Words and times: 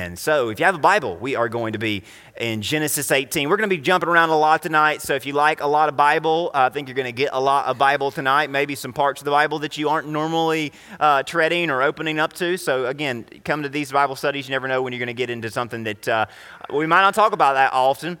And 0.00 0.18
so, 0.18 0.48
if 0.48 0.58
you 0.58 0.64
have 0.64 0.74
a 0.74 0.78
Bible, 0.78 1.18
we 1.18 1.36
are 1.36 1.50
going 1.50 1.74
to 1.74 1.78
be 1.78 2.04
in 2.38 2.62
Genesis 2.62 3.10
18. 3.10 3.50
We're 3.50 3.58
going 3.58 3.68
to 3.68 3.76
be 3.76 3.82
jumping 3.82 4.08
around 4.08 4.30
a 4.30 4.38
lot 4.38 4.62
tonight. 4.62 5.02
So, 5.02 5.14
if 5.14 5.26
you 5.26 5.34
like 5.34 5.60
a 5.60 5.66
lot 5.66 5.90
of 5.90 5.96
Bible, 5.96 6.50
I 6.54 6.70
think 6.70 6.88
you're 6.88 6.94
going 6.94 7.04
to 7.04 7.12
get 7.12 7.30
a 7.34 7.40
lot 7.40 7.66
of 7.66 7.76
Bible 7.76 8.10
tonight. 8.10 8.48
Maybe 8.48 8.74
some 8.74 8.94
parts 8.94 9.20
of 9.20 9.26
the 9.26 9.30
Bible 9.30 9.58
that 9.58 9.76
you 9.76 9.90
aren't 9.90 10.08
normally 10.08 10.72
uh, 10.98 11.22
treading 11.24 11.68
or 11.68 11.82
opening 11.82 12.18
up 12.18 12.32
to. 12.34 12.56
So, 12.56 12.86
again, 12.86 13.26
come 13.44 13.62
to 13.62 13.68
these 13.68 13.92
Bible 13.92 14.16
studies. 14.16 14.48
You 14.48 14.52
never 14.52 14.68
know 14.68 14.80
when 14.80 14.94
you're 14.94 15.00
going 15.00 15.08
to 15.08 15.12
get 15.12 15.28
into 15.28 15.50
something 15.50 15.84
that 15.84 16.08
uh, 16.08 16.24
we 16.72 16.86
might 16.86 17.02
not 17.02 17.12
talk 17.12 17.34
about 17.34 17.52
that 17.52 17.74
often. 17.74 18.18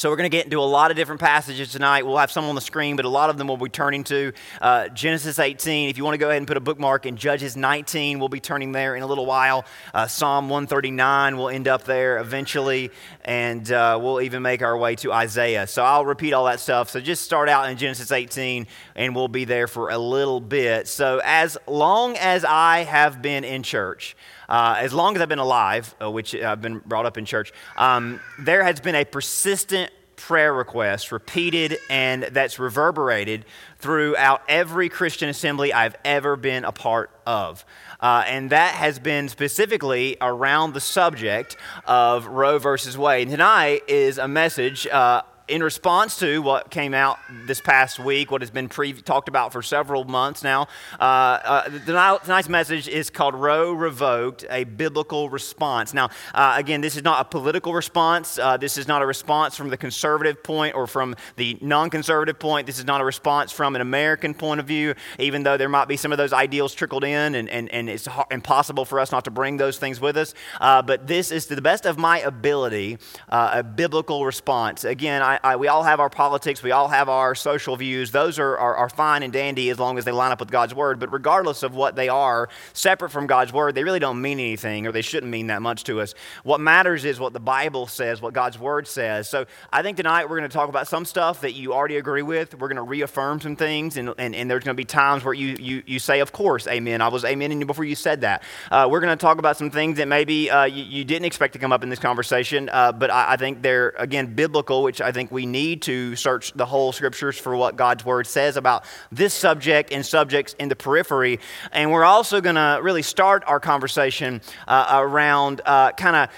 So, 0.00 0.08
we're 0.08 0.16
going 0.16 0.30
to 0.30 0.34
get 0.34 0.46
into 0.46 0.60
a 0.60 0.64
lot 0.64 0.90
of 0.90 0.96
different 0.96 1.20
passages 1.20 1.72
tonight. 1.72 2.06
We'll 2.06 2.16
have 2.16 2.30
some 2.30 2.46
on 2.46 2.54
the 2.54 2.62
screen, 2.62 2.96
but 2.96 3.04
a 3.04 3.08
lot 3.10 3.28
of 3.28 3.36
them 3.36 3.48
we'll 3.48 3.58
be 3.58 3.68
turning 3.68 4.02
to 4.04 4.32
uh, 4.62 4.88
Genesis 4.88 5.38
18. 5.38 5.90
If 5.90 5.98
you 5.98 6.04
want 6.04 6.14
to 6.14 6.18
go 6.18 6.30
ahead 6.30 6.38
and 6.38 6.46
put 6.46 6.56
a 6.56 6.60
bookmark 6.60 7.04
in 7.04 7.18
Judges 7.18 7.54
19, 7.54 8.18
we'll 8.18 8.30
be 8.30 8.40
turning 8.40 8.72
there 8.72 8.96
in 8.96 9.02
a 9.02 9.06
little 9.06 9.26
while. 9.26 9.66
Uh, 9.92 10.06
Psalm 10.06 10.48
139 10.48 11.36
will 11.36 11.50
end 11.50 11.68
up 11.68 11.84
there 11.84 12.16
eventually, 12.16 12.90
and 13.26 13.70
uh, 13.70 13.98
we'll 14.00 14.22
even 14.22 14.40
make 14.40 14.62
our 14.62 14.74
way 14.74 14.96
to 14.96 15.12
Isaiah. 15.12 15.66
So, 15.66 15.84
I'll 15.84 16.06
repeat 16.06 16.32
all 16.32 16.46
that 16.46 16.60
stuff. 16.60 16.88
So, 16.88 16.98
just 16.98 17.20
start 17.20 17.50
out 17.50 17.68
in 17.68 17.76
Genesis 17.76 18.10
18, 18.10 18.68
and 18.96 19.14
we'll 19.14 19.28
be 19.28 19.44
there 19.44 19.66
for 19.66 19.90
a 19.90 19.98
little 19.98 20.40
bit. 20.40 20.88
So, 20.88 21.20
as 21.22 21.58
long 21.66 22.16
as 22.16 22.42
I 22.46 22.84
have 22.84 23.20
been 23.20 23.44
in 23.44 23.62
church, 23.62 24.16
uh, 24.50 24.76
as 24.78 24.92
long 24.92 25.16
as 25.16 25.22
I've 25.22 25.28
been 25.28 25.38
alive, 25.38 25.94
uh, 26.02 26.10
which 26.10 26.34
I've 26.34 26.60
been 26.60 26.80
brought 26.80 27.06
up 27.06 27.16
in 27.16 27.24
church, 27.24 27.52
um, 27.76 28.20
there 28.38 28.64
has 28.64 28.80
been 28.80 28.96
a 28.96 29.04
persistent 29.04 29.90
prayer 30.16 30.52
request 30.52 31.12
repeated 31.12 31.78
and 31.88 32.24
that's 32.24 32.58
reverberated 32.58 33.46
throughout 33.78 34.42
every 34.48 34.90
Christian 34.90 35.30
assembly 35.30 35.72
I've 35.72 35.96
ever 36.04 36.36
been 36.36 36.64
a 36.64 36.72
part 36.72 37.10
of. 37.26 37.64
Uh, 38.00 38.24
and 38.26 38.50
that 38.50 38.74
has 38.74 38.98
been 38.98 39.28
specifically 39.30 40.18
around 40.20 40.74
the 40.74 40.80
subject 40.80 41.56
of 41.86 42.26
Roe 42.26 42.58
versus 42.58 42.98
Wade. 42.98 43.28
And 43.28 43.30
tonight 43.30 43.82
is 43.88 44.18
a 44.18 44.28
message 44.28 44.86
uh, 44.86 45.22
in 45.50 45.64
response 45.64 46.16
to 46.20 46.40
what 46.40 46.70
came 46.70 46.94
out 46.94 47.18
this 47.44 47.60
past 47.60 47.98
week, 47.98 48.30
what 48.30 48.40
has 48.40 48.52
been 48.52 48.68
pre- 48.68 48.92
talked 48.92 49.28
about 49.28 49.52
for 49.52 49.62
several 49.62 50.04
months 50.04 50.44
now, 50.44 50.68
uh, 51.00 51.02
uh, 51.02 52.18
tonight's 52.20 52.48
message 52.48 52.86
is 52.86 53.10
called 53.10 53.34
Roe 53.34 53.72
Revoked, 53.72 54.44
a 54.48 54.62
biblical 54.62 55.28
response. 55.28 55.92
Now, 55.92 56.10
uh, 56.34 56.54
again, 56.56 56.80
this 56.80 56.96
is 56.96 57.02
not 57.02 57.20
a 57.20 57.24
political 57.24 57.74
response. 57.74 58.38
Uh, 58.38 58.56
this 58.56 58.78
is 58.78 58.86
not 58.86 59.02
a 59.02 59.06
response 59.06 59.56
from 59.56 59.70
the 59.70 59.76
conservative 59.76 60.40
point 60.44 60.76
or 60.76 60.86
from 60.86 61.16
the 61.34 61.58
non 61.60 61.90
conservative 61.90 62.38
point. 62.38 62.68
This 62.68 62.78
is 62.78 62.84
not 62.84 63.00
a 63.00 63.04
response 63.04 63.50
from 63.50 63.74
an 63.74 63.82
American 63.82 64.34
point 64.34 64.60
of 64.60 64.66
view, 64.66 64.94
even 65.18 65.42
though 65.42 65.56
there 65.56 65.68
might 65.68 65.88
be 65.88 65.96
some 65.96 66.12
of 66.12 66.18
those 66.18 66.32
ideals 66.32 66.74
trickled 66.74 67.02
in 67.02 67.34
and, 67.34 67.48
and, 67.48 67.68
and 67.70 67.90
it's 67.90 68.06
impossible 68.30 68.84
for 68.84 69.00
us 69.00 69.10
not 69.10 69.24
to 69.24 69.32
bring 69.32 69.56
those 69.56 69.78
things 69.78 70.00
with 70.00 70.16
us. 70.16 70.32
Uh, 70.60 70.80
but 70.80 71.08
this 71.08 71.32
is, 71.32 71.46
to 71.46 71.56
the 71.56 71.62
best 71.62 71.86
of 71.86 71.98
my 71.98 72.20
ability, 72.20 72.98
uh, 73.28 73.50
a 73.54 73.62
biblical 73.64 74.24
response. 74.24 74.84
Again, 74.84 75.22
I, 75.22 75.39
I, 75.42 75.56
we 75.56 75.68
all 75.68 75.82
have 75.82 76.00
our 76.00 76.10
politics, 76.10 76.62
we 76.62 76.70
all 76.70 76.88
have 76.88 77.08
our 77.08 77.34
social 77.34 77.76
views. 77.76 78.10
Those 78.10 78.38
are, 78.38 78.56
are, 78.58 78.76
are, 78.76 78.88
fine 78.88 79.22
and 79.22 79.32
dandy 79.32 79.70
as 79.70 79.78
long 79.78 79.98
as 79.98 80.04
they 80.04 80.12
line 80.12 80.32
up 80.32 80.40
with 80.40 80.50
God's 80.50 80.74
word. 80.74 80.98
But 80.98 81.12
regardless 81.12 81.62
of 81.62 81.74
what 81.74 81.96
they 81.96 82.08
are, 82.08 82.48
separate 82.72 83.10
from 83.10 83.26
God's 83.26 83.52
word, 83.52 83.74
they 83.74 83.84
really 83.84 84.00
don't 84.00 84.20
mean 84.20 84.38
anything 84.38 84.86
or 84.86 84.92
they 84.92 85.02
shouldn't 85.02 85.30
mean 85.30 85.46
that 85.46 85.62
much 85.62 85.84
to 85.84 86.00
us. 86.00 86.14
What 86.42 86.60
matters 86.60 87.04
is 87.04 87.20
what 87.20 87.32
the 87.32 87.40
Bible 87.40 87.86
says, 87.86 88.20
what 88.20 88.34
God's 88.34 88.58
word 88.58 88.86
says. 88.86 89.28
So 89.28 89.46
I 89.72 89.82
think 89.82 89.96
tonight 89.96 90.28
we're 90.28 90.38
going 90.38 90.50
to 90.50 90.54
talk 90.54 90.68
about 90.68 90.88
some 90.88 91.04
stuff 91.04 91.40
that 91.42 91.52
you 91.52 91.72
already 91.72 91.96
agree 91.96 92.22
with. 92.22 92.54
We're 92.54 92.68
going 92.68 92.76
to 92.76 92.82
reaffirm 92.82 93.40
some 93.40 93.56
things, 93.56 93.96
and, 93.96 94.12
and, 94.18 94.34
and 94.34 94.50
there's 94.50 94.64
going 94.64 94.74
to 94.74 94.80
be 94.80 94.84
times 94.84 95.24
where 95.24 95.34
you, 95.34 95.56
you, 95.58 95.82
you 95.86 95.98
say, 95.98 96.20
Of 96.20 96.32
course, 96.32 96.66
amen. 96.66 97.00
I 97.00 97.08
was 97.08 97.24
amening 97.24 97.60
you 97.60 97.66
before 97.66 97.84
you 97.84 97.94
said 97.94 98.22
that. 98.22 98.42
Uh, 98.70 98.88
we're 98.90 99.00
going 99.00 99.16
to 99.16 99.20
talk 99.20 99.38
about 99.38 99.56
some 99.56 99.70
things 99.70 99.98
that 99.98 100.08
maybe 100.08 100.50
uh, 100.50 100.64
you, 100.64 100.82
you, 100.84 101.04
didn't 101.04 101.24
expect 101.24 101.52
to 101.54 101.58
come 101.58 101.72
up 101.72 101.82
in 101.82 101.88
this 101.88 101.98
conversation, 101.98 102.68
uh, 102.72 102.92
but 102.92 103.10
I, 103.10 103.32
I 103.32 103.36
think 103.36 103.62
they're, 103.62 103.94
again, 103.96 104.34
biblical, 104.34 104.82
which 104.82 105.00
I 105.00 105.12
think 105.12 105.29
we 105.30 105.46
need 105.46 105.82
to 105.82 106.16
search 106.16 106.52
the 106.52 106.66
whole 106.66 106.92
scriptures 106.92 107.38
for 107.38 107.56
what 107.56 107.76
God's 107.76 108.04
word 108.04 108.26
says 108.26 108.56
about 108.56 108.84
this 109.10 109.34
subject 109.34 109.92
and 109.92 110.04
subjects 110.04 110.54
in 110.58 110.68
the 110.68 110.76
periphery. 110.76 111.40
And 111.72 111.92
we're 111.92 112.04
also 112.04 112.40
going 112.40 112.56
to 112.56 112.80
really 112.82 113.02
start 113.02 113.44
our 113.46 113.60
conversation 113.60 114.40
uh, 114.66 115.00
around 115.00 115.60
uh, 115.64 115.92
kind 115.92 116.16
of 116.16 116.28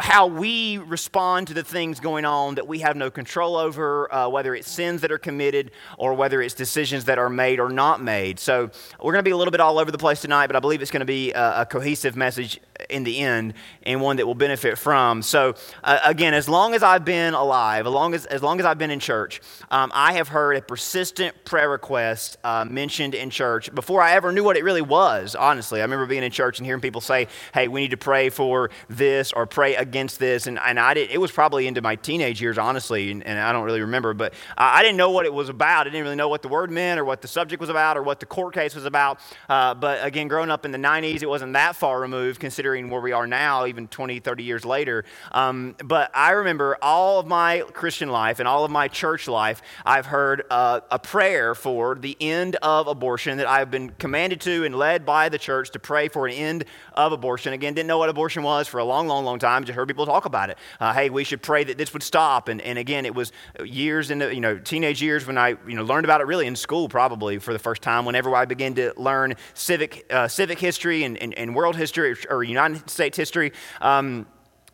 how 0.00 0.26
we 0.26 0.78
respond 0.78 1.46
to 1.46 1.54
the 1.54 1.62
things 1.62 2.00
going 2.00 2.24
on 2.24 2.56
that 2.56 2.66
we 2.66 2.80
have 2.80 2.96
no 2.96 3.08
control 3.08 3.56
over, 3.56 4.12
uh, 4.12 4.28
whether 4.28 4.52
it's 4.54 4.68
sins 4.68 5.00
that 5.02 5.12
are 5.12 5.18
committed 5.18 5.70
or 5.96 6.14
whether 6.14 6.42
it's 6.42 6.54
decisions 6.54 7.04
that 7.04 7.18
are 7.18 7.30
made 7.30 7.60
or 7.60 7.68
not 7.68 8.02
made. 8.02 8.40
So 8.40 8.70
we're 9.00 9.12
going 9.12 9.22
to 9.24 9.28
be 9.28 9.30
a 9.30 9.36
little 9.36 9.52
bit 9.52 9.60
all 9.60 9.78
over 9.78 9.92
the 9.92 9.98
place 9.98 10.20
tonight, 10.22 10.48
but 10.48 10.56
I 10.56 10.60
believe 10.60 10.82
it's 10.82 10.90
going 10.90 11.00
to 11.00 11.06
be 11.06 11.32
a, 11.32 11.62
a 11.62 11.66
cohesive 11.66 12.16
message 12.16 12.58
in 12.88 13.04
the 13.04 13.20
end 13.20 13.54
and 13.84 14.00
one 14.00 14.16
that 14.16 14.26
will 14.26 14.34
benefit 14.34 14.76
from. 14.76 15.22
So 15.22 15.54
uh, 15.84 16.00
again, 16.04 16.34
as 16.34 16.48
long 16.48 16.74
as 16.74 16.82
I've 16.82 17.04
been 17.04 17.34
alive, 17.34 17.86
as 17.86 17.92
long 17.92 18.14
as, 18.14 18.26
as, 18.26 18.42
long 18.42 18.58
as 18.58 18.66
I've 18.66 18.78
been 18.78 18.90
in 18.90 18.98
church, 18.98 19.40
um, 19.70 19.92
I 19.94 20.14
have 20.14 20.28
heard 20.28 20.56
a 20.56 20.62
persistent 20.62 21.44
prayer 21.44 21.70
request 21.70 22.38
uh, 22.42 22.64
mentioned 22.68 23.14
in 23.14 23.30
church 23.30 23.72
before 23.72 24.02
I 24.02 24.12
ever 24.12 24.32
knew 24.32 24.42
what 24.42 24.56
it 24.56 24.64
really 24.64 24.82
was, 24.82 25.36
honestly. 25.36 25.80
I 25.80 25.84
remember 25.84 26.06
being 26.06 26.24
in 26.24 26.32
church 26.32 26.58
and 26.58 26.66
hearing 26.66 26.80
people 26.80 27.00
say, 27.00 27.28
hey, 27.54 27.68
we 27.68 27.82
need 27.82 27.92
to 27.92 27.96
pray 27.96 28.30
for 28.30 28.70
this 28.88 29.32
or 29.32 29.46
pray 29.46 29.59
pray 29.60 29.76
against 29.76 30.18
this. 30.18 30.46
And, 30.46 30.58
and 30.58 30.80
I 30.80 30.94
did, 30.94 31.10
it 31.10 31.18
was 31.18 31.30
probably 31.30 31.66
into 31.66 31.82
my 31.82 31.94
teenage 31.94 32.40
years, 32.40 32.56
honestly, 32.56 33.10
and, 33.10 33.22
and 33.26 33.38
I 33.38 33.52
don't 33.52 33.64
really 33.64 33.82
remember. 33.82 34.14
But 34.14 34.32
I, 34.56 34.78
I, 34.78 34.82
didn't 34.82 34.96
know 34.96 35.10
what 35.10 35.26
it 35.26 35.34
was 35.34 35.50
about. 35.50 35.82
I 35.86 35.90
didn't 35.90 36.04
really 36.04 36.16
know 36.16 36.30
what 36.30 36.40
the 36.40 36.48
word 36.48 36.70
meant 36.70 36.98
or 36.98 37.04
what 37.04 37.20
the 37.20 37.28
subject 37.28 37.60
was 37.60 37.68
about 37.68 37.98
or 37.98 38.02
what 38.02 38.20
the 38.20 38.24
court 38.24 38.54
case 38.54 38.74
was 38.74 38.86
about. 38.86 39.20
Uh, 39.50 39.74
but 39.74 40.02
again, 40.02 40.28
growing 40.28 40.50
up 40.50 40.64
in 40.64 40.70
the 40.70 40.78
90s, 40.78 41.20
it 41.20 41.28
wasn't 41.28 41.52
that 41.52 41.76
far 41.76 42.00
removed 42.00 42.40
considering 42.40 42.88
where 42.88 43.02
we 43.02 43.12
are 43.12 43.26
now, 43.26 43.66
even 43.66 43.86
20, 43.86 44.20
30 44.20 44.42
years 44.42 44.64
later. 44.64 45.04
Um, 45.30 45.76
but 45.84 46.10
I 46.14 46.30
remember 46.30 46.78
all 46.80 47.20
of 47.20 47.26
my 47.26 47.62
Christian 47.74 48.08
life 48.08 48.38
and 48.38 48.48
all 48.48 48.64
of 48.64 48.70
my 48.70 48.88
church 48.88 49.28
life, 49.28 49.60
I've 49.84 50.06
heard 50.06 50.42
uh, 50.48 50.80
a 50.90 50.98
prayer 50.98 51.54
for 51.54 51.96
the 51.96 52.16
end 52.18 52.56
of 52.62 52.86
abortion 52.86 53.36
that 53.36 53.46
I've 53.46 53.70
been 53.70 53.90
commanded 53.90 54.40
to 54.40 54.64
and 54.64 54.74
led 54.74 55.04
by 55.04 55.28
the 55.28 55.38
church 55.38 55.70
to 55.72 55.78
pray 55.78 56.08
for 56.08 56.26
an 56.26 56.32
end 56.32 56.64
of 56.94 57.12
abortion. 57.12 57.52
Again, 57.52 57.74
didn't 57.74 57.88
know 57.88 57.98
what 57.98 58.08
abortion 58.08 58.42
was 58.42 58.66
for 58.66 58.78
a 58.78 58.84
long, 58.84 59.06
long, 59.06 59.26
long 59.26 59.38
time 59.38 59.49
times. 59.50 59.70
I 59.70 59.72
heard 59.72 59.88
people 59.88 60.06
talk 60.06 60.24
about 60.24 60.50
it. 60.50 60.58
Uh, 60.78 60.92
hey, 60.92 61.10
we 61.10 61.24
should 61.24 61.42
pray 61.42 61.64
that 61.64 61.76
this 61.76 61.92
would 61.92 62.02
stop. 62.02 62.48
And, 62.48 62.60
and 62.62 62.78
again, 62.78 63.04
it 63.04 63.14
was 63.14 63.32
years 63.64 64.10
in 64.10 64.18
the, 64.18 64.34
you 64.34 64.40
know, 64.40 64.58
teenage 64.58 65.02
years 65.02 65.26
when 65.26 65.38
I, 65.38 65.48
you 65.66 65.74
know, 65.74 65.82
learned 65.82 66.04
about 66.04 66.20
it 66.20 66.26
really 66.26 66.46
in 66.46 66.56
school 66.56 66.88
probably 66.88 67.38
for 67.38 67.52
the 67.52 67.58
first 67.58 67.82
time. 67.82 68.04
Whenever 68.04 68.34
I 68.34 68.44
began 68.44 68.74
to 68.74 68.92
learn 68.96 69.34
civic, 69.54 70.06
uh, 70.10 70.28
civic 70.28 70.58
history 70.58 71.04
and, 71.04 71.18
and, 71.18 71.34
and, 71.34 71.54
world 71.54 71.76
history 71.76 72.14
or 72.28 72.44
United 72.44 72.88
States 72.88 73.16
history. 73.16 73.52
Um, 73.80 74.26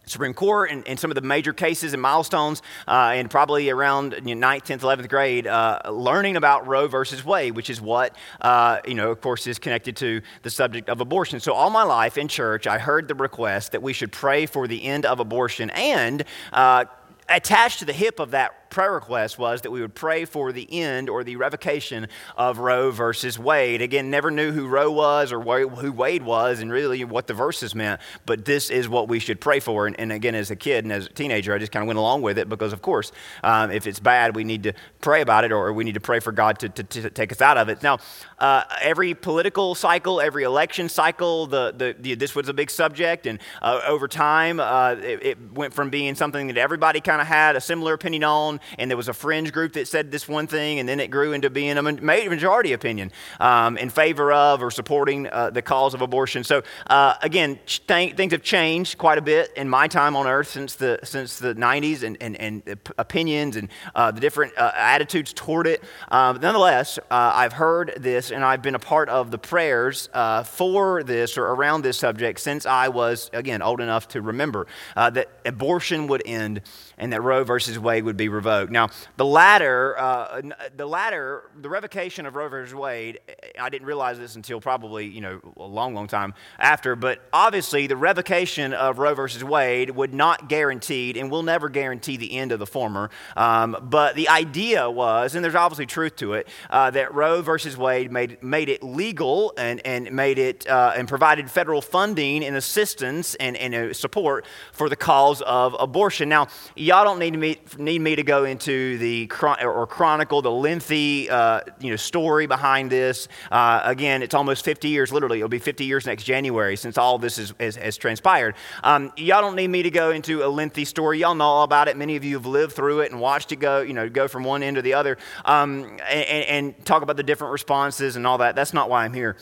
Supreme 0.09 0.35
Court 0.35 0.71
and, 0.71 0.87
and, 0.87 1.01
some 1.01 1.11
of 1.11 1.17
the 1.17 1.21
major 1.21 1.53
cases 1.53 1.93
and 1.93 2.01
milestones, 2.01 2.63
uh, 2.87 3.11
and 3.15 3.29
probably 3.29 3.71
around 3.71 4.15
you 4.25 4.37
know, 4.37 4.47
9th, 4.47 4.67
10th, 4.67 4.81
11th 4.83 5.09
grade, 5.09 5.49
uh, 5.49 5.81
learning 5.91 6.37
about 6.37 6.65
Roe 6.69 6.87
versus 6.87 7.25
Wade, 7.25 7.57
which 7.57 7.71
is 7.71 7.81
what, 7.81 8.15
uh, 8.41 8.79
you 8.87 8.95
know, 8.95 9.11
of 9.11 9.21
course, 9.21 9.49
is 9.49 9.59
connected 9.59 9.97
to 9.97 10.23
the 10.43 10.51
subject 10.51 10.89
of 10.89 11.01
abortion. 11.01 11.41
So, 11.41 11.55
all 11.55 11.71
my 11.71 11.83
life 11.83 12.17
in 12.19 12.29
church, 12.29 12.69
I 12.69 12.79
heard 12.79 13.09
the 13.09 13.17
request 13.17 13.73
that 13.73 13.83
we 13.83 13.93
should 13.93 14.13
pray 14.13 14.47
for 14.47 14.69
the 14.69 14.85
end 14.85 15.05
of 15.07 15.19
abortion 15.19 15.71
and 15.71 16.23
uh, 16.53 16.85
attached 17.29 17.81
to 17.81 17.85
the 17.85 17.93
hip 17.93 18.21
of 18.21 18.31
that 18.31 18.66
prayer 18.71 18.93
request 18.93 19.39
was 19.39 19.63
that 19.63 19.71
we 19.71 19.81
would 19.81 19.95
pray 19.95 20.25
for 20.25 20.53
the 20.53 20.69
end 20.73 21.09
or 21.09 21.25
the 21.25 21.37
revocation 21.37 22.09
of 22.37 22.59
Roe 22.59 22.91
versus 22.91 23.39
Wade. 23.39 23.83
Again, 23.83 24.11
never 24.11 24.31
knew 24.31 24.53
who 24.53 24.67
Roe 24.67 24.91
was 24.91 25.33
or 25.33 25.41
who 25.41 25.93
Wade 25.93 26.23
was 26.23 26.61
and 26.61 26.73
really 26.73 27.05
what 27.05 27.27
the 27.27 27.35
verses 27.35 27.75
meant, 27.75 28.01
but 28.25 28.45
this 28.45 28.71
is 28.71 28.89
what 28.89 29.09
we 29.09 29.19
should 29.19 29.41
pray 29.41 29.61
for. 29.61 29.87
And, 29.87 29.99
and 29.99 30.13
again, 30.13 30.35
as 30.35 30.51
a 30.51 30.57
kid 30.57 30.85
and 30.85 30.93
as 30.93 31.07
a 31.07 31.11
teenager, 31.11 31.55
I 31.55 31.59
just 31.59 31.73
kind 31.73 31.83
of 31.83 31.87
went 31.87 31.99
along 31.99 32.23
with 32.23 32.39
it 32.39 32.49
because, 32.49 32.73
of 32.73 32.83
course, 32.83 33.13
um, 33.43 33.71
if 33.71 33.87
it's 33.87 34.01
bad, 34.01 34.37
we 34.37 34.45
need 34.45 34.63
to 34.65 34.73
pray 35.01 35.21
about 35.21 35.45
it 35.45 35.53
or 35.53 35.73
we 35.73 35.85
need 35.85 35.95
to 35.95 36.01
pray 36.01 36.21
for 36.21 36.33
God 36.33 36.59
to, 36.61 36.69
to, 36.69 36.83
to 36.83 37.11
take 37.11 37.33
us 37.33 37.41
out 37.41 37.59
of 37.59 37.69
it. 37.69 37.83
Now, 37.83 37.99
uh, 38.39 38.65
every 38.83 39.15
political 39.15 39.75
cycle, 39.75 40.21
every 40.21 40.45
election 40.45 40.89
cycle, 40.89 41.47
the, 41.47 41.73
the, 41.77 41.97
the, 41.99 42.15
this 42.15 42.35
was 42.35 42.49
a 42.49 42.55
big 42.55 42.71
subject, 42.71 43.27
and 43.27 43.39
uh, 43.63 43.81
over 43.87 44.09
time, 44.09 44.61
uh, 44.61 44.97
it, 45.03 45.23
it 45.23 45.53
went 45.53 45.73
from 45.73 45.91
being 45.91 46.15
something 46.15 46.49
that 46.49 46.59
everybody 46.59 47.01
kind 47.01 47.21
of 47.21 47.27
had 47.27 47.57
a 47.57 47.61
similar 47.61 47.95
opinion 47.95 48.25
on 48.25 48.56
and 48.79 48.91
there 48.91 48.97
was 48.97 49.09
a 49.09 49.15
fringe 49.15 49.53
group 49.53 49.75
that 49.75 49.89
said 49.89 50.11
this 50.11 50.29
one 50.29 50.47
thing, 50.47 50.79
and 50.79 50.89
then 50.89 51.01
it 51.01 51.11
grew 51.11 51.33
into 51.33 51.51
being 51.51 51.77
a 51.79 51.83
majority 51.83 52.73
opinion 52.73 53.13
um, 53.41 53.77
in 53.79 53.91
favor 53.91 54.33
of 54.33 54.63
or 54.63 54.71
supporting 54.71 55.27
uh, 55.29 55.51
the 55.51 55.63
cause 55.63 55.95
of 55.95 56.03
abortion. 56.03 56.45
So 56.45 56.63
uh, 56.89 57.15
again, 57.23 57.59
th- 57.67 58.15
things 58.15 58.33
have 58.33 58.43
changed 58.43 58.99
quite 58.99 59.19
a 59.19 59.23
bit 59.23 59.53
in 59.57 59.69
my 59.69 59.89
time 59.89 60.17
on 60.17 60.27
earth 60.27 60.49
since 60.49 60.75
the 60.77 61.01
since 61.03 61.39
the 61.39 61.55
90s, 61.55 62.03
and 62.03 62.17
and, 62.21 62.37
and 62.37 62.63
opinions 62.99 63.57
and 63.57 63.69
uh, 63.95 64.11
the 64.11 64.21
different 64.21 64.57
uh, 64.57 64.73
attitudes 64.75 65.33
toward 65.33 65.67
it. 65.67 65.83
Uh, 66.09 66.37
nonetheless, 66.41 66.99
uh, 66.99 67.33
I've 67.35 67.53
heard 67.53 67.95
this, 67.99 68.31
and 68.31 68.45
I've 68.45 68.63
been 68.63 68.75
a 68.75 68.81
part 68.81 69.09
of 69.09 69.31
the 69.31 69.39
prayers 69.39 70.09
for 70.45 71.03
this 71.03 71.39
or 71.39 71.47
around 71.47 71.83
this 71.83 71.99
subject 71.99 72.41
since 72.41 72.67
I 72.67 72.89
was 72.89 73.31
again 73.33 73.63
old 73.63 73.81
enough 73.81 74.09
to 74.09 74.21
remember 74.21 74.67
that 74.95 75.29
abortion 75.45 76.07
would 76.09 76.23
end 76.27 76.63
and 76.99 77.13
that 77.13 77.23
Roe 77.23 77.45
versus 77.45 77.79
Wade 77.79 78.05
would 78.05 78.17
be 78.17 78.29
revoked. 78.29 78.73
Now, 78.73 78.89
the 79.17 79.25
latter, 79.25 79.99
uh, 79.99 80.43
the 80.77 80.87
latter, 80.87 81.51
the 81.61 81.69
revocation 81.69 82.27
of 82.27 82.35
Roe 82.35 82.49
versus 82.49 82.75
Wade, 82.75 83.21
I 83.61 83.69
didn't 83.69 83.87
realize 83.87 84.19
this 84.19 84.37
until 84.37 84.61
probably 84.61 85.07
you 85.07 85.21
know 85.21 85.41
a 85.57 85.63
long, 85.63 85.95
long 85.95 86.07
time 86.07 86.35
after. 86.59 86.97
But 86.97 87.21
obviously, 87.33 87.87
the 87.87 87.97
revocation 87.97 88.73
of 88.73 88.99
Roe 88.99 89.15
versus 89.15 89.45
Wade 89.45 89.91
would 89.91 90.15
not 90.15 90.49
guaranteed 90.49 91.17
and 91.17 91.31
will 91.31 91.43
never 91.43 91.69
guarantee 91.69 92.17
the 92.17 92.33
end 92.37 92.53
of 92.53 92.59
the 92.59 92.67
former. 92.67 93.11
Um, 93.37 93.77
but 93.83 94.15
the 94.15 94.29
idea 94.29 94.91
was, 94.91 95.35
and 95.35 95.45
there's 95.45 95.55
obviously 95.55 95.87
truth 95.87 96.17
to 96.17 96.35
it, 96.35 96.49
uh, 96.71 96.91
that 96.91 97.15
Roe 97.15 97.43
versus 97.43 97.77
Wade 97.77 98.11
made 98.11 98.43
made 98.43 98.69
it 98.69 98.83
legal 98.83 99.53
and 99.59 99.81
and 99.85 100.11
made 100.13 100.39
it 100.39 100.67
uh, 100.67 100.95
and 100.97 101.09
provided 101.09 101.51
federal 101.51 101.83
funding 101.83 102.45
and 102.45 102.57
assistance 102.57 103.35
and, 103.37 103.57
and 103.57 103.75
uh, 103.75 103.93
support 103.93 104.47
for 104.73 104.89
the 104.89 104.97
cause 104.97 105.43
of 105.43 105.77
abortion. 105.79 106.29
Now, 106.29 106.49
y'all 106.87 107.05
don't 107.05 107.19
need 107.19 107.37
me 107.37 107.59
need 107.79 107.99
me 107.99 108.15
to 108.15 108.23
go 108.23 108.45
into 108.45 108.97
the 108.99 109.29
or 109.43 109.87
chronicle 109.87 110.41
the 110.41 110.51
lengthy 110.51 111.29
uh, 111.29 111.61
you 111.81 111.91
know 111.91 111.97
story 111.97 112.47
behind 112.47 112.91
this. 112.91 113.27
Uh, 113.51 113.81
again, 113.85 114.23
it's 114.23 114.35
almost 114.35 114.65
50 114.65 114.89
years. 114.89 115.13
Literally, 115.13 115.39
it'll 115.39 115.49
be 115.49 115.59
50 115.59 115.85
years 115.85 116.07
next 116.07 116.25
January 116.25 116.77
since 116.77 116.97
all 116.97 117.19
this 117.19 117.39
is, 117.39 117.53
has, 117.59 117.77
has 117.77 117.97
transpired. 117.97 118.55
Um, 118.85 119.13
y'all 119.17 119.43
don't 119.43 119.57
need 119.57 119.69
me 119.69 119.83
to 119.83 119.91
go 119.91 120.11
into 120.11 120.45
a 120.45 120.49
lengthy 120.49 120.85
story. 120.85 121.19
Y'all 121.19 121.35
know 121.35 121.45
all 121.45 121.65
about 121.65 121.89
it. 121.89 121.97
Many 121.97 122.17
of 122.17 122.25
you 122.25 122.37
have 122.37 122.47
lived 122.47 122.75
through 122.75 123.01
it 123.01 123.11
and 123.11 123.21
watched 123.21 123.51
it 123.51 123.57
go 123.57 123.81
you 123.81 123.93
know 123.93 124.09
go 124.09 124.29
from 124.29 124.45
one 124.45 124.63
end 124.63 124.77
to 124.77 124.83
the 124.83 124.95
other 124.95 125.19
um, 125.45 125.99
and, 126.09 126.45
and 126.49 126.85
talk 126.85 127.03
about 127.03 127.17
the 127.17 127.25
different 127.25 127.53
responses 127.53 128.15
and 128.17 128.27
all 128.27 128.39
that. 128.39 128.55
That's 128.55 128.73
not 128.73 128.89
why 128.89 129.05
I'm 129.05 129.13
here 129.13 129.37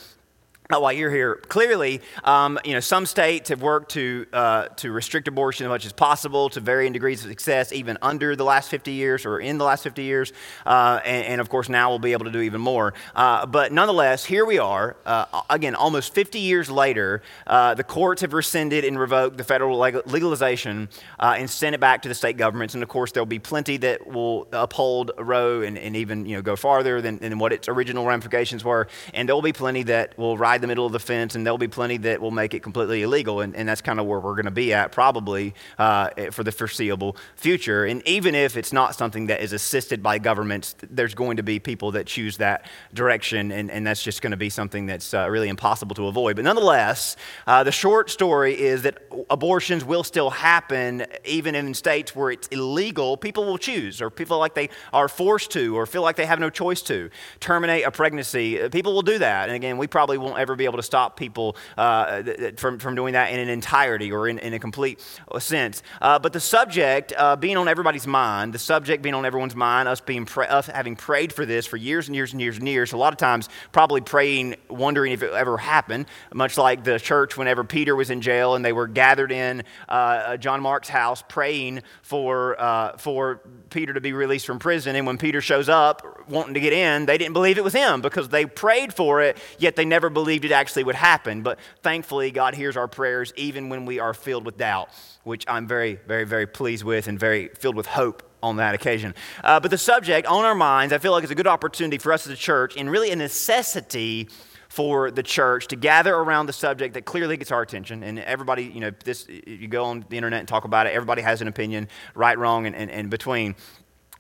while 0.71 0.93
you're 0.93 1.11
here, 1.11 1.37
clearly, 1.49 2.01
um, 2.25 2.59
you 2.65 2.73
know, 2.73 2.81
some 2.81 3.05
states 3.05 3.51
have 3.51 3.61
worked 3.61 3.93
to, 3.93 4.25
uh, 4.33 4.69
to 4.69 4.91
restrict 4.93 5.29
abortion 5.29 5.67
as 5.67 5.69
much 5.69 5.85
as 5.85 5.93
possible 5.93 6.49
to 6.49 6.59
varying 6.59 6.93
degrees 6.95 7.23
of 7.23 7.29
success, 7.29 7.71
even 7.71 7.99
under 8.01 8.35
the 8.35 8.45
last 8.45 8.71
50 8.71 8.93
years 8.93 9.27
or 9.27 9.41
in 9.41 9.59
the 9.59 9.65
last 9.65 9.83
50 9.83 10.03
years. 10.03 10.33
Uh, 10.65 11.01
and, 11.05 11.27
and, 11.27 11.41
of 11.43 11.51
course, 11.51 11.69
now 11.69 11.91
we'll 11.91 11.99
be 11.99 12.13
able 12.13 12.25
to 12.25 12.31
do 12.31 12.41
even 12.41 12.63
more. 12.63 12.95
Uh, 13.15 13.45
but 13.45 13.73
nonetheless, 13.73 14.25
here 14.25 14.47
we 14.47 14.59
are, 14.59 14.97
uh, 15.05 15.43
again, 15.51 15.75
almost 15.75 16.15
50 16.15 16.39
years 16.39 16.71
later, 16.71 17.21
uh, 17.47 17.75
the 17.75 17.85
courts 17.85 18.23
have 18.23 18.33
rescinded 18.33 18.87
and 18.87 18.99
revoked 18.99 19.37
the 19.37 19.45
federal 19.45 19.79
legalization 19.79 20.89
uh, 21.21 21.35
and 21.37 21.51
sent 21.51 21.75
it 21.75 21.81
back 21.81 22.01
to 22.03 22.09
the 22.09 22.15
state 22.15 22.39
governments. 22.39 22.73
And 22.73 22.83
of 22.83 22.89
course, 22.89 23.13
there'll 23.13 23.27
be 23.27 23.39
plenty 23.39 23.77
that 23.79 24.07
will 24.07 24.49
uphold 24.51 25.11
Roe 25.19 25.61
and, 25.61 25.77
and 25.77 25.95
even, 25.95 26.25
you 26.25 26.37
know, 26.37 26.43
go 26.43 26.57
farther 26.57 27.03
than, 27.03 27.19
than 27.19 27.39
what 27.39 27.53
its 27.53 27.69
original 27.69 28.07
ramifications 28.07 28.65
were. 28.65 28.89
And 29.13 29.29
there 29.29 29.35
will 29.35 29.43
be 29.43 29.53
plenty 29.53 29.83
that 29.85 30.17
will 30.17 30.39
ride 30.55 30.61
the 30.61 30.69
middle 30.69 30.87
of 30.87 30.93
the 30.93 31.01
fence, 31.01 31.35
and 31.35 31.45
there'll 31.45 31.59
be 31.59 31.69
plenty 31.69 31.97
that 31.97 32.21
will 32.21 32.31
make 32.31 32.55
it 32.55 32.63
completely 32.63 33.03
illegal. 33.03 33.41
And, 33.41 33.57
and 33.57 33.69
that's 33.69 33.81
kind 33.81 33.99
of 33.99 34.07
where 34.07 34.21
we're 34.21 34.35
going 34.35 34.45
to 34.45 34.53
be 34.53 34.73
at 34.73 34.93
probably 34.93 35.53
uh, 35.79 36.31
for 36.31 36.45
the 36.45 36.53
foreseeable 36.53 37.17
future. 37.35 37.85
And 37.85 38.07
even 38.07 38.37
if 38.37 38.57
it's 38.57 38.73
not 38.73 38.95
something 38.95 39.27
that 39.27 39.41
is 39.41 39.53
assisted 39.53 40.01
by 40.01 40.19
governments, 40.19 40.77
there's 40.89 41.15
going 41.15 41.39
to 41.39 41.43
be 41.43 41.59
people 41.59 41.93
that 41.93 42.07
choose 42.07 42.37
that 42.37 42.67
direction, 42.93 43.51
and, 43.51 43.69
and 43.71 43.85
that's 43.85 44.03
just 44.03 44.23
going 44.23 44.31
to 44.31 44.37
be 44.37 44.49
something 44.49 44.87
that's 44.87 45.13
uh, 45.13 45.29
really 45.29 45.49
impossible 45.49 45.95
to 45.97 46.07
avoid. 46.07 46.37
But 46.37 46.45
nonetheless, 46.45 47.17
uh, 47.47 47.65
the 47.65 47.73
short 47.73 48.11
story 48.11 48.55
is 48.59 48.83
that 48.83 48.99
abortions 49.31 49.85
will 49.85 50.05
still 50.05 50.31
happen 50.31 51.05
even 51.25 51.55
in 51.57 51.75
states 51.75 52.15
where 52.15 52.31
it's 52.31 52.47
illegal. 52.49 53.17
People 53.17 53.45
will 53.45 53.59
choose, 53.59 54.01
or 54.01 54.09
people 54.09 54.39
like 54.39 54.55
they 54.55 54.71
are 54.93 55.09
forced 55.09 55.51
to, 55.53 55.77
or 55.77 55.87
feel 55.87 56.03
like 56.03 56.17
they 56.17 56.27
have 56.27 56.39
no 56.39 56.51
choice 56.51 56.83
to 56.83 57.11
terminate 57.41 57.85
a 57.85 57.91
pregnancy. 57.91 58.69
People 58.69 58.95
will 58.95 59.03
do 59.03 59.19
that. 59.19 59.49
And 59.49 59.57
again, 59.57 59.79
we 59.79 59.89
probably 59.89 60.19
won't 60.19 60.39
ever 60.45 60.55
be 60.55 60.67
able 60.67 60.77
to 60.77 60.83
stop 60.83 61.17
people 61.17 61.57
uh, 61.79 62.23
from, 62.59 62.79
from 62.79 62.95
doing 62.95 63.15
that 63.15 63.33
in 63.33 63.41
an 63.41 63.49
entirety 63.49 64.13
or 64.13 64.29
in, 64.29 64.39
in 64.39 64.53
a 64.53 64.59
complete 64.59 65.01
sense. 65.39 65.83
Uh, 66.03 66.19
but 66.19 66.35
the 66.35 66.41
subject 66.41 67.15
uh, 67.17 67.35
being 67.35 67.57
on 67.57 67.67
everybody's 67.67 68.07
mind, 68.07 68.53
the 68.53 68.59
subject 68.59 69.03
being 69.03 69.15
on 69.15 69.25
everyone's 69.25 69.57
mind, 69.57 69.89
us 69.89 70.01
being 70.03 70.29
us 70.51 70.67
having 70.67 70.97
prayed 70.97 71.33
for 71.33 71.47
this 71.47 71.67
for 71.67 71.79
years 71.79 72.09
and 72.09 72.15
years 72.15 72.33
and 72.33 72.43
years 72.43 72.59
and 72.59 72.69
years, 72.69 72.93
a 72.93 72.97
lot 72.97 73.15
of 73.15 73.19
times 73.19 73.49
probably 73.73 74.03
praying, 74.03 74.57
wondering 74.69 75.13
if 75.13 75.23
it 75.23 75.33
ever 75.33 75.57
happened, 75.57 76.05
much 76.35 76.59
like 76.59 76.85
the 76.85 76.99
church 76.99 77.39
whenever 77.39 77.65
Peter 77.65 77.97
was 77.97 78.11
in 78.11 78.21
jail 78.21 78.55
and 78.55 78.63
they 78.65 78.73
were 78.73 78.87
gathered 78.87 79.33
in 79.33 79.63
uh, 79.89 80.37
John 80.37 80.61
Mark's 80.61 80.91
house 80.91 81.25
praying 81.27 81.83
for, 82.03 82.61
uh, 82.61 82.97
for 82.99 83.41
Peter 83.71 83.95
to 83.95 84.01
be 84.01 84.13
released 84.13 84.45
from 84.45 84.59
prison. 84.59 84.95
And 84.95 85.07
when 85.07 85.17
Peter 85.17 85.41
shows 85.41 85.71
up 85.71 86.29
wanting 86.29 86.55
to 86.55 86.61
get 86.61 86.75
in, 86.75 87.07
they 87.07 87.17
didn't 87.17 87.33
believe 87.33 87.57
it 87.57 87.65
was 87.65 87.73
him 87.73 88.03
because 88.03 88.29
they 88.29 88.45
prayed 88.45 88.93
for 88.93 89.23
it, 89.23 89.39
yet 89.59 89.77
they 89.77 89.85
never 89.85 90.11
believed 90.11 90.34
it 90.43 90.53
actually 90.53 90.85
would 90.85 90.95
happen. 90.95 91.43
But 91.43 91.59
thankfully, 91.83 92.31
God 92.31 92.55
hears 92.55 92.77
our 92.79 92.89
prayers 92.89 93.33
even 93.37 93.69
when 93.69 93.85
we 93.85 94.01
are 94.01 94.15
filled 94.15 94.47
with 94.47 94.57
doubt, 94.57 94.89
which 95.25 95.45
I'm 95.47 95.67
very, 95.69 96.01
very, 96.07 96.25
very 96.25 96.47
pleased 96.47 96.83
with 96.83 97.09
and 97.09 97.21
very 97.21 97.49
filled 97.49 97.77
with 97.77 97.87
hope 97.87 98.23
on 98.43 98.57
that 98.57 98.75
occasion. 98.75 99.15
Uh, 99.43 99.61
but 99.61 99.71
the 99.71 99.79
subject 99.79 100.27
on 100.27 100.45
our 100.45 100.55
minds, 100.55 100.93
I 100.93 100.99
feel 100.99 101.13
like 101.13 101.23
it's 101.23 101.33
a 101.33 101.37
good 101.37 101.47
opportunity 101.47 101.99
for 101.99 102.13
us 102.13 102.27
as 102.27 102.33
a 102.33 102.37
church 102.37 102.77
and 102.77 102.91
really 102.91 103.11
a 103.11 103.17
necessity 103.17 104.29
for 104.69 105.13
the 105.13 105.23
church 105.23 105.69
to 105.69 105.77
gather 105.77 106.13
around 106.13 106.47
the 106.47 106.53
subject 106.53 106.95
that 106.95 107.05
clearly 107.05 107.37
gets 107.37 107.53
our 107.53 107.63
attention. 107.63 108.03
And 108.03 108.19
everybody, 108.19 108.65
you 108.65 108.81
know, 108.81 108.91
this 109.05 109.29
you 109.29 109.69
go 109.69 109.85
on 109.85 110.05
the 110.09 110.17
internet 110.17 110.41
and 110.41 110.49
talk 110.49 110.65
about 110.65 110.89
it, 110.89 110.95
everybody 110.95 111.23
has 111.23 111.41
an 111.41 111.47
opinion, 111.47 111.89
right, 112.15 112.37
wrong, 112.37 112.67
and, 112.67 112.75
and, 112.75 112.91
and 112.91 113.09
between. 113.09 113.55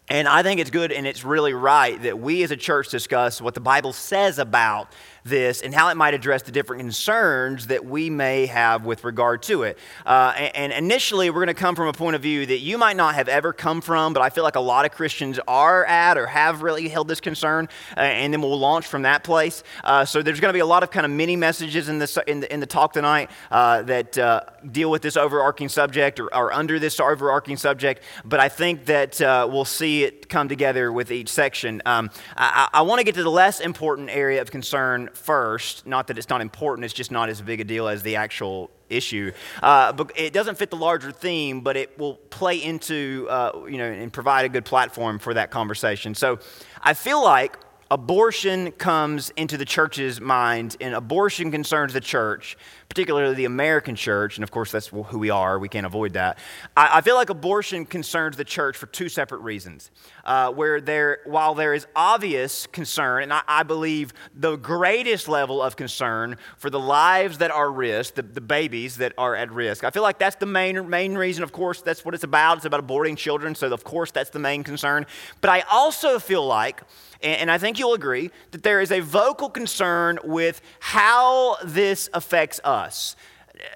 And 0.08 0.28
I 0.28 0.42
think 0.42 0.60
it's 0.60 0.70
good 0.70 0.92
and 0.92 1.06
it's 1.06 1.24
really 1.24 1.54
right 1.54 2.00
that 2.02 2.18
we 2.18 2.42
as 2.42 2.50
a 2.50 2.56
church 2.56 2.90
discuss 2.90 3.40
what 3.40 3.54
the 3.54 3.60
Bible 3.60 3.92
says 3.92 4.38
about 4.38 4.92
this 5.24 5.62
and 5.62 5.74
how 5.74 5.88
it 5.88 5.96
might 5.96 6.12
address 6.12 6.42
the 6.42 6.52
different 6.52 6.80
concerns 6.80 7.68
that 7.68 7.84
we 7.84 8.10
may 8.10 8.46
have 8.46 8.84
with 8.84 9.04
regard 9.04 9.42
to 9.42 9.62
it. 9.62 9.78
Uh, 10.04 10.32
and, 10.54 10.72
initially, 10.72 11.30
we're 11.30 11.44
going 11.44 11.46
to 11.46 11.54
come 11.54 11.74
from 11.74 11.88
a 11.88 11.92
point 11.92 12.14
of 12.14 12.22
view 12.22 12.44
that 12.44 12.58
you 12.58 12.76
might 12.76 12.96
not 12.96 13.14
have 13.14 13.28
ever 13.28 13.52
come 13.52 13.80
from, 13.80 14.12
but 14.12 14.22
I 14.22 14.28
feel 14.28 14.44
like 14.44 14.56
a 14.56 14.60
lot 14.60 14.84
of 14.84 14.92
Christians 14.92 15.40
are 15.48 15.84
at 15.86 16.18
or 16.18 16.26
have 16.26 16.62
really 16.62 16.88
held 16.88 17.08
this 17.08 17.20
concern, 17.20 17.68
uh, 17.96 18.00
and 18.00 18.32
then 18.32 18.42
we'll 18.42 18.58
launch 18.58 18.86
from 18.86 19.02
that 19.02 19.24
place. 19.24 19.62
Uh, 19.82 20.04
so 20.04 20.22
there's 20.22 20.40
going 20.40 20.50
to 20.50 20.56
be 20.56 20.60
a 20.60 20.66
lot 20.66 20.82
of 20.82 20.90
kind 20.90 21.06
of 21.06 21.12
mini 21.12 21.36
messages 21.36 21.88
in, 21.88 21.94
in, 22.26 22.40
the, 22.40 22.52
in 22.52 22.60
the 22.60 22.66
talk 22.66 22.92
tonight 22.92 23.30
uh, 23.50 23.82
that 23.82 24.18
uh, 24.18 24.40
deal 24.70 24.90
with 24.90 25.00
this 25.00 25.16
overarching 25.16 25.68
subject 25.68 26.20
or, 26.20 26.34
or, 26.34 26.52
under 26.52 26.78
this 26.78 27.00
overarching 27.00 27.56
subject, 27.56 28.02
but 28.24 28.40
I 28.40 28.48
think 28.48 28.84
that 28.86 29.20
uh, 29.20 29.48
we'll 29.50 29.64
see 29.64 30.04
it 30.04 30.28
come 30.28 30.48
together 30.48 30.92
with 30.92 31.10
each 31.10 31.30
section. 31.30 31.80
Um, 31.86 32.10
I, 32.36 32.68
I 32.74 32.82
want 32.82 33.00
to 33.00 33.04
get 33.04 33.14
to 33.14 33.22
the 33.22 33.30
less 33.30 33.60
important 33.60 34.10
area 34.10 34.42
of 34.42 34.50
concern 34.50 35.08
first. 35.16 35.86
Not 35.86 36.06
that 36.08 36.18
it's 36.18 36.28
not 36.28 36.40
important, 36.40 36.84
it's 36.84 36.94
just 36.94 37.10
not 37.10 37.28
as 37.28 37.40
big 37.40 37.60
a 37.60 37.64
deal 37.64 37.88
as 37.88 38.02
the 38.02 38.16
actual 38.16 38.70
issue. 38.88 39.32
Uh, 39.62 39.92
but 39.92 40.12
it 40.16 40.32
doesn't 40.32 40.58
fit 40.58 40.70
the 40.70 40.76
larger 40.76 41.12
theme, 41.12 41.60
but 41.60 41.76
it 41.76 41.98
will 41.98 42.14
play 42.14 42.62
into, 42.62 43.26
uh, 43.30 43.64
you 43.68 43.78
know, 43.78 43.90
and 43.90 44.12
provide 44.12 44.44
a 44.44 44.48
good 44.48 44.64
platform 44.64 45.18
for 45.18 45.34
that 45.34 45.50
conversation. 45.50 46.14
So 46.14 46.38
I 46.82 46.94
feel 46.94 47.22
like 47.22 47.58
abortion 47.90 48.72
comes 48.72 49.30
into 49.30 49.56
the 49.56 49.64
church's 49.64 50.20
mind 50.20 50.76
and 50.80 50.94
abortion 50.94 51.50
concerns 51.50 51.92
the 51.92 52.00
church 52.00 52.56
particularly 52.94 53.34
the 53.34 53.44
American 53.44 53.96
church, 53.96 54.36
and 54.36 54.44
of 54.44 54.52
course 54.52 54.70
that's 54.70 54.86
who 54.86 55.18
we 55.18 55.28
are, 55.28 55.58
we 55.58 55.68
can't 55.68 55.84
avoid 55.84 56.12
that. 56.12 56.38
I, 56.76 56.98
I 56.98 57.00
feel 57.00 57.16
like 57.16 57.28
abortion 57.28 57.84
concerns 57.84 58.36
the 58.36 58.44
church 58.44 58.76
for 58.76 58.86
two 58.86 59.08
separate 59.08 59.38
reasons. 59.38 59.90
Uh, 60.24 60.50
where 60.50 60.80
there, 60.80 61.18
while 61.24 61.54
there 61.54 61.74
is 61.74 61.86
obvious 61.94 62.66
concern, 62.68 63.24
and 63.24 63.32
I, 63.32 63.42
I, 63.46 63.62
believe 63.62 64.14
the 64.34 64.56
greatest 64.56 65.28
level 65.28 65.60
of 65.60 65.76
concern 65.76 66.38
for 66.56 66.70
the 66.70 66.80
lives 66.80 67.38
that 67.38 67.50
are 67.50 67.70
risked, 67.70 68.16
the, 68.16 68.22
the 68.22 68.40
babies 68.40 68.96
that 68.96 69.12
are 69.18 69.36
at 69.36 69.52
risk, 69.52 69.84
I 69.84 69.90
feel 69.90 70.02
like 70.02 70.18
that's 70.18 70.36
the 70.36 70.46
main, 70.46 70.88
main 70.88 71.14
reason. 71.14 71.44
Of 71.44 71.52
course, 71.52 71.82
that's 71.82 72.06
what 72.06 72.14
it's 72.14 72.24
about. 72.24 72.56
It's 72.56 72.66
about 72.66 72.86
aborting 72.86 73.18
children, 73.18 73.54
so 73.54 73.70
of 73.72 73.84
course 73.84 74.10
that's 74.10 74.30
the 74.30 74.38
main 74.38 74.64
concern. 74.64 75.04
But 75.42 75.50
I 75.50 75.60
also 75.70 76.18
feel 76.18 76.46
like 76.46 76.82
and 77.24 77.50
I 77.50 77.56
think 77.56 77.78
you'll 77.78 77.94
agree 77.94 78.30
that 78.50 78.62
there 78.62 78.80
is 78.82 78.92
a 78.92 79.00
vocal 79.00 79.48
concern 79.48 80.18
with 80.24 80.60
how 80.78 81.56
this 81.64 82.10
affects 82.12 82.60
us 82.64 83.16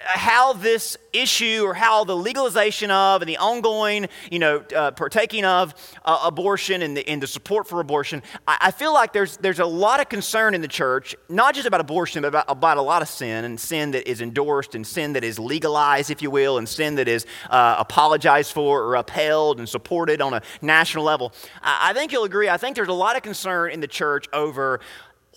how 0.03 0.53
this 0.53 0.97
issue 1.13 1.63
or 1.63 1.73
how 1.73 2.03
the 2.03 2.15
legalization 2.15 2.91
of 2.91 3.21
and 3.21 3.29
the 3.29 3.37
ongoing, 3.37 4.07
you 4.29 4.39
know, 4.39 4.63
uh, 4.75 4.91
partaking 4.91 5.45
of 5.45 5.73
uh, 6.03 6.19
abortion 6.25 6.81
and 6.81 6.97
the, 6.97 7.07
and 7.07 7.23
the 7.23 7.27
support 7.27 7.67
for 7.67 7.79
abortion, 7.79 8.21
I, 8.47 8.57
I, 8.61 8.71
feel 8.71 8.93
like 8.93 9.13
there's, 9.13 9.37
there's 9.37 9.59
a 9.59 9.65
lot 9.65 9.99
of 9.99 10.09
concern 10.09 10.53
in 10.53 10.61
the 10.61 10.67
church, 10.67 11.15
not 11.29 11.55
just 11.55 11.65
about 11.65 11.79
abortion, 11.79 12.23
but 12.23 12.27
about, 12.29 12.45
about 12.47 12.77
a 12.77 12.81
lot 12.81 13.01
of 13.01 13.07
sin 13.07 13.45
and 13.45 13.59
sin 13.59 13.91
that 13.91 14.09
is 14.09 14.21
endorsed 14.21 14.75
and 14.75 14.85
sin 14.85 15.13
that 15.13 15.23
is 15.23 15.39
legalized, 15.39 16.11
if 16.11 16.21
you 16.21 16.29
will, 16.29 16.57
and 16.57 16.67
sin 16.67 16.95
that 16.95 17.07
is 17.07 17.25
uh, 17.49 17.75
apologized 17.79 18.51
for 18.51 18.83
or 18.83 18.95
upheld 18.95 19.59
and 19.59 19.69
supported 19.69 20.21
on 20.21 20.33
a 20.33 20.41
national 20.61 21.05
level. 21.05 21.33
I, 21.61 21.91
I 21.91 21.93
think 21.93 22.11
you'll 22.11 22.25
agree. 22.25 22.49
I 22.49 22.57
think 22.57 22.75
there's 22.75 22.89
a 22.89 22.93
lot 22.93 23.15
of 23.15 23.23
concern 23.23 23.71
in 23.71 23.79
the 23.79 23.87
church 23.87 24.27
over 24.33 24.81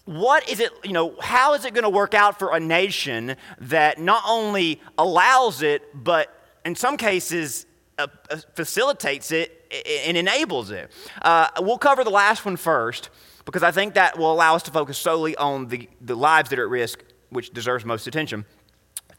what 0.05 0.49
is 0.49 0.61
it, 0.61 0.73
you 0.83 0.93
know, 0.93 1.15
how 1.21 1.55
is 1.55 1.65
it 1.65 1.75
going 1.75 1.85
to 1.85 1.91
work 1.91 2.15
out 2.15 2.39
for 2.39 2.55
a 2.55 2.61
nation 2.61 3.37
that 3.61 3.99
not 3.99 4.23
only 4.27 4.81
allows 4.99 5.63
it, 5.63 5.83
but 5.95 6.29
in 6.65 6.75
some 6.75 6.97
cases 6.97 7.67
uh, 7.99 8.09
uh, 8.31 8.37
facilitates 8.55 9.31
it 9.31 9.65
and 10.07 10.17
enables 10.17 10.71
it? 10.71 10.91
Uh, 11.21 11.49
we'll 11.61 11.79
cover 11.79 12.03
the 12.03 12.11
last 12.11 12.45
one 12.45 12.57
first 12.57 13.11
because 13.45 13.63
I 13.63 13.71
think 13.71 13.95
that 13.95 14.19
will 14.19 14.33
allow 14.33 14.57
us 14.57 14.63
to 14.65 14.71
focus 14.71 14.99
solely 14.99 15.37
on 15.37 15.69
the, 15.69 15.89
the 16.01 16.17
lives 16.17 16.51
that 16.51 16.59
are 16.59 16.65
at 16.65 16.71
risk, 16.71 17.05
which 17.31 17.51
deserves 17.51 17.85
most 17.85 18.07
attention. 18.07 18.45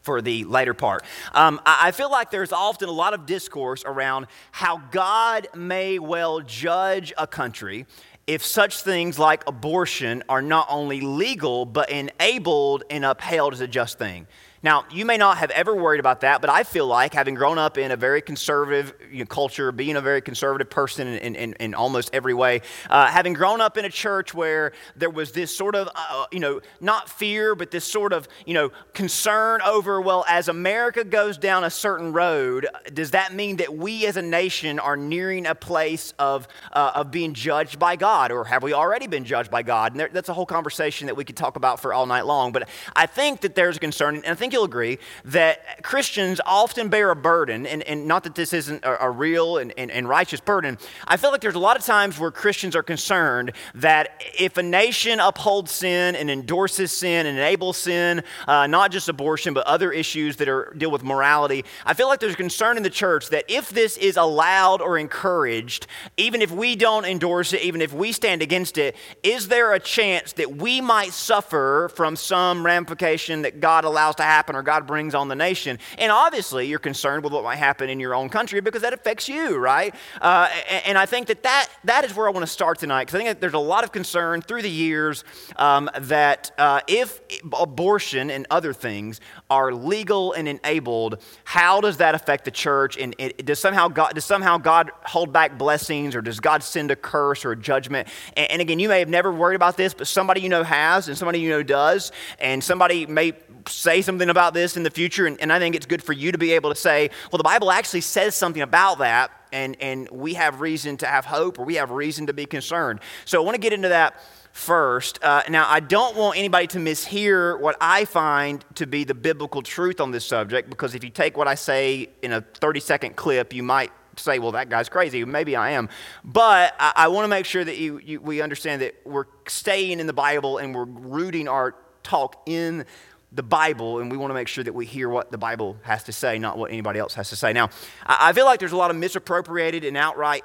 for 0.02 0.20
the 0.20 0.44
later 0.44 0.74
part. 0.74 1.02
Um, 1.32 1.58
I 1.64 1.90
feel 1.90 2.10
like 2.10 2.30
there's 2.30 2.52
often 2.52 2.90
a 2.90 2.92
lot 2.92 3.14
of 3.14 3.24
discourse 3.24 3.82
around 3.86 4.26
how 4.52 4.82
God 4.90 5.48
may 5.54 5.98
well 5.98 6.40
judge 6.40 7.10
a 7.16 7.26
country 7.26 7.86
if 8.26 8.44
such 8.44 8.82
things 8.82 9.18
like 9.18 9.46
abortion 9.46 10.22
are 10.28 10.42
not 10.42 10.66
only 10.70 11.00
legal, 11.00 11.64
but 11.66 11.90
enabled 11.90 12.84
and 12.90 13.04
upheld 13.04 13.52
as 13.52 13.60
a 13.60 13.68
just 13.68 13.98
thing. 13.98 14.26
Now, 14.64 14.86
you 14.90 15.04
may 15.04 15.18
not 15.18 15.36
have 15.36 15.50
ever 15.50 15.76
worried 15.76 16.00
about 16.00 16.22
that, 16.22 16.40
but 16.40 16.48
I 16.48 16.62
feel 16.62 16.86
like 16.86 17.12
having 17.12 17.34
grown 17.34 17.58
up 17.58 17.76
in 17.76 17.90
a 17.90 17.96
very 17.96 18.22
conservative 18.22 18.94
you 19.12 19.18
know, 19.18 19.26
culture, 19.26 19.70
being 19.72 19.94
a 19.94 20.00
very 20.00 20.22
conservative 20.22 20.70
person 20.70 21.06
in, 21.06 21.34
in, 21.34 21.52
in 21.60 21.74
almost 21.74 22.08
every 22.14 22.32
way, 22.32 22.62
uh, 22.88 23.08
having 23.08 23.34
grown 23.34 23.60
up 23.60 23.76
in 23.76 23.84
a 23.84 23.90
church 23.90 24.32
where 24.32 24.72
there 24.96 25.10
was 25.10 25.32
this 25.32 25.54
sort 25.54 25.74
of, 25.74 25.90
uh, 25.94 26.24
you 26.32 26.40
know, 26.40 26.62
not 26.80 27.10
fear, 27.10 27.54
but 27.54 27.70
this 27.70 27.84
sort 27.84 28.14
of, 28.14 28.26
you 28.46 28.54
know, 28.54 28.72
concern 28.94 29.60
over, 29.66 30.00
well, 30.00 30.24
as 30.30 30.48
America 30.48 31.04
goes 31.04 31.36
down 31.36 31.62
a 31.64 31.70
certain 31.70 32.14
road, 32.14 32.66
does 32.94 33.10
that 33.10 33.34
mean 33.34 33.56
that 33.56 33.76
we 33.76 34.06
as 34.06 34.16
a 34.16 34.22
nation 34.22 34.78
are 34.78 34.96
nearing 34.96 35.44
a 35.44 35.54
place 35.54 36.14
of, 36.18 36.48
uh, 36.72 36.92
of 36.94 37.10
being 37.10 37.34
judged 37.34 37.78
by 37.78 37.96
God, 37.96 38.32
or 38.32 38.46
have 38.46 38.62
we 38.62 38.72
already 38.72 39.08
been 39.08 39.26
judged 39.26 39.50
by 39.50 39.62
God? 39.62 39.92
And 39.92 40.00
there, 40.00 40.08
that's 40.10 40.30
a 40.30 40.34
whole 40.34 40.46
conversation 40.46 41.04
that 41.08 41.16
we 41.18 41.24
could 41.26 41.36
talk 41.36 41.56
about 41.56 41.80
for 41.80 41.92
all 41.92 42.06
night 42.06 42.24
long. 42.24 42.50
But 42.50 42.66
I 42.96 43.04
think 43.04 43.42
that 43.42 43.54
there's 43.54 43.76
a 43.76 43.80
concern, 43.80 44.16
and 44.16 44.24
I 44.24 44.34
think 44.34 44.53
you'll 44.54 44.64
agree 44.64 44.98
that 45.26 45.82
Christians 45.82 46.40
often 46.46 46.88
bear 46.88 47.10
a 47.10 47.16
burden, 47.16 47.66
and, 47.66 47.82
and 47.82 48.06
not 48.06 48.24
that 48.24 48.34
this 48.34 48.54
isn't 48.54 48.82
a, 48.84 49.04
a 49.04 49.10
real 49.10 49.58
and, 49.58 49.74
and, 49.76 49.90
and 49.90 50.08
righteous 50.08 50.40
burden. 50.40 50.78
I 51.06 51.18
feel 51.18 51.30
like 51.30 51.42
there's 51.42 51.54
a 51.54 51.58
lot 51.58 51.76
of 51.76 51.84
times 51.84 52.18
where 52.18 52.30
Christians 52.30 52.74
are 52.74 52.82
concerned 52.82 53.52
that 53.74 54.22
if 54.38 54.56
a 54.56 54.62
nation 54.62 55.20
upholds 55.20 55.72
sin 55.72 56.14
and 56.16 56.30
endorses 56.30 56.92
sin 56.92 57.26
and 57.26 57.36
enables 57.36 57.76
sin, 57.76 58.22
uh, 58.48 58.66
not 58.66 58.92
just 58.92 59.08
abortion, 59.08 59.52
but 59.52 59.66
other 59.66 59.92
issues 59.92 60.36
that 60.36 60.48
are 60.48 60.72
deal 60.78 60.90
with 60.90 61.02
morality, 61.02 61.64
I 61.84 61.94
feel 61.94 62.06
like 62.06 62.20
there's 62.20 62.34
a 62.34 62.36
concern 62.36 62.76
in 62.76 62.82
the 62.82 62.90
church 62.90 63.28
that 63.30 63.44
if 63.48 63.70
this 63.70 63.96
is 63.98 64.16
allowed 64.16 64.80
or 64.80 64.96
encouraged, 64.96 65.86
even 66.16 66.40
if 66.40 66.50
we 66.50 66.76
don't 66.76 67.04
endorse 67.04 67.52
it, 67.52 67.62
even 67.62 67.82
if 67.82 67.92
we 67.92 68.12
stand 68.12 68.40
against 68.40 68.78
it, 68.78 68.94
is 69.22 69.48
there 69.48 69.72
a 69.72 69.80
chance 69.80 70.32
that 70.34 70.56
we 70.56 70.80
might 70.80 71.12
suffer 71.12 71.90
from 71.94 72.14
some 72.14 72.64
ramification 72.64 73.42
that 73.42 73.60
God 73.60 73.84
allows 73.84 74.14
to 74.16 74.22
happen 74.22 74.43
or 74.50 74.62
God 74.62 74.86
brings 74.86 75.14
on 75.14 75.28
the 75.28 75.34
nation. 75.34 75.78
And 75.98 76.12
obviously, 76.12 76.66
you're 76.66 76.78
concerned 76.78 77.24
with 77.24 77.32
what 77.32 77.44
might 77.44 77.56
happen 77.56 77.88
in 77.88 78.00
your 78.00 78.14
own 78.14 78.28
country 78.28 78.60
because 78.60 78.82
that 78.82 78.92
affects 78.92 79.28
you, 79.28 79.56
right? 79.56 79.94
Uh, 80.20 80.48
and 80.84 80.98
I 80.98 81.06
think 81.06 81.28
that, 81.28 81.42
that 81.42 81.68
that 81.84 82.04
is 82.04 82.14
where 82.14 82.28
I 82.28 82.30
want 82.30 82.44
to 82.44 82.52
start 82.52 82.78
tonight 82.78 83.04
because 83.06 83.20
I 83.20 83.24
think 83.24 83.40
there's 83.40 83.54
a 83.54 83.58
lot 83.58 83.84
of 83.84 83.92
concern 83.92 84.42
through 84.42 84.62
the 84.62 84.70
years 84.70 85.24
um, 85.56 85.90
that 86.00 86.50
uh, 86.58 86.80
if 86.86 87.20
abortion 87.52 88.30
and 88.30 88.46
other 88.50 88.72
things 88.72 89.20
are 89.50 89.72
legal 89.72 90.32
and 90.32 90.48
enabled, 90.48 91.20
how 91.44 91.80
does 91.80 91.98
that 91.98 92.14
affect 92.14 92.44
the 92.44 92.50
church? 92.50 92.96
And 92.96 93.14
it, 93.18 93.44
does 93.44 93.58
somehow 93.58 93.88
God 93.88 94.14
does 94.14 94.24
somehow 94.24 94.58
God 94.58 94.90
hold 95.04 95.32
back 95.32 95.58
blessings, 95.58 96.14
or 96.14 96.22
does 96.22 96.40
God 96.40 96.62
send 96.62 96.90
a 96.90 96.96
curse 96.96 97.44
or 97.44 97.52
a 97.52 97.56
judgment? 97.56 98.08
And, 98.36 98.50
and 98.52 98.62
again, 98.62 98.78
you 98.78 98.88
may 98.88 99.00
have 99.00 99.08
never 99.08 99.30
worried 99.30 99.56
about 99.56 99.76
this, 99.76 99.92
but 99.94 100.06
somebody 100.06 100.40
you 100.40 100.48
know 100.48 100.62
has, 100.62 101.08
and 101.08 101.16
somebody 101.16 101.40
you 101.40 101.50
know 101.50 101.62
does, 101.62 102.10
and 102.38 102.64
somebody 102.64 103.06
may 103.06 103.34
say 103.68 104.02
something 104.02 104.28
about 104.28 104.54
this 104.54 104.76
in 104.76 104.82
the 104.82 104.90
future, 104.90 105.26
and, 105.26 105.40
and 105.40 105.52
I 105.52 105.58
think 105.58 105.74
it's 105.74 105.86
good 105.86 106.02
for 106.02 106.12
you 106.12 106.32
to 106.32 106.38
be 106.38 106.52
able 106.52 106.70
to 106.70 106.76
say, 106.76 107.10
well, 107.30 107.38
the 107.38 107.44
Bible 107.44 107.70
actually 107.70 108.02
says 108.02 108.34
something 108.34 108.62
about 108.62 108.98
that, 108.98 109.30
and, 109.52 109.76
and 109.80 110.08
we 110.10 110.34
have 110.34 110.60
reason 110.60 110.96
to 110.98 111.06
have 111.06 111.24
hope 111.24 111.58
or 111.58 111.64
we 111.64 111.76
have 111.76 111.90
reason 111.90 112.26
to 112.26 112.32
be 112.32 112.46
concerned. 112.46 113.00
So 113.24 113.40
I 113.40 113.44
want 113.44 113.54
to 113.54 113.60
get 113.60 113.72
into 113.72 113.88
that 113.88 114.16
first. 114.54 115.18
Uh, 115.20 115.42
now, 115.50 115.66
I 115.68 115.80
don't 115.80 116.16
want 116.16 116.38
anybody 116.38 116.68
to 116.68 116.78
mishear 116.78 117.58
what 117.58 117.76
I 117.80 118.04
find 118.04 118.64
to 118.76 118.86
be 118.86 119.02
the 119.02 119.12
biblical 119.12 119.62
truth 119.62 120.00
on 120.00 120.12
this 120.12 120.24
subject, 120.24 120.70
because 120.70 120.94
if 120.94 121.02
you 121.02 121.10
take 121.10 121.36
what 121.36 121.48
I 121.48 121.56
say 121.56 122.08
in 122.22 122.32
a 122.32 122.40
30 122.40 122.78
second 122.78 123.16
clip, 123.16 123.52
you 123.52 123.64
might 123.64 123.90
say, 124.16 124.38
well, 124.38 124.52
that 124.52 124.68
guy's 124.68 124.88
crazy. 124.88 125.24
Maybe 125.24 125.56
I 125.56 125.70
am. 125.70 125.88
But 126.22 126.72
I, 126.78 126.92
I 126.94 127.08
want 127.08 127.24
to 127.24 127.28
make 127.28 127.46
sure 127.46 127.64
that 127.64 127.76
you, 127.76 127.98
you, 127.98 128.20
we 128.20 128.40
understand 128.40 128.80
that 128.82 128.94
we're 129.04 129.26
staying 129.48 129.98
in 129.98 130.06
the 130.06 130.12
Bible 130.12 130.58
and 130.58 130.72
we're 130.72 130.84
rooting 130.84 131.48
our 131.48 131.74
talk 132.04 132.40
in 132.46 132.84
the 133.32 133.42
Bible, 133.42 133.98
and 133.98 134.08
we 134.12 134.16
want 134.16 134.30
to 134.30 134.34
make 134.34 134.46
sure 134.46 134.62
that 134.62 134.72
we 134.72 134.86
hear 134.86 135.08
what 135.08 135.32
the 135.32 135.38
Bible 135.38 135.76
has 135.82 136.04
to 136.04 136.12
say, 136.12 136.38
not 136.38 136.56
what 136.56 136.70
anybody 136.70 137.00
else 137.00 137.14
has 137.14 137.30
to 137.30 137.36
say. 137.36 137.52
Now, 137.52 137.70
I 138.06 138.32
feel 138.32 138.44
like 138.44 138.60
there's 138.60 138.70
a 138.70 138.76
lot 138.76 138.92
of 138.92 138.96
misappropriated 138.96 139.82
and 139.82 139.96
outright 139.96 140.44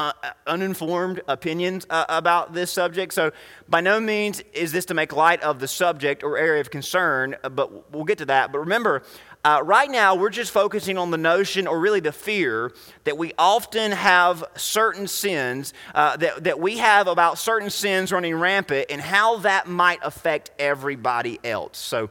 uh, 0.00 0.12
uh, 0.22 0.30
uninformed 0.46 1.20
opinions 1.28 1.86
uh, 1.90 2.06
about 2.08 2.54
this 2.54 2.72
subject. 2.72 3.12
So, 3.12 3.32
by 3.68 3.82
no 3.82 4.00
means 4.00 4.42
is 4.54 4.72
this 4.72 4.86
to 4.86 4.94
make 4.94 5.12
light 5.12 5.42
of 5.42 5.60
the 5.60 5.68
subject 5.68 6.22
or 6.22 6.38
area 6.38 6.62
of 6.62 6.70
concern, 6.70 7.36
uh, 7.44 7.50
but 7.50 7.92
we'll 7.92 8.04
get 8.04 8.16
to 8.16 8.24
that. 8.24 8.50
But 8.50 8.60
remember, 8.60 9.02
uh, 9.44 9.60
right 9.62 9.90
now 9.90 10.14
we're 10.14 10.30
just 10.30 10.52
focusing 10.52 10.96
on 10.96 11.10
the 11.10 11.18
notion, 11.18 11.66
or 11.66 11.78
really 11.78 12.00
the 12.00 12.12
fear, 12.12 12.72
that 13.04 13.18
we 13.18 13.34
often 13.36 13.92
have 13.92 14.42
certain 14.56 15.06
sins, 15.06 15.74
uh, 15.94 16.16
that, 16.16 16.44
that 16.44 16.58
we 16.58 16.78
have 16.78 17.06
about 17.06 17.36
certain 17.36 17.68
sins 17.68 18.10
running 18.10 18.34
rampant, 18.34 18.86
and 18.88 19.02
how 19.02 19.36
that 19.40 19.68
might 19.68 19.98
affect 20.02 20.50
everybody 20.58 21.38
else. 21.44 21.76
So, 21.76 22.08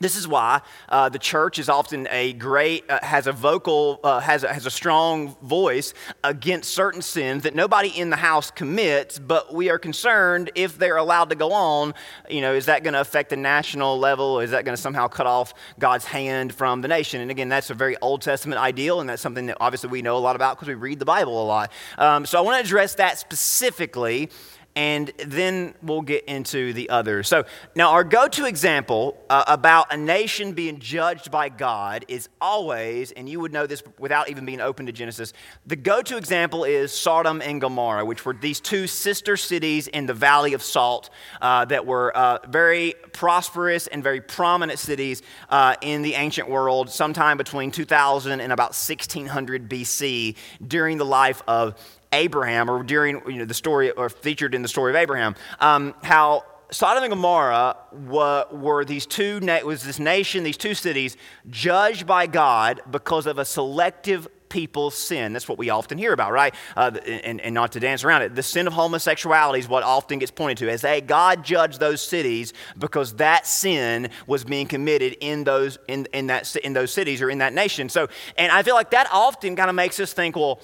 this 0.00 0.16
is 0.16 0.28
why 0.28 0.60
uh, 0.88 1.08
the 1.08 1.18
church 1.18 1.58
is 1.58 1.68
often 1.68 2.06
a 2.10 2.32
great, 2.32 2.88
uh, 2.88 3.00
has 3.02 3.26
a 3.26 3.32
vocal, 3.32 4.00
uh, 4.04 4.20
has, 4.20 4.44
a, 4.44 4.52
has 4.52 4.66
a 4.66 4.70
strong 4.70 5.36
voice 5.42 5.94
against 6.22 6.70
certain 6.70 7.02
sins 7.02 7.42
that 7.42 7.54
nobody 7.54 7.88
in 7.88 8.10
the 8.10 8.16
house 8.16 8.50
commits, 8.50 9.18
but 9.18 9.52
we 9.52 9.70
are 9.70 9.78
concerned 9.78 10.50
if 10.54 10.78
they're 10.78 10.96
allowed 10.96 11.30
to 11.30 11.36
go 11.36 11.52
on, 11.52 11.94
you 12.28 12.40
know, 12.40 12.54
is 12.54 12.66
that 12.66 12.84
going 12.84 12.94
to 12.94 13.00
affect 13.00 13.30
the 13.30 13.36
national 13.36 13.98
level? 13.98 14.40
Is 14.40 14.52
that 14.52 14.64
going 14.64 14.76
to 14.76 14.80
somehow 14.80 15.08
cut 15.08 15.26
off 15.26 15.54
God's 15.78 16.04
hand 16.04 16.54
from 16.54 16.80
the 16.80 16.88
nation? 16.88 17.20
And 17.20 17.30
again, 17.30 17.48
that's 17.48 17.70
a 17.70 17.74
very 17.74 17.96
Old 17.98 18.22
Testament 18.22 18.60
ideal, 18.60 19.00
and 19.00 19.08
that's 19.08 19.22
something 19.22 19.46
that 19.46 19.56
obviously 19.60 19.90
we 19.90 20.02
know 20.02 20.16
a 20.16 20.18
lot 20.18 20.36
about 20.36 20.56
because 20.56 20.68
we 20.68 20.74
read 20.74 20.98
the 20.98 21.04
Bible 21.04 21.42
a 21.42 21.46
lot. 21.46 21.72
Um, 21.96 22.24
so 22.24 22.38
I 22.38 22.42
want 22.42 22.56
to 22.56 22.64
address 22.64 22.94
that 22.96 23.18
specifically 23.18 24.30
and 24.78 25.12
then 25.18 25.74
we'll 25.82 26.02
get 26.02 26.24
into 26.26 26.72
the 26.72 26.88
others. 26.88 27.26
So, 27.26 27.44
now 27.74 27.90
our 27.90 28.04
go 28.04 28.28
to 28.28 28.46
example 28.46 29.20
uh, 29.28 29.42
about 29.48 29.92
a 29.92 29.96
nation 29.96 30.52
being 30.52 30.78
judged 30.78 31.32
by 31.32 31.48
God 31.48 32.04
is 32.06 32.28
always, 32.40 33.10
and 33.10 33.28
you 33.28 33.40
would 33.40 33.52
know 33.52 33.66
this 33.66 33.82
without 33.98 34.30
even 34.30 34.46
being 34.46 34.60
open 34.60 34.86
to 34.86 34.92
Genesis, 34.92 35.32
the 35.66 35.74
go 35.74 36.00
to 36.02 36.16
example 36.16 36.62
is 36.62 36.92
Sodom 36.92 37.42
and 37.42 37.60
Gomorrah, 37.60 38.04
which 38.04 38.24
were 38.24 38.34
these 38.34 38.60
two 38.60 38.86
sister 38.86 39.36
cities 39.36 39.88
in 39.88 40.06
the 40.06 40.14
Valley 40.14 40.54
of 40.54 40.62
Salt 40.62 41.10
uh, 41.42 41.64
that 41.64 41.84
were 41.84 42.16
uh, 42.16 42.38
very 42.48 42.94
prosperous 43.12 43.88
and 43.88 44.00
very 44.00 44.20
prominent 44.20 44.78
cities 44.78 45.22
uh, 45.48 45.74
in 45.82 46.02
the 46.02 46.14
ancient 46.14 46.48
world, 46.48 46.88
sometime 46.88 47.36
between 47.36 47.72
2000 47.72 48.40
and 48.40 48.52
about 48.52 48.76
1600 48.76 49.68
BC 49.68 50.36
during 50.64 50.98
the 50.98 51.04
life 51.04 51.42
of 51.48 51.74
Abraham, 52.12 52.70
or 52.70 52.82
during 52.82 53.22
you 53.26 53.38
know, 53.38 53.44
the 53.44 53.54
story, 53.54 53.90
or 53.90 54.08
featured 54.08 54.54
in 54.54 54.62
the 54.62 54.68
story 54.68 54.92
of 54.92 54.96
Abraham, 54.96 55.34
um, 55.60 55.94
how 56.02 56.44
Sodom 56.70 57.02
and 57.02 57.10
Gomorrah 57.10 57.76
were, 57.92 58.46
were 58.52 58.84
these 58.84 59.06
two, 59.06 59.40
was 59.64 59.82
this 59.82 59.98
nation, 59.98 60.44
these 60.44 60.58
two 60.58 60.74
cities, 60.74 61.16
judged 61.48 62.06
by 62.06 62.26
God 62.26 62.82
because 62.90 63.26
of 63.26 63.38
a 63.38 63.44
selective 63.44 64.28
people's 64.50 64.94
sin. 64.94 65.32
That's 65.32 65.48
what 65.48 65.58
we 65.58 65.70
often 65.70 65.98
hear 65.98 66.12
about, 66.12 66.32
right? 66.32 66.54
Uh, 66.76 66.92
and, 67.06 67.40
and 67.40 67.54
not 67.54 67.72
to 67.72 67.80
dance 67.80 68.04
around 68.04 68.22
it. 68.22 68.34
The 68.34 68.42
sin 68.42 68.66
of 68.66 68.72
homosexuality 68.72 69.60
is 69.60 69.68
what 69.68 69.82
often 69.82 70.18
gets 70.18 70.30
pointed 70.30 70.58
to 70.58 70.70
as 70.70 70.82
hey, 70.82 71.00
God 71.00 71.44
judged 71.44 71.80
those 71.80 72.02
cities 72.02 72.52
because 72.78 73.14
that 73.14 73.46
sin 73.46 74.10
was 74.26 74.44
being 74.44 74.66
committed 74.66 75.16
in 75.20 75.44
those, 75.44 75.78
in, 75.88 76.06
in, 76.12 76.26
that, 76.28 76.54
in 76.56 76.72
those 76.72 76.92
cities 76.92 77.22
or 77.22 77.30
in 77.30 77.38
that 77.38 77.52
nation. 77.52 77.88
So, 77.88 78.08
and 78.36 78.52
I 78.52 78.62
feel 78.62 78.74
like 78.74 78.90
that 78.90 79.08
often 79.12 79.56
kind 79.56 79.70
of 79.70 79.76
makes 79.76 80.00
us 80.00 80.12
think, 80.12 80.36
well, 80.36 80.60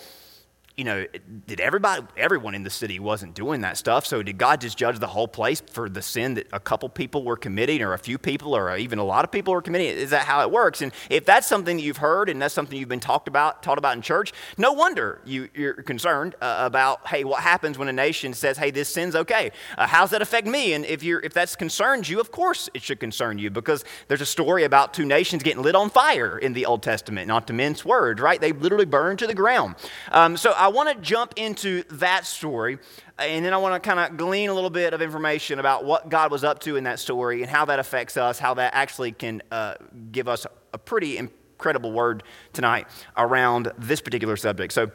you 0.77 0.83
know, 0.83 1.07
did 1.47 1.61
everybody, 1.61 2.05
everyone 2.17 2.55
in 2.55 2.65
the 2.65 2.71
city 2.71 2.99
wasn't 2.99 3.35
doing 3.35 3.61
that 3.61 3.79
stuff. 3.79 4.05
So 4.07 4.25
did 4.25 4.39
God 4.39 4.61
just 4.61 4.77
judge 4.77 4.99
the 4.99 5.07
whole 5.07 5.29
place 5.29 5.63
for 5.71 5.89
the 5.89 6.03
sin 6.03 6.35
that 6.35 6.49
a 6.53 6.59
couple 6.59 6.89
people 6.89 7.23
were 7.23 7.37
committing, 7.37 7.81
or 7.81 7.93
a 7.93 7.99
few 7.99 8.19
people, 8.19 8.57
or 8.57 8.77
even 8.77 8.99
a 8.99 9.05
lot 9.05 9.25
of 9.25 9.31
people 9.31 9.55
were 9.55 9.63
committing? 9.63 9.87
Is 9.87 10.11
that 10.11 10.27
how 10.27 10.43
it 10.43 10.51
works? 10.51 10.83
And 10.83 10.93
if 11.11 11.25
that's 11.25 11.47
something 11.47 11.77
that 11.77 11.83
you've 11.83 11.99
heard 11.99 12.29
and 12.29 12.43
that's 12.43 12.55
something 12.55 12.77
you've 12.77 12.89
been 12.89 12.99
talked 12.99 13.29
about, 13.29 13.63
taught 13.63 13.79
about 13.79 13.95
in 13.95 14.03
church, 14.03 14.33
no 14.59 14.73
wonder 14.73 15.21
you, 15.25 15.49
are 15.59 15.75
concerned 15.75 16.35
uh, 16.41 16.57
about, 16.61 17.07
hey, 17.07 17.23
what 17.23 17.41
happens 17.41 17.79
when 17.79 17.87
a 17.87 17.93
nation 17.93 18.35
says, 18.35 18.59
hey, 18.59 18.73
this 18.73 18.89
sin's 18.89 19.15
okay? 19.15 19.53
Uh, 19.79 19.87
how's 19.87 20.11
that 20.11 20.23
affect 20.23 20.49
me? 20.49 20.73
And 20.73 20.85
if 20.87 21.05
you're, 21.05 21.21
if 21.21 21.35
that 21.35 21.57
concerns 21.57 22.09
you, 22.11 22.21
of 22.21 22.33
course 22.33 22.69
it 22.75 22.83
should 22.83 22.99
concern 22.99 23.39
you 23.39 23.49
because 23.49 23.85
there's 24.09 24.21
a 24.21 24.27
story 24.27 24.65
about 24.65 24.93
two 24.93 25.05
nations 25.05 25.45
getting 25.45 25.63
lit 25.63 25.77
on 25.77 25.89
fire 25.89 26.37
in 26.37 26.53
the 26.53 26.67
Old 26.67 26.83
Testament, 26.83 27.29
not 27.29 27.47
to 27.47 27.53
mince 27.53 27.85
words, 27.85 28.21
right? 28.21 28.41
They 28.41 28.51
literally 28.51 28.87
burned 28.87 29.21
to 29.21 29.29
the 29.29 29.35
ground. 29.35 29.77
Um, 30.11 30.37
so 30.37 30.53
I 30.64 30.64
want 30.69 30.89
to 30.89 30.95
jump 31.03 31.35
into 31.37 31.83
that 31.93 32.27
story, 32.27 32.79
and 33.19 33.45
then 33.45 33.53
I 33.53 33.57
want 33.57 33.81
to 33.83 33.89
kind 33.89 34.01
of 34.01 34.17
glean 34.17 34.51
a 34.51 34.55
little 34.55 34.71
bit 34.71 34.95
of 34.95 35.03
information 35.03 35.59
about 35.59 35.85
what 35.85 36.09
God 36.09 36.31
was 36.31 36.45
up 36.45 36.61
to 36.61 36.77
in 36.77 36.85
that 36.85 36.99
story 36.99 37.43
and 37.43 37.51
how 37.51 37.65
that 37.67 37.79
affects 37.79 38.17
us, 38.17 38.39
how 38.39 38.55
that 38.55 38.75
actually 38.75 39.13
can 39.13 39.43
uh, 39.51 39.75
give 40.13 40.29
us 40.29 40.47
a 40.73 40.79
pretty 40.79 41.19
incredible 41.19 41.93
word 41.93 42.23
tonight 42.53 42.87
around 43.17 43.73
this 43.79 44.01
particular 44.01 44.37
subject. 44.37 44.73
So, 44.73 44.91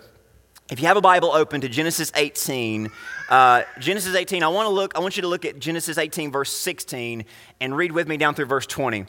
if 0.72 0.80
you 0.80 0.86
have 0.86 0.98
a 0.98 1.02
Bible 1.02 1.32
open 1.32 1.62
to 1.62 1.70
Genesis 1.70 2.12
18, 2.16 2.92
uh, 3.30 3.64
Genesis 3.80 4.16
18, 4.16 4.44
I 4.44 4.50
want 4.50 4.68
to 4.68 4.70
look. 4.70 4.96
I 4.96 5.00
want 5.00 5.16
you 5.16 5.24
to 5.24 5.28
look 5.28 5.44
at 5.44 5.58
Genesis 5.58 5.98
18, 5.98 6.32
verse 6.32 6.52
16, 6.56 7.26
and 7.60 7.76
read 7.76 7.92
with 7.92 8.08
me 8.08 8.18
down 8.18 8.36
through 8.36 8.46
verse 8.46 8.68
20. 8.68 9.06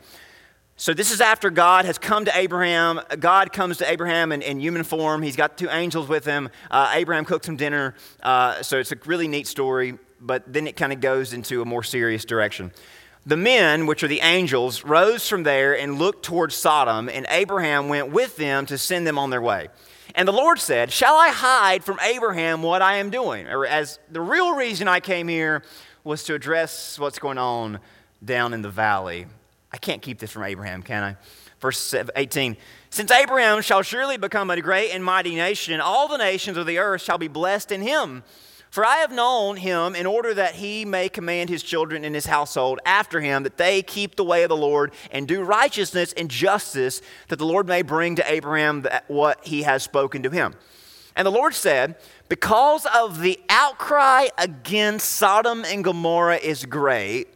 So, 0.80 0.94
this 0.94 1.10
is 1.10 1.20
after 1.20 1.50
God 1.50 1.84
has 1.84 1.98
come 1.98 2.24
to 2.24 2.34
Abraham. 2.34 3.02
God 3.18 3.52
comes 3.52 3.76
to 3.76 3.90
Abraham 3.90 4.32
in, 4.32 4.40
in 4.40 4.60
human 4.60 4.82
form. 4.82 5.20
He's 5.20 5.36
got 5.36 5.58
two 5.58 5.68
angels 5.68 6.08
with 6.08 6.24
him. 6.24 6.48
Uh, 6.70 6.92
Abraham 6.94 7.26
cooks 7.26 7.46
him 7.46 7.56
dinner. 7.56 7.94
Uh, 8.22 8.62
so, 8.62 8.78
it's 8.78 8.90
a 8.90 8.96
really 9.04 9.28
neat 9.28 9.46
story, 9.46 9.98
but 10.22 10.50
then 10.50 10.66
it 10.66 10.76
kind 10.76 10.90
of 10.90 11.02
goes 11.02 11.34
into 11.34 11.60
a 11.60 11.66
more 11.66 11.82
serious 11.82 12.24
direction. 12.24 12.72
The 13.26 13.36
men, 13.36 13.84
which 13.84 14.02
are 14.02 14.08
the 14.08 14.22
angels, 14.22 14.82
rose 14.82 15.28
from 15.28 15.42
there 15.42 15.78
and 15.78 15.98
looked 15.98 16.24
towards 16.24 16.54
Sodom, 16.54 17.10
and 17.10 17.26
Abraham 17.28 17.90
went 17.90 18.10
with 18.10 18.38
them 18.38 18.64
to 18.64 18.78
send 18.78 19.06
them 19.06 19.18
on 19.18 19.28
their 19.28 19.42
way. 19.42 19.68
And 20.14 20.26
the 20.26 20.32
Lord 20.32 20.58
said, 20.58 20.90
Shall 20.90 21.14
I 21.14 21.28
hide 21.28 21.84
from 21.84 22.00
Abraham 22.00 22.62
what 22.62 22.80
I 22.80 22.96
am 22.96 23.10
doing? 23.10 23.48
Or 23.48 23.66
as 23.66 23.98
the 24.10 24.22
real 24.22 24.54
reason 24.54 24.88
I 24.88 25.00
came 25.00 25.28
here 25.28 25.62
was 26.04 26.24
to 26.24 26.34
address 26.34 26.98
what's 26.98 27.18
going 27.18 27.36
on 27.36 27.80
down 28.24 28.54
in 28.54 28.62
the 28.62 28.70
valley 28.70 29.26
I 29.72 29.76
can't 29.76 30.02
keep 30.02 30.18
this 30.18 30.30
from 30.30 30.42
Abraham, 30.42 30.82
can 30.82 31.02
I? 31.02 31.16
Verse 31.60 31.94
18 32.16 32.56
Since 32.90 33.10
Abraham 33.10 33.62
shall 33.62 33.82
surely 33.82 34.16
become 34.16 34.50
a 34.50 34.60
great 34.60 34.90
and 34.90 35.04
mighty 35.04 35.36
nation, 35.36 35.72
and 35.72 35.82
all 35.82 36.08
the 36.08 36.16
nations 36.16 36.56
of 36.56 36.66
the 36.66 36.78
earth 36.78 37.02
shall 37.02 37.18
be 37.18 37.28
blessed 37.28 37.70
in 37.72 37.82
him. 37.82 38.22
For 38.70 38.86
I 38.86 38.98
have 38.98 39.10
known 39.10 39.56
him 39.56 39.96
in 39.96 40.06
order 40.06 40.32
that 40.32 40.54
he 40.54 40.84
may 40.84 41.08
command 41.08 41.50
his 41.50 41.64
children 41.64 42.04
and 42.04 42.14
his 42.14 42.26
household 42.26 42.78
after 42.86 43.20
him, 43.20 43.42
that 43.42 43.56
they 43.56 43.82
keep 43.82 44.14
the 44.14 44.24
way 44.24 44.44
of 44.44 44.48
the 44.48 44.56
Lord 44.56 44.92
and 45.10 45.26
do 45.26 45.42
righteousness 45.42 46.14
and 46.16 46.30
justice, 46.30 47.02
that 47.28 47.40
the 47.40 47.46
Lord 47.46 47.66
may 47.66 47.82
bring 47.82 48.14
to 48.16 48.32
Abraham 48.32 48.86
what 49.08 49.44
he 49.44 49.62
has 49.62 49.82
spoken 49.82 50.22
to 50.22 50.30
him. 50.30 50.54
And 51.16 51.26
the 51.26 51.32
Lord 51.32 51.54
said, 51.54 51.96
Because 52.28 52.86
of 52.94 53.20
the 53.20 53.40
outcry 53.48 54.28
against 54.38 55.10
Sodom 55.10 55.64
and 55.64 55.82
Gomorrah 55.82 56.36
is 56.36 56.64
great, 56.64 57.26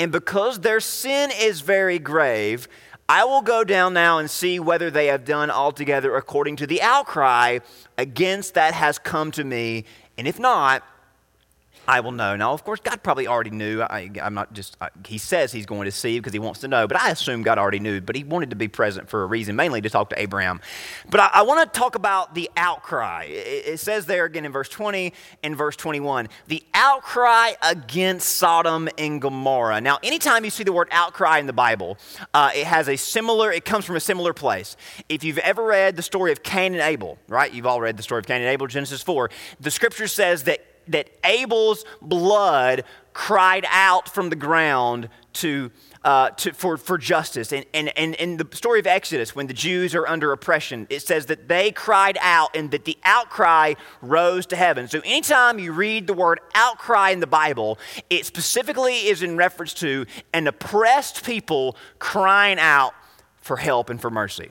and 0.00 0.10
because 0.10 0.60
their 0.60 0.80
sin 0.80 1.30
is 1.38 1.60
very 1.60 1.98
grave, 1.98 2.68
I 3.06 3.24
will 3.24 3.42
go 3.42 3.64
down 3.64 3.92
now 3.92 4.18
and 4.18 4.30
see 4.30 4.58
whether 4.58 4.90
they 4.90 5.08
have 5.08 5.26
done 5.26 5.50
altogether 5.50 6.16
according 6.16 6.56
to 6.56 6.66
the 6.66 6.80
outcry 6.80 7.58
against 7.98 8.54
that 8.54 8.72
has 8.72 8.98
come 8.98 9.30
to 9.32 9.44
me. 9.44 9.84
And 10.16 10.26
if 10.26 10.38
not, 10.38 10.82
I 11.88 12.00
will 12.00 12.12
know. 12.12 12.36
Now, 12.36 12.52
of 12.52 12.64
course, 12.64 12.80
God 12.80 13.02
probably 13.02 13.26
already 13.26 13.50
knew. 13.50 13.82
I, 13.82 14.10
am 14.16 14.34
not 14.34 14.52
just, 14.52 14.76
I, 14.80 14.90
he 15.06 15.18
says 15.18 15.50
he's 15.50 15.66
going 15.66 15.86
to 15.86 15.90
see 15.90 16.18
because 16.18 16.32
he 16.32 16.38
wants 16.38 16.60
to 16.60 16.68
know, 16.68 16.86
but 16.86 17.00
I 17.00 17.10
assume 17.10 17.42
God 17.42 17.58
already 17.58 17.80
knew, 17.80 18.00
but 18.00 18.14
he 18.14 18.22
wanted 18.22 18.50
to 18.50 18.56
be 18.56 18.68
present 18.68 19.08
for 19.08 19.22
a 19.22 19.26
reason, 19.26 19.56
mainly 19.56 19.80
to 19.80 19.90
talk 19.90 20.10
to 20.10 20.20
Abraham. 20.20 20.60
But 21.10 21.20
I, 21.20 21.30
I 21.34 21.42
want 21.42 21.72
to 21.72 21.78
talk 21.78 21.94
about 21.94 22.34
the 22.34 22.50
outcry. 22.56 23.24
It, 23.24 23.66
it, 23.66 23.80
says 23.80 24.06
there 24.06 24.24
again 24.26 24.44
in 24.44 24.52
verse 24.52 24.68
20 24.68 25.12
and 25.42 25.56
verse 25.56 25.74
21 25.74 26.28
the 26.48 26.62
outcry 26.74 27.52
against 27.62 28.36
Sodom 28.36 28.88
and 28.98 29.20
Gomorrah. 29.20 29.80
Now, 29.80 29.98
anytime 30.02 30.44
you 30.44 30.50
see 30.50 30.64
the 30.64 30.72
word 30.72 30.88
outcry 30.92 31.38
in 31.38 31.46
the 31.46 31.52
Bible, 31.52 31.98
uh, 32.34 32.50
it 32.54 32.66
has 32.66 32.88
a 32.88 32.96
similar, 32.96 33.50
it 33.50 33.64
comes 33.64 33.84
from 33.84 33.96
a 33.96 34.00
similar 34.00 34.32
place. 34.32 34.76
If 35.08 35.24
you've 35.24 35.38
ever 35.38 35.64
read 35.64 35.96
the 35.96 36.02
story 36.02 36.30
of 36.32 36.42
Cain 36.42 36.72
and 36.74 36.82
Abel, 36.82 37.18
right? 37.28 37.52
You've 37.52 37.66
all 37.66 37.80
read 37.80 37.96
the 37.96 38.02
story 38.02 38.20
of 38.20 38.26
Cain 38.26 38.42
and 38.42 38.50
Abel, 38.50 38.66
Genesis 38.66 39.02
4. 39.02 39.30
The 39.60 39.70
scripture 39.70 40.06
says 40.06 40.44
that 40.44 40.60
that 40.90 41.10
Abel's 41.24 41.84
blood 42.00 42.84
cried 43.12 43.66
out 43.68 44.08
from 44.08 44.30
the 44.30 44.36
ground 44.36 45.08
to, 45.32 45.70
uh, 46.04 46.30
to, 46.30 46.52
for, 46.52 46.76
for 46.76 46.98
justice. 46.98 47.52
And, 47.52 47.64
and, 47.74 47.96
and 47.96 48.14
in 48.14 48.36
the 48.36 48.48
story 48.52 48.80
of 48.80 48.86
Exodus, 48.86 49.34
when 49.34 49.46
the 49.46 49.54
Jews 49.54 49.94
are 49.94 50.06
under 50.06 50.32
oppression, 50.32 50.86
it 50.90 51.02
says 51.02 51.26
that 51.26 51.48
they 51.48 51.72
cried 51.72 52.18
out 52.20 52.54
and 52.56 52.70
that 52.70 52.84
the 52.84 52.96
outcry 53.04 53.74
rose 54.00 54.46
to 54.46 54.56
heaven. 54.56 54.88
So 54.88 55.00
anytime 55.04 55.58
you 55.58 55.72
read 55.72 56.06
the 56.06 56.14
word 56.14 56.40
outcry 56.54 57.10
in 57.10 57.20
the 57.20 57.26
Bible, 57.26 57.78
it 58.08 58.26
specifically 58.26 59.06
is 59.06 59.22
in 59.22 59.36
reference 59.36 59.74
to 59.74 60.06
an 60.32 60.46
oppressed 60.46 61.24
people 61.24 61.76
crying 61.98 62.58
out 62.58 62.94
for 63.36 63.56
help 63.56 63.90
and 63.90 64.00
for 64.00 64.10
mercy 64.10 64.50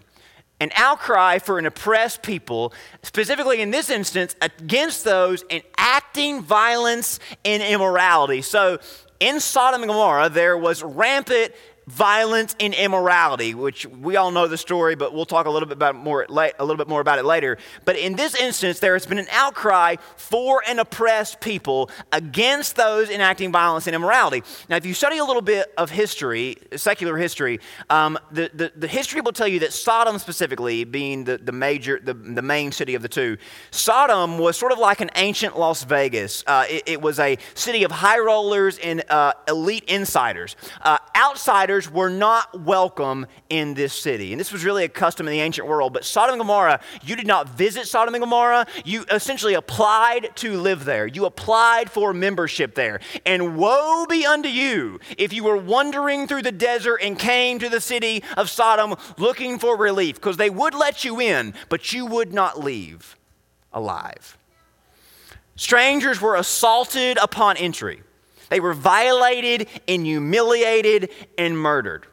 an 0.59 0.71
outcry 0.75 1.39
for 1.39 1.57
an 1.57 1.65
oppressed 1.65 2.21
people, 2.21 2.73
specifically 3.01 3.61
in 3.61 3.71
this 3.71 3.89
instance, 3.89 4.35
against 4.41 5.03
those 5.03 5.43
enacting 5.49 6.41
violence 6.41 7.19
and 7.45 7.63
immorality. 7.63 8.41
So 8.41 8.79
in 9.19 9.39
Sodom 9.39 9.81
and 9.81 9.89
Gomorrah, 9.89 10.29
there 10.29 10.57
was 10.57 10.83
rampant 10.83 11.53
violence 11.89 12.55
and 12.59 12.73
immorality, 12.75 13.55
which 13.55 13.85
we 13.87 14.15
all 14.15 14.29
know 14.29 14.47
the 14.47 14.57
story, 14.57 14.95
but 14.95 15.11
we'll 15.11 15.25
talk 15.25 15.47
a 15.47 15.49
little 15.49 15.67
bit 15.67 15.75
about 15.75 15.95
more 15.95 16.25
a 16.29 16.33
little 16.33 16.77
bit 16.77 16.87
more 16.87 17.01
about 17.01 17.17
it 17.17 17.25
later. 17.25 17.57
But 17.83 17.97
in 17.97 18.15
this 18.15 18.35
instance, 18.35 18.79
there 18.79 18.93
has 18.93 19.07
been 19.07 19.17
an 19.17 19.27
outcry 19.31 19.95
for 20.15 20.61
an 20.67 20.77
oppressed 20.77 21.39
people 21.39 21.89
against 22.11 22.75
those 22.75 23.09
enacting 23.09 23.51
violence 23.51 23.87
and 23.87 23.95
immorality. 23.95 24.43
Now, 24.69 24.75
if 24.75 24.85
you 24.85 24.93
study 24.93 25.17
a 25.17 25.25
little 25.25 25.41
bit 25.41 25.73
of 25.77 25.89
history, 25.89 26.57
secular 26.75 27.17
history, 27.17 27.59
um, 27.89 28.19
the, 28.31 28.51
the, 28.53 28.71
the, 28.75 28.87
history 28.87 29.21
will 29.21 29.31
tell 29.31 29.47
you 29.47 29.59
that 29.59 29.73
Sodom, 29.73 30.19
specifically, 30.19 30.83
being 30.83 31.23
the, 31.23 31.37
the 31.39 31.51
major, 31.51 31.99
the, 32.03 32.13
the 32.13 32.41
main 32.41 32.71
city 32.71 32.93
of 32.93 33.01
the 33.01 33.09
two, 33.09 33.37
Sodom 33.71 34.37
was 34.37 34.57
sort 34.57 34.71
of 34.71 34.77
like 34.77 35.01
an 35.01 35.09
ancient 35.15 35.57
Las 35.57 35.83
Vegas. 35.83 36.43
Uh, 36.45 36.65
it, 36.69 36.83
it, 36.85 37.01
was 37.01 37.17
a 37.19 37.37
city 37.55 37.83
of 37.83 37.91
high 37.91 38.19
rollers 38.19 38.77
and 38.79 39.03
uh, 39.09 39.33
elite 39.47 39.85
insiders. 39.85 40.55
Uh, 40.81 40.97
outsiders 41.15 41.78
outsiders 41.79 41.93
were 41.93 42.09
not 42.09 42.65
welcome 42.65 43.25
in 43.49 43.73
this 43.73 43.93
city. 43.93 44.31
And 44.33 44.39
this 44.39 44.51
was 44.51 44.65
really 44.65 44.83
a 44.83 44.89
custom 44.89 45.27
in 45.27 45.31
the 45.31 45.39
ancient 45.39 45.67
world. 45.67 45.93
But 45.93 46.05
Sodom 46.05 46.33
and 46.33 46.39
Gomorrah, 46.39 46.79
you 47.03 47.15
did 47.15 47.27
not 47.27 47.49
visit 47.49 47.87
Sodom 47.87 48.13
and 48.13 48.21
Gomorrah. 48.21 48.65
You 48.85 49.05
essentially 49.11 49.53
applied 49.53 50.35
to 50.37 50.57
live 50.57 50.85
there. 50.85 51.07
You 51.07 51.25
applied 51.25 51.89
for 51.89 52.13
membership 52.13 52.75
there. 52.75 52.99
And 53.25 53.55
woe 53.57 54.05
be 54.07 54.25
unto 54.25 54.49
you 54.49 54.99
if 55.17 55.33
you 55.33 55.43
were 55.43 55.57
wandering 55.57 56.27
through 56.27 56.43
the 56.43 56.51
desert 56.51 56.97
and 57.01 57.17
came 57.17 57.59
to 57.59 57.69
the 57.69 57.81
city 57.81 58.23
of 58.37 58.49
Sodom 58.49 58.95
looking 59.17 59.59
for 59.59 59.77
relief, 59.77 60.15
because 60.15 60.37
they 60.37 60.49
would 60.49 60.73
let 60.73 61.03
you 61.03 61.19
in, 61.19 61.53
but 61.69 61.93
you 61.93 62.05
would 62.05 62.33
not 62.33 62.59
leave 62.59 63.15
alive. 63.71 64.37
Strangers 65.55 66.21
were 66.21 66.35
assaulted 66.35 67.17
upon 67.17 67.57
entry. 67.57 68.01
They 68.49 68.59
were 68.59 68.73
violated 68.73 69.67
and 69.87 70.05
humiliated 70.05 71.09
and 71.37 71.57
murdered. 71.57 72.07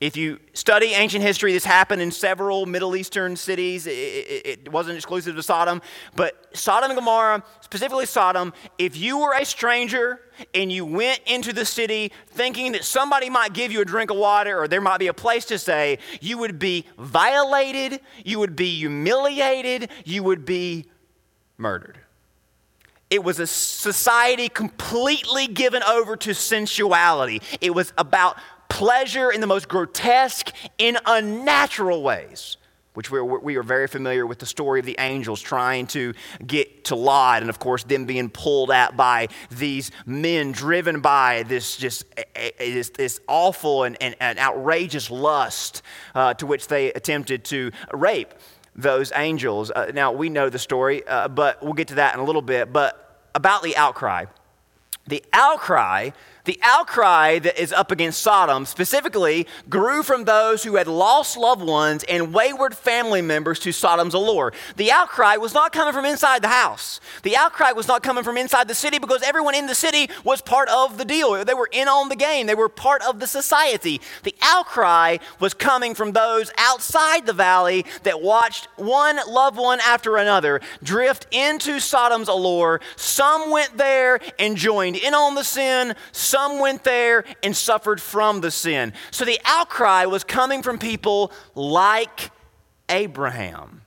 If 0.00 0.16
you 0.16 0.38
study 0.54 0.94
ancient 0.94 1.22
history, 1.22 1.52
this 1.52 1.64
happened 1.64 2.00
in 2.00 2.10
several 2.10 2.64
Middle 2.64 2.96
Eastern 2.96 3.36
cities. 3.36 3.86
It, 3.86 3.90
it, 3.90 4.46
it, 4.46 4.72
wasn't 4.72 4.96
exclusive 4.96 5.36
to 5.36 5.42
Sodom, 5.42 5.82
but 6.16 6.56
Sodom 6.56 6.90
and 6.90 6.98
Gomorrah, 6.98 7.44
specifically 7.60 8.06
Sodom, 8.06 8.54
if 8.78 8.96
you 8.96 9.18
were 9.18 9.34
a 9.34 9.44
stranger 9.44 10.22
and 10.54 10.72
you 10.72 10.86
went 10.86 11.20
into 11.26 11.52
the 11.52 11.66
city 11.66 12.12
thinking 12.28 12.72
that 12.72 12.84
somebody 12.84 13.28
might 13.28 13.52
give 13.52 13.72
you 13.72 13.82
a 13.82 13.84
drink 13.84 14.10
of 14.10 14.16
water 14.16 14.58
or 14.58 14.66
there 14.66 14.80
might 14.80 14.98
be 14.98 15.08
a 15.08 15.14
place 15.14 15.44
to 15.46 15.58
stay, 15.58 15.98
you 16.22 16.38
would 16.38 16.58
be 16.58 16.86
violated, 16.96 18.00
you 18.24 18.38
would 18.38 18.56
be 18.56 18.74
humiliated, 18.74 19.90
you 20.06 20.22
would 20.22 20.46
be 20.46 20.86
murdered. 21.58 21.99
It 23.10 23.24
was 23.24 23.40
a 23.40 23.46
society 23.46 24.48
completely 24.48 25.48
given 25.48 25.82
over 25.82 26.16
to 26.18 26.32
sensuality. 26.32 27.42
It 27.60 27.74
was 27.74 27.92
about 27.98 28.36
pleasure 28.68 29.32
in 29.32 29.40
the 29.40 29.48
most 29.48 29.68
grotesque 29.68 30.54
and 30.78 30.96
unnatural 31.04 32.04
ways, 32.04 32.56
which 32.94 33.10
we 33.10 33.18
are, 33.18 33.24
we 33.24 33.56
are 33.56 33.64
very 33.64 33.88
familiar 33.88 34.26
with 34.26 34.38
the 34.38 34.46
story 34.46 34.78
of 34.78 34.86
the 34.86 34.94
angels 35.00 35.42
trying 35.42 35.88
to 35.88 36.14
get 36.46 36.84
to 36.84 36.94
Lot, 36.94 37.42
and 37.42 37.50
of 37.50 37.58
course, 37.58 37.82
them 37.82 38.04
being 38.04 38.30
pulled 38.30 38.70
at 38.70 38.96
by 38.96 39.26
these 39.50 39.90
men 40.06 40.52
driven 40.52 41.00
by 41.00 41.42
this 41.48 41.76
just 41.76 42.04
eh, 42.16 42.22
eh, 42.36 42.50
eh, 42.60 42.74
this, 42.74 42.90
this 42.90 43.20
awful 43.26 43.82
and, 43.82 44.00
and, 44.00 44.14
and, 44.20 44.38
outrageous 44.38 45.10
lust 45.10 45.82
uh, 46.14 46.32
to 46.34 46.46
which 46.46 46.68
they 46.68 46.92
attempted 46.92 47.44
to 47.46 47.72
rape 47.92 48.32
those 48.74 49.12
angels. 49.14 49.70
Uh, 49.70 49.90
now, 49.94 50.12
we 50.12 50.28
know 50.28 50.48
the 50.48 50.58
story, 50.58 51.06
uh, 51.06 51.28
but 51.28 51.62
we'll 51.62 51.72
get 51.72 51.88
to 51.88 51.96
that 51.96 52.14
in 52.14 52.20
a 52.20 52.24
little 52.24 52.42
bit. 52.42 52.72
But 52.72 53.28
about 53.34 53.62
the 53.62 53.76
outcry, 53.76 54.26
the 55.06 55.24
outcry 55.32 56.10
the 56.44 56.58
outcry 56.62 57.38
that 57.38 57.60
is 57.60 57.72
up 57.72 57.90
against 57.90 58.22
Sodom 58.22 58.66
specifically 58.66 59.46
grew 59.68 60.02
from 60.02 60.24
those 60.24 60.64
who 60.64 60.76
had 60.76 60.86
lost 60.86 61.36
loved 61.36 61.62
ones 61.62 62.04
and 62.08 62.32
wayward 62.32 62.74
family 62.74 63.22
members 63.22 63.58
to 63.60 63.72
Sodom's 63.72 64.14
allure. 64.14 64.52
The 64.76 64.92
outcry 64.92 65.36
was 65.36 65.54
not 65.54 65.72
coming 65.72 65.92
from 65.92 66.04
inside 66.04 66.42
the 66.42 66.48
house. 66.48 67.00
The 67.22 67.36
outcry 67.36 67.72
was 67.72 67.88
not 67.88 68.02
coming 68.02 68.24
from 68.24 68.36
inside 68.36 68.68
the 68.68 68.74
city 68.74 68.98
because 68.98 69.22
everyone 69.22 69.54
in 69.54 69.66
the 69.66 69.74
city 69.74 70.08
was 70.24 70.40
part 70.40 70.68
of 70.68 70.98
the 70.98 71.04
deal. 71.04 71.44
They 71.44 71.54
were 71.54 71.68
in 71.70 71.88
on 71.88 72.08
the 72.08 72.16
game, 72.16 72.46
they 72.46 72.54
were 72.54 72.68
part 72.68 73.02
of 73.02 73.20
the 73.20 73.26
society. 73.26 74.00
The 74.22 74.34
outcry 74.42 75.18
was 75.38 75.54
coming 75.54 75.94
from 75.94 76.12
those 76.12 76.50
outside 76.56 77.26
the 77.26 77.32
valley 77.32 77.84
that 78.02 78.22
watched 78.22 78.68
one 78.76 79.18
loved 79.28 79.58
one 79.58 79.80
after 79.80 80.16
another 80.16 80.60
drift 80.82 81.26
into 81.30 81.80
Sodom's 81.80 82.28
allure. 82.28 82.80
Some 82.96 83.50
went 83.50 83.76
there 83.76 84.20
and 84.38 84.56
joined 84.56 84.96
in 84.96 85.14
on 85.14 85.34
the 85.34 85.44
sin. 85.44 85.94
Some 86.12 86.39
went 86.48 86.84
there 86.84 87.24
and 87.42 87.56
suffered 87.56 88.00
from 88.00 88.40
the 88.40 88.50
sin. 88.50 88.92
So 89.10 89.24
the 89.24 89.40
outcry 89.44 90.06
was 90.06 90.24
coming 90.24 90.62
from 90.62 90.78
people 90.78 91.32
like 91.54 92.30
Abraham. 92.88 93.82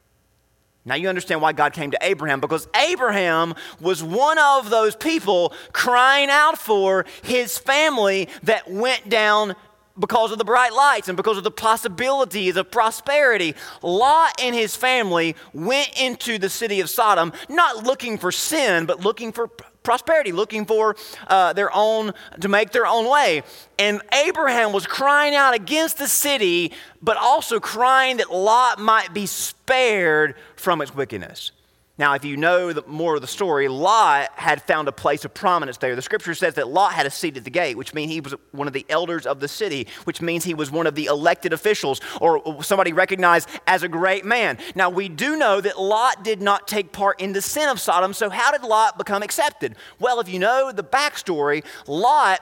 Now 0.85 0.95
you 0.95 1.07
understand 1.07 1.41
why 1.41 1.53
God 1.53 1.73
came 1.73 1.91
to 1.91 1.97
Abraham 2.01 2.39
because 2.41 2.67
Abraham 2.75 3.55
was 3.79 4.03
one 4.03 4.37
of 4.37 4.69
those 4.69 4.95
people 4.95 5.53
crying 5.71 6.29
out 6.29 6.57
for 6.57 7.05
his 7.21 7.57
family 7.57 8.27
that 8.43 8.69
went 8.69 9.07
down 9.07 9.55
because 9.97 10.31
of 10.31 10.39
the 10.39 10.43
bright 10.43 10.73
lights 10.73 11.07
and 11.07 11.15
because 11.15 11.37
of 11.37 11.43
the 11.43 11.51
possibilities 11.51 12.57
of 12.57 12.71
prosperity, 12.71 13.55
Lot 13.81 14.41
and 14.41 14.55
his 14.55 14.75
family 14.75 15.35
went 15.53 15.99
into 16.01 16.37
the 16.37 16.49
city 16.49 16.81
of 16.81 16.89
Sodom, 16.89 17.31
not 17.47 17.85
looking 17.85 18.17
for 18.17 18.31
sin, 18.31 18.85
but 18.85 19.01
looking 19.01 19.31
for 19.31 19.49
prosperity, 19.83 20.31
looking 20.31 20.65
for 20.65 20.95
uh, 21.27 21.53
their 21.53 21.69
own, 21.73 22.13
to 22.39 22.47
make 22.47 22.71
their 22.71 22.87
own 22.87 23.09
way. 23.09 23.43
And 23.77 24.01
Abraham 24.13 24.71
was 24.71 24.87
crying 24.87 25.35
out 25.35 25.53
against 25.53 25.97
the 25.97 26.07
city, 26.07 26.71
but 27.01 27.17
also 27.17 27.59
crying 27.59 28.17
that 28.17 28.31
Lot 28.31 28.79
might 28.79 29.13
be 29.13 29.25
spared 29.25 30.35
from 30.55 30.81
its 30.81 30.95
wickedness. 30.95 31.51
Now, 31.95 32.15
if 32.15 32.25
you 32.25 32.37
know 32.37 32.73
the, 32.73 32.83
more 32.87 33.13
of 33.13 33.21
the 33.21 33.27
story, 33.27 33.67
Lot 33.67 34.31
had 34.33 34.63
found 34.63 34.87
a 34.87 34.91
place 34.91 35.25
of 35.25 35.33
prominence 35.35 35.77
there. 35.77 35.95
The 35.95 36.01
scripture 36.01 36.33
says 36.33 36.55
that 36.55 36.67
Lot 36.67 36.93
had 36.93 37.05
a 37.05 37.11
seat 37.11 37.37
at 37.37 37.43
the 37.43 37.51
gate, 37.51 37.77
which 37.77 37.93
means 37.93 38.11
he 38.11 38.19
was 38.19 38.33
one 38.51 38.65
of 38.65 38.73
the 38.73 38.83
elders 38.89 39.27
of 39.27 39.39
the 39.39 39.47
city, 39.47 39.87
which 40.05 40.19
means 40.19 40.43
he 40.43 40.55
was 40.55 40.71
one 40.71 40.87
of 40.87 40.95
the 40.95 41.05
elected 41.05 41.53
officials 41.53 42.01
or 42.19 42.63
somebody 42.63 42.93
recognized 42.93 43.47
as 43.67 43.83
a 43.83 43.87
great 43.87 44.25
man. 44.25 44.57
Now, 44.73 44.89
we 44.89 45.07
do 45.07 45.37
know 45.37 45.61
that 45.61 45.79
Lot 45.79 46.23
did 46.23 46.41
not 46.41 46.67
take 46.67 46.93
part 46.93 47.21
in 47.21 47.31
the 47.31 47.43
sin 47.43 47.69
of 47.69 47.79
Sodom, 47.79 48.13
so 48.13 48.31
how 48.31 48.51
did 48.51 48.63
Lot 48.63 48.97
become 48.97 49.21
accepted? 49.21 49.75
Well, 49.99 50.19
if 50.19 50.27
you 50.27 50.39
know 50.39 50.71
the 50.71 50.83
backstory, 50.83 51.63
Lot 51.85 52.41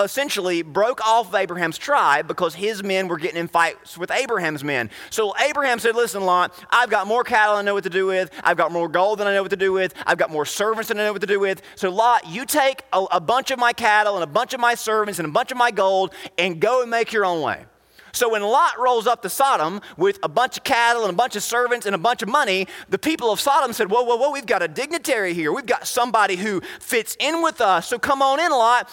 essentially 0.00 0.62
broke 0.62 1.00
off 1.06 1.28
of 1.28 1.34
Abraham's 1.36 1.78
tribe 1.78 2.26
because 2.26 2.56
his 2.56 2.82
men 2.82 3.06
were 3.06 3.18
getting 3.18 3.38
in 3.38 3.46
fights 3.46 3.96
with 3.96 4.10
Abraham's 4.10 4.64
men. 4.64 4.90
So 5.10 5.32
Abraham 5.38 5.78
said, 5.78 5.94
Listen, 5.94 6.24
Lot, 6.24 6.52
I've 6.70 6.90
got 6.90 7.06
more 7.06 7.22
cattle 7.22 7.54
I 7.54 7.62
know 7.62 7.74
what 7.74 7.84
to 7.84 7.90
do 7.90 8.06
with. 8.06 8.30
I've 8.42 8.56
got 8.56 8.63
got 8.64 8.72
more 8.72 8.88
gold 8.88 9.18
than 9.18 9.26
I 9.26 9.34
know 9.34 9.42
what 9.42 9.50
to 9.50 9.56
do 9.56 9.72
with. 9.72 9.92
I've 10.06 10.16
got 10.16 10.30
more 10.30 10.46
servants 10.46 10.88
than 10.88 10.98
I 10.98 11.04
know 11.04 11.12
what 11.12 11.20
to 11.20 11.26
do 11.26 11.38
with. 11.38 11.60
So, 11.76 11.90
Lot, 11.90 12.26
you 12.26 12.46
take 12.46 12.82
a, 12.94 13.04
a 13.12 13.20
bunch 13.20 13.50
of 13.50 13.58
my 13.58 13.74
cattle 13.74 14.14
and 14.14 14.24
a 14.24 14.26
bunch 14.26 14.54
of 14.54 14.60
my 14.60 14.74
servants 14.74 15.18
and 15.18 15.28
a 15.28 15.30
bunch 15.30 15.52
of 15.52 15.58
my 15.58 15.70
gold 15.70 16.14
and 16.38 16.60
go 16.60 16.80
and 16.80 16.90
make 16.90 17.12
your 17.12 17.26
own 17.26 17.42
way. 17.42 17.66
So 18.12 18.30
when 18.30 18.42
Lot 18.42 18.78
rolls 18.78 19.08
up 19.08 19.22
to 19.22 19.28
Sodom 19.28 19.80
with 19.96 20.20
a 20.22 20.28
bunch 20.28 20.56
of 20.56 20.62
cattle 20.62 21.02
and 21.02 21.12
a 21.12 21.16
bunch 21.16 21.34
of 21.34 21.42
servants 21.42 21.84
and 21.84 21.96
a 21.96 21.98
bunch 21.98 22.22
of 22.22 22.28
money, 22.28 22.68
the 22.88 22.98
people 22.98 23.32
of 23.32 23.40
Sodom 23.40 23.72
said, 23.72 23.90
Whoa, 23.90 24.02
whoa, 24.02 24.16
whoa, 24.16 24.30
we've 24.30 24.46
got 24.46 24.62
a 24.62 24.68
dignitary 24.68 25.34
here. 25.34 25.52
We've 25.52 25.66
got 25.66 25.86
somebody 25.86 26.36
who 26.36 26.60
fits 26.78 27.16
in 27.18 27.42
with 27.42 27.60
us. 27.60 27.88
So 27.88 27.98
come 27.98 28.22
on 28.22 28.38
in, 28.38 28.52
Lot. 28.52 28.88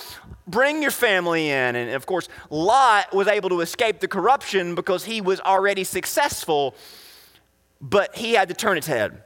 Bring 0.47 0.81
your 0.81 0.91
family 0.91 1.49
in. 1.49 1.75
And 1.75 1.91
of 1.91 2.07
course, 2.07 2.29
Lot 2.49 3.13
was 3.13 3.27
able 3.27 3.49
to 3.49 3.61
escape 3.61 3.99
the 3.99 4.07
corruption 4.07 4.73
because 4.73 5.05
he 5.05 5.21
was 5.21 5.39
already 5.39 5.83
successful, 5.83 6.73
but 7.79 8.15
he 8.15 8.33
had 8.33 8.47
to 8.49 8.55
turn 8.55 8.75
his 8.75 8.87
head 8.87 9.21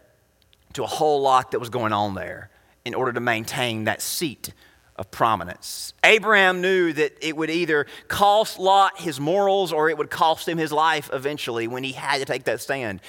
to 0.76 0.84
a 0.84 0.88
whole 0.88 1.22
lot 1.22 1.52
that 1.52 1.60
was 1.60 1.70
going 1.70 1.94
on 1.94 2.14
there 2.14 2.50
in 2.86 2.94
order 2.94 3.12
to 3.14 3.20
maintain 3.20 3.86
that 3.86 4.02
seat 4.02 4.54
of 4.96 5.12
prominence. 5.12 5.94
Abraham 6.04 6.62
knew 6.62 6.94
that 6.94 7.18
it 7.22 7.36
would 7.36 7.50
either 7.50 7.86
cost 8.08 8.60
Lot 8.60 9.00
his 9.00 9.20
morals 9.20 9.74
or 9.74 9.90
it 9.90 9.98
would 9.98 10.10
cost 10.10 10.48
him 10.48 10.58
his 10.58 10.72
life 10.72 11.10
eventually 11.12 11.68
when 11.68 11.84
he 11.84 11.92
had 11.92 12.20
to 12.20 12.26
take 12.26 12.46
that 12.46 12.62
stand. 12.62 13.02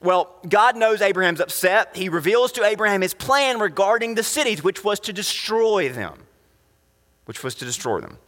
Well, 0.00 0.36
God 0.48 0.76
knows 0.76 1.00
Abraham's 1.00 1.40
upset. 1.40 1.96
He 1.96 2.08
reveals 2.08 2.52
to 2.52 2.64
Abraham 2.64 3.00
his 3.00 3.14
plan 3.14 3.58
regarding 3.58 4.14
the 4.14 4.22
cities, 4.22 4.62
which 4.62 4.84
was 4.84 5.00
to 5.00 5.12
destroy 5.12 5.88
them. 5.88 6.14
Which 7.24 7.42
was 7.42 7.54
to 7.56 7.64
destroy 7.64 8.00
them. 8.00 8.18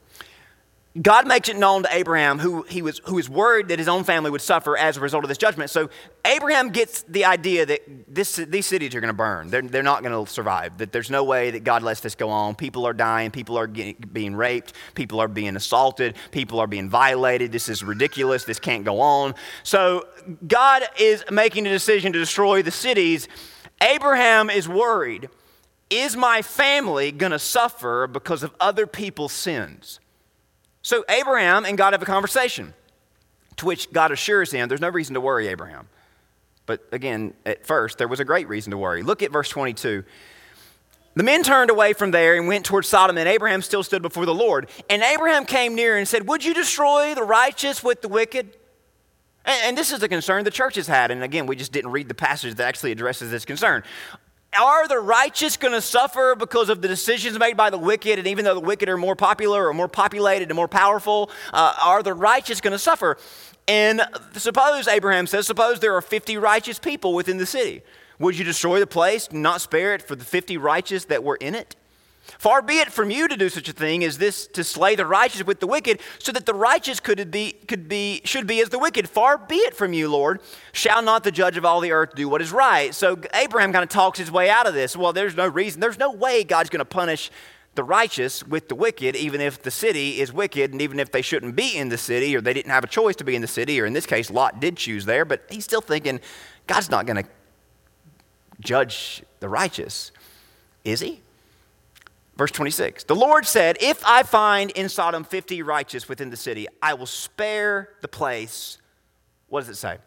God 1.02 1.26
makes 1.26 1.48
it 1.48 1.56
known 1.56 1.82
to 1.82 1.88
Abraham 1.90 2.38
who 2.38 2.62
he 2.62 2.80
was 2.80 3.00
who 3.06 3.18
is 3.18 3.28
worried 3.28 3.66
that 3.68 3.80
his 3.80 3.88
own 3.88 4.04
family 4.04 4.30
would 4.30 4.40
suffer 4.40 4.76
as 4.76 4.96
a 4.96 5.00
result 5.00 5.24
of 5.24 5.28
this 5.28 5.38
judgment. 5.38 5.70
So 5.70 5.90
Abraham 6.24 6.70
gets 6.70 7.02
the 7.02 7.24
idea 7.24 7.66
that 7.66 7.80
this, 8.06 8.36
these 8.36 8.66
cities 8.66 8.94
are 8.94 9.00
going 9.00 9.08
to 9.08 9.12
burn. 9.12 9.48
They're, 9.48 9.62
they're 9.62 9.82
not 9.82 10.04
going 10.04 10.24
to 10.24 10.30
survive. 10.30 10.78
That 10.78 10.92
there's 10.92 11.10
no 11.10 11.24
way 11.24 11.50
that 11.50 11.64
God 11.64 11.82
lets 11.82 12.00
this 12.00 12.14
go 12.14 12.30
on. 12.30 12.54
People 12.54 12.86
are 12.86 12.92
dying. 12.92 13.32
People 13.32 13.58
are 13.58 13.66
getting, 13.66 13.96
being 14.12 14.36
raped. 14.36 14.74
People 14.94 15.18
are 15.18 15.26
being 15.26 15.56
assaulted. 15.56 16.14
People 16.30 16.60
are 16.60 16.68
being 16.68 16.88
violated. 16.88 17.50
This 17.50 17.68
is 17.68 17.82
ridiculous. 17.82 18.44
This 18.44 18.60
can't 18.60 18.84
go 18.84 19.00
on. 19.00 19.34
So 19.64 20.06
God 20.46 20.84
is 20.96 21.24
making 21.28 21.66
a 21.66 21.70
decision 21.70 22.12
to 22.12 22.20
destroy 22.20 22.62
the 22.62 22.70
cities. 22.70 23.26
Abraham 23.82 24.48
is 24.48 24.68
worried. 24.68 25.28
Is 25.90 26.16
my 26.16 26.40
family 26.40 27.10
going 27.10 27.32
to 27.32 27.40
suffer 27.40 28.06
because 28.06 28.44
of 28.44 28.54
other 28.60 28.86
people's 28.86 29.32
sins? 29.32 29.98
So 30.84 31.02
Abraham 31.08 31.64
and 31.64 31.78
God 31.78 31.94
have 31.94 32.02
a 32.02 32.06
conversation, 32.06 32.74
to 33.56 33.64
which 33.66 33.90
God 33.90 34.12
assures 34.12 34.52
him 34.52 34.68
there's 34.68 34.82
no 34.82 34.90
reason 34.90 35.14
to 35.14 35.20
worry, 35.20 35.48
Abraham. 35.48 35.88
But 36.66 36.86
again, 36.92 37.32
at 37.46 37.66
first, 37.66 37.96
there 37.96 38.06
was 38.06 38.20
a 38.20 38.24
great 38.24 38.48
reason 38.48 38.70
to 38.70 38.78
worry. 38.78 39.02
Look 39.02 39.22
at 39.22 39.32
verse 39.32 39.48
22. 39.48 40.04
The 41.14 41.22
men 41.22 41.42
turned 41.42 41.70
away 41.70 41.94
from 41.94 42.10
there 42.10 42.36
and 42.36 42.46
went 42.46 42.66
towards 42.66 42.86
Sodom, 42.86 43.16
and 43.16 43.26
Abraham 43.26 43.62
still 43.62 43.82
stood 43.82 44.02
before 44.02 44.26
the 44.26 44.34
Lord. 44.34 44.68
And 44.90 45.02
Abraham 45.02 45.46
came 45.46 45.74
near 45.74 45.96
and 45.96 46.06
said, 46.06 46.28
Would 46.28 46.44
you 46.44 46.52
destroy 46.52 47.14
the 47.14 47.22
righteous 47.22 47.82
with 47.82 48.02
the 48.02 48.08
wicked? 48.08 48.54
And, 49.46 49.60
and 49.64 49.78
this 49.78 49.90
is 49.90 50.02
a 50.02 50.08
concern 50.08 50.44
the 50.44 50.50
church 50.50 50.74
has 50.74 50.86
had. 50.86 51.10
And 51.10 51.22
again, 51.22 51.46
we 51.46 51.56
just 51.56 51.72
didn't 51.72 51.92
read 51.92 52.08
the 52.08 52.14
passage 52.14 52.56
that 52.56 52.66
actually 52.66 52.92
addresses 52.92 53.30
this 53.30 53.46
concern. 53.46 53.84
Are 54.60 54.86
the 54.86 54.98
righteous 54.98 55.56
going 55.56 55.72
to 55.72 55.80
suffer 55.80 56.34
because 56.38 56.68
of 56.68 56.80
the 56.80 56.88
decisions 56.88 57.38
made 57.38 57.56
by 57.56 57.70
the 57.70 57.78
wicked? 57.78 58.18
And 58.18 58.28
even 58.28 58.44
though 58.44 58.54
the 58.54 58.60
wicked 58.60 58.88
are 58.88 58.96
more 58.96 59.16
popular 59.16 59.66
or 59.68 59.74
more 59.74 59.88
populated 59.88 60.48
and 60.48 60.56
more 60.56 60.68
powerful, 60.68 61.30
uh, 61.52 61.74
are 61.82 62.02
the 62.02 62.14
righteous 62.14 62.60
going 62.60 62.72
to 62.72 62.78
suffer? 62.78 63.16
And 63.66 64.02
suppose, 64.34 64.86
Abraham 64.88 65.26
says, 65.26 65.46
suppose 65.46 65.80
there 65.80 65.94
are 65.94 66.02
50 66.02 66.36
righteous 66.36 66.78
people 66.78 67.14
within 67.14 67.38
the 67.38 67.46
city. 67.46 67.82
Would 68.18 68.38
you 68.38 68.44
destroy 68.44 68.78
the 68.78 68.86
place, 68.86 69.32
not 69.32 69.60
spare 69.60 69.94
it 69.94 70.02
for 70.02 70.14
the 70.14 70.24
50 70.24 70.56
righteous 70.56 71.06
that 71.06 71.24
were 71.24 71.36
in 71.36 71.54
it? 71.54 71.74
Far 72.38 72.62
be 72.62 72.78
it 72.78 72.90
from 72.90 73.10
you 73.10 73.28
to 73.28 73.36
do 73.36 73.48
such 73.48 73.68
a 73.68 73.72
thing 73.72 74.02
as 74.02 74.18
this 74.18 74.46
to 74.48 74.64
slay 74.64 74.94
the 74.94 75.06
righteous 75.06 75.44
with 75.44 75.60
the 75.60 75.66
wicked, 75.66 76.00
so 76.18 76.32
that 76.32 76.46
the 76.46 76.54
righteous 76.54 77.00
could 77.00 77.30
be, 77.30 77.52
could 77.68 77.88
be, 77.88 78.22
should 78.24 78.46
be 78.46 78.60
as 78.60 78.70
the 78.70 78.78
wicked. 78.78 79.08
Far 79.08 79.38
be 79.38 79.56
it 79.56 79.76
from 79.76 79.92
you, 79.92 80.08
Lord. 80.08 80.40
Shall 80.72 81.02
not 81.02 81.24
the 81.24 81.30
judge 81.30 81.56
of 81.56 81.64
all 81.64 81.80
the 81.80 81.92
earth 81.92 82.14
do 82.14 82.28
what 82.28 82.40
is 82.40 82.52
right? 82.52 82.94
So 82.94 83.18
Abraham 83.34 83.72
kind 83.72 83.82
of 83.82 83.90
talks 83.90 84.18
his 84.18 84.30
way 84.30 84.48
out 84.48 84.66
of 84.66 84.74
this. 84.74 84.96
Well, 84.96 85.12
there's 85.12 85.36
no 85.36 85.46
reason, 85.46 85.80
there's 85.80 85.98
no 85.98 86.10
way 86.10 86.44
God's 86.44 86.70
going 86.70 86.80
to 86.80 86.84
punish 86.84 87.30
the 87.74 87.84
righteous 87.84 88.46
with 88.46 88.68
the 88.68 88.74
wicked, 88.74 89.16
even 89.16 89.40
if 89.40 89.62
the 89.62 89.70
city 89.70 90.20
is 90.20 90.32
wicked, 90.32 90.72
and 90.72 90.80
even 90.80 91.00
if 91.00 91.10
they 91.10 91.22
shouldn't 91.22 91.56
be 91.56 91.76
in 91.76 91.88
the 91.88 91.98
city, 91.98 92.34
or 92.36 92.40
they 92.40 92.54
didn't 92.54 92.70
have 92.70 92.84
a 92.84 92.88
choice 92.88 93.16
to 93.16 93.24
be 93.24 93.34
in 93.34 93.42
the 93.42 93.48
city, 93.48 93.80
or 93.80 93.86
in 93.86 93.92
this 93.92 94.06
case, 94.06 94.30
Lot 94.30 94.60
did 94.60 94.76
choose 94.76 95.04
there, 95.04 95.24
but 95.24 95.42
he's 95.50 95.64
still 95.64 95.80
thinking, 95.80 96.20
God's 96.66 96.88
not 96.88 97.04
going 97.04 97.22
to 97.22 97.28
judge 98.60 99.24
the 99.40 99.48
righteous, 99.48 100.12
is 100.84 101.00
he? 101.00 101.20
Verse 102.36 102.50
26 102.50 103.04
The 103.04 103.14
Lord 103.14 103.46
said, 103.46 103.78
If 103.80 104.04
I 104.04 104.22
find 104.22 104.70
in 104.72 104.88
Sodom 104.88 105.24
50 105.24 105.62
righteous 105.62 106.08
within 106.08 106.30
the 106.30 106.36
city, 106.36 106.66
I 106.82 106.94
will 106.94 107.06
spare 107.06 107.90
the 108.00 108.08
place. 108.08 108.78
What 109.48 109.60
does 109.60 109.68
it 109.68 109.76
say? 109.76 109.98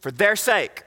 For 0.00 0.10
their 0.10 0.36
sake. 0.36 0.84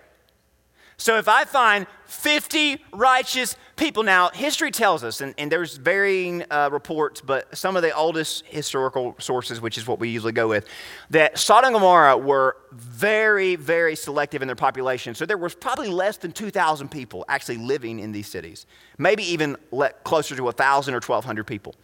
So 0.97 1.17
if 1.17 1.27
I 1.27 1.45
find 1.45 1.88
50 2.06 2.84
righteous 2.93 3.56
people, 3.75 4.03
now 4.03 4.29
history 4.29 4.71
tells 4.71 5.03
us, 5.03 5.21
and, 5.21 5.34
and 5.38 5.51
there's 5.51 5.77
varying 5.77 6.43
uh, 6.51 6.69
reports, 6.71 7.21
but 7.21 7.58
some 7.58 7.75
of 7.75 7.82
the 7.82 7.93
oldest 7.95 8.45
historical 8.45 9.15
sources, 9.19 9.60
which 9.60 9.77
is 9.77 9.88
what 9.88 9.99
we 9.99 10.10
usually 10.10 10.32
go 10.32 10.47
with, 10.47 10.67
that 11.10 11.38
Sodom 11.38 11.69
and 11.69 11.73
Gomorrah 11.75 12.17
were 12.17 12.58
very, 12.71 13.56
very 13.56 13.95
selective 13.95 14.41
in 14.41 14.47
their 14.47 14.56
population. 14.56 15.15
So 15.15 15.25
there 15.25 15.38
was 15.38 15.56
probably 15.56 15.89
less 15.89 16.17
than 16.17 16.32
2,000 16.32 16.89
people 16.89 17.25
actually 17.27 17.58
living 17.58 17.99
in 17.99 18.12
these 18.12 18.27
cities, 18.27 18.65
maybe 18.97 19.23
even 19.23 19.58
closer 20.03 20.36
to 20.36 20.43
1,000 20.43 20.93
or 20.93 20.97
1,200 20.97 21.45
people. 21.45 21.75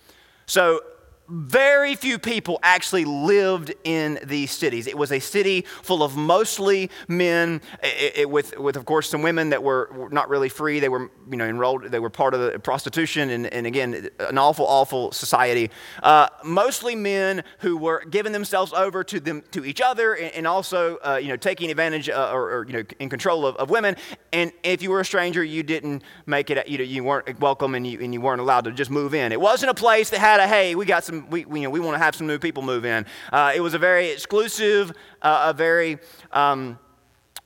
So 0.46 0.82
very 1.30 1.96
few 1.96 2.18
people 2.18 2.60
actually 2.64 3.06
lived 3.06 3.74
in 3.84 4.20
these 4.24 4.52
cities. 4.52 4.88
It 4.88 4.98
was 4.98 5.12
a 5.12 5.20
city 5.20 5.66
full 5.84 6.04
of 6.04 6.16
mostly 6.16 6.90
men, 7.08 7.62
it, 7.84 8.18
it, 8.18 8.30
with, 8.30 8.58
with, 8.58 8.76
of 8.76 8.86
course, 8.86 9.10
some 9.10 9.22
women 9.22 9.50
that 9.50 9.64
were, 9.64 10.10
not 10.12 10.30
really 10.30 10.50
free. 10.50 10.80
They 10.80 10.90
were, 10.90 11.12
you 11.30 11.38
know, 11.38 11.46
enrolled, 11.46 11.84
they 11.84 12.00
were 12.00 12.10
part 12.10 12.34
of 12.34 12.40
the 12.40 12.60
prostitution, 12.60 13.30
and, 13.30 13.48
and 13.48 13.68
again, 13.68 14.10
an 14.20 14.38
awful, 14.38 14.66
awful 14.66 15.12
society. 15.12 15.70
Uh, 16.02 16.28
mostly 16.44 16.96
men 16.96 17.44
who 17.60 17.78
were 17.78 18.04
giving 18.10 18.32
themselves 18.32 18.74
over 18.74 19.04
to, 19.04 19.20
them, 19.20 19.44
to 19.52 19.66
each 19.66 19.82
other 19.82 20.14
and, 20.14 20.34
and 20.34 20.48
also, 20.48 20.98
uh, 20.98 21.20
you 21.22 21.28
know, 21.28 21.38
taking 21.38 21.70
advantage 21.70 22.10
uh, 22.10 22.32
or, 22.34 22.52
or, 22.52 22.66
you 22.66 22.74
know, 22.74 22.84
in 23.00 23.10
control 23.10 23.46
of, 23.46 23.56
of, 23.58 23.70
women. 23.70 23.96
And 24.34 24.52
if 24.64 24.82
you 24.82 24.90
were 24.90 25.02
a 25.02 25.06
stranger, 25.06 25.44
you 25.44 25.62
didn't 25.62 26.04
make 26.26 26.50
it, 26.50 26.68
you, 26.68 26.80
know, 26.80 26.84
you 26.84 27.04
weren't 27.04 27.40
welcome 27.40 27.76
and 27.76 27.86
you, 27.86 28.00
and 28.02 28.14
you 28.14 28.22
weren't 28.22 28.42
allowed 28.42 28.64
to 28.66 28.72
just 28.72 28.90
move 28.90 29.14
in. 29.14 29.32
It 29.32 29.40
wasn't 29.40 29.70
a 29.70 29.76
place 29.76 30.10
that 30.10 30.20
had 30.20 30.40
a, 30.40 30.48
hey, 30.48 30.74
we 30.74 30.86
got 30.86 31.04
some 31.04 31.19
we, 31.30 31.42
you 31.42 31.64
know, 31.64 31.70
we 31.70 31.80
want 31.80 31.96
to 31.96 32.04
have 32.04 32.16
some 32.16 32.28
new 32.28 32.40
people 32.40 32.64
move 32.64 32.86
in. 32.86 33.06
Uh, 33.32 33.52
it 33.56 33.62
was 33.62 33.74
a 33.74 33.80
very 33.80 34.10
exclusive, 34.10 34.92
uh, 35.22 35.48
a 35.50 35.54
very, 35.54 35.98
um, 36.32 36.80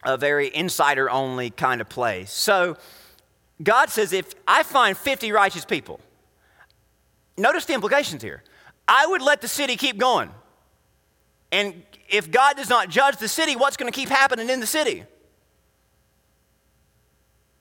a 0.03 0.17
very 0.17 0.53
insider 0.53 1.09
only 1.09 1.49
kind 1.49 1.81
of 1.81 1.89
place. 1.89 2.31
So 2.31 2.77
God 3.61 3.89
says, 3.89 4.13
if 4.13 4.33
I 4.47 4.63
find 4.63 4.97
50 4.97 5.31
righteous 5.31 5.65
people, 5.65 5.99
notice 7.37 7.65
the 7.65 7.73
implications 7.73 8.21
here. 8.21 8.43
I 8.87 9.05
would 9.07 9.21
let 9.21 9.41
the 9.41 9.47
city 9.47 9.75
keep 9.77 9.97
going. 9.97 10.29
And 11.51 11.83
if 12.09 12.31
God 12.31 12.57
does 12.57 12.69
not 12.69 12.89
judge 12.89 13.17
the 13.17 13.27
city, 13.27 13.55
what's 13.55 13.77
going 13.77 13.91
to 13.91 13.95
keep 13.95 14.09
happening 14.09 14.49
in 14.49 14.59
the 14.59 14.67
city? 14.67 15.03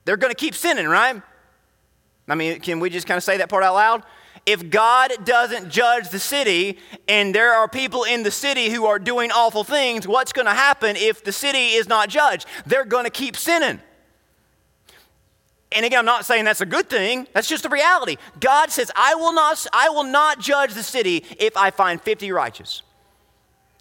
They're 0.04 0.16
going 0.16 0.32
to 0.32 0.36
keep 0.36 0.54
sinning, 0.54 0.88
right? 0.88 1.22
I 2.28 2.34
mean, 2.34 2.60
can 2.60 2.80
we 2.80 2.90
just 2.90 3.06
kind 3.06 3.18
of 3.18 3.24
say 3.24 3.36
that 3.38 3.48
part 3.48 3.62
out 3.62 3.74
loud? 3.74 4.02
If 4.44 4.70
God 4.70 5.12
doesn't 5.24 5.70
judge 5.70 6.08
the 6.08 6.18
city 6.18 6.78
and 7.06 7.34
there 7.34 7.52
are 7.52 7.68
people 7.68 8.04
in 8.04 8.22
the 8.22 8.30
city 8.30 8.70
who 8.70 8.86
are 8.86 8.98
doing 8.98 9.30
awful 9.30 9.62
things, 9.62 10.06
what's 10.08 10.32
going 10.32 10.46
to 10.46 10.54
happen 10.54 10.96
if 10.96 11.22
the 11.22 11.32
city 11.32 11.74
is 11.74 11.88
not 11.88 12.08
judged? 12.08 12.46
They're 12.66 12.84
going 12.84 13.04
to 13.04 13.10
keep 13.10 13.36
sinning. 13.36 13.80
And 15.74 15.86
again, 15.86 16.00
I'm 16.00 16.04
not 16.04 16.24
saying 16.24 16.44
that's 16.44 16.60
a 16.60 16.66
good 16.66 16.90
thing. 16.90 17.26
That's 17.32 17.48
just 17.48 17.62
the 17.62 17.68
reality. 17.68 18.16
God 18.40 18.70
says, 18.70 18.90
I 18.94 19.14
will 19.14 19.32
not, 19.32 19.64
I 19.72 19.88
will 19.88 20.04
not 20.04 20.38
judge 20.40 20.74
the 20.74 20.82
city 20.82 21.24
if 21.38 21.56
I 21.56 21.70
find 21.70 22.00
50 22.00 22.30
righteous. 22.32 22.82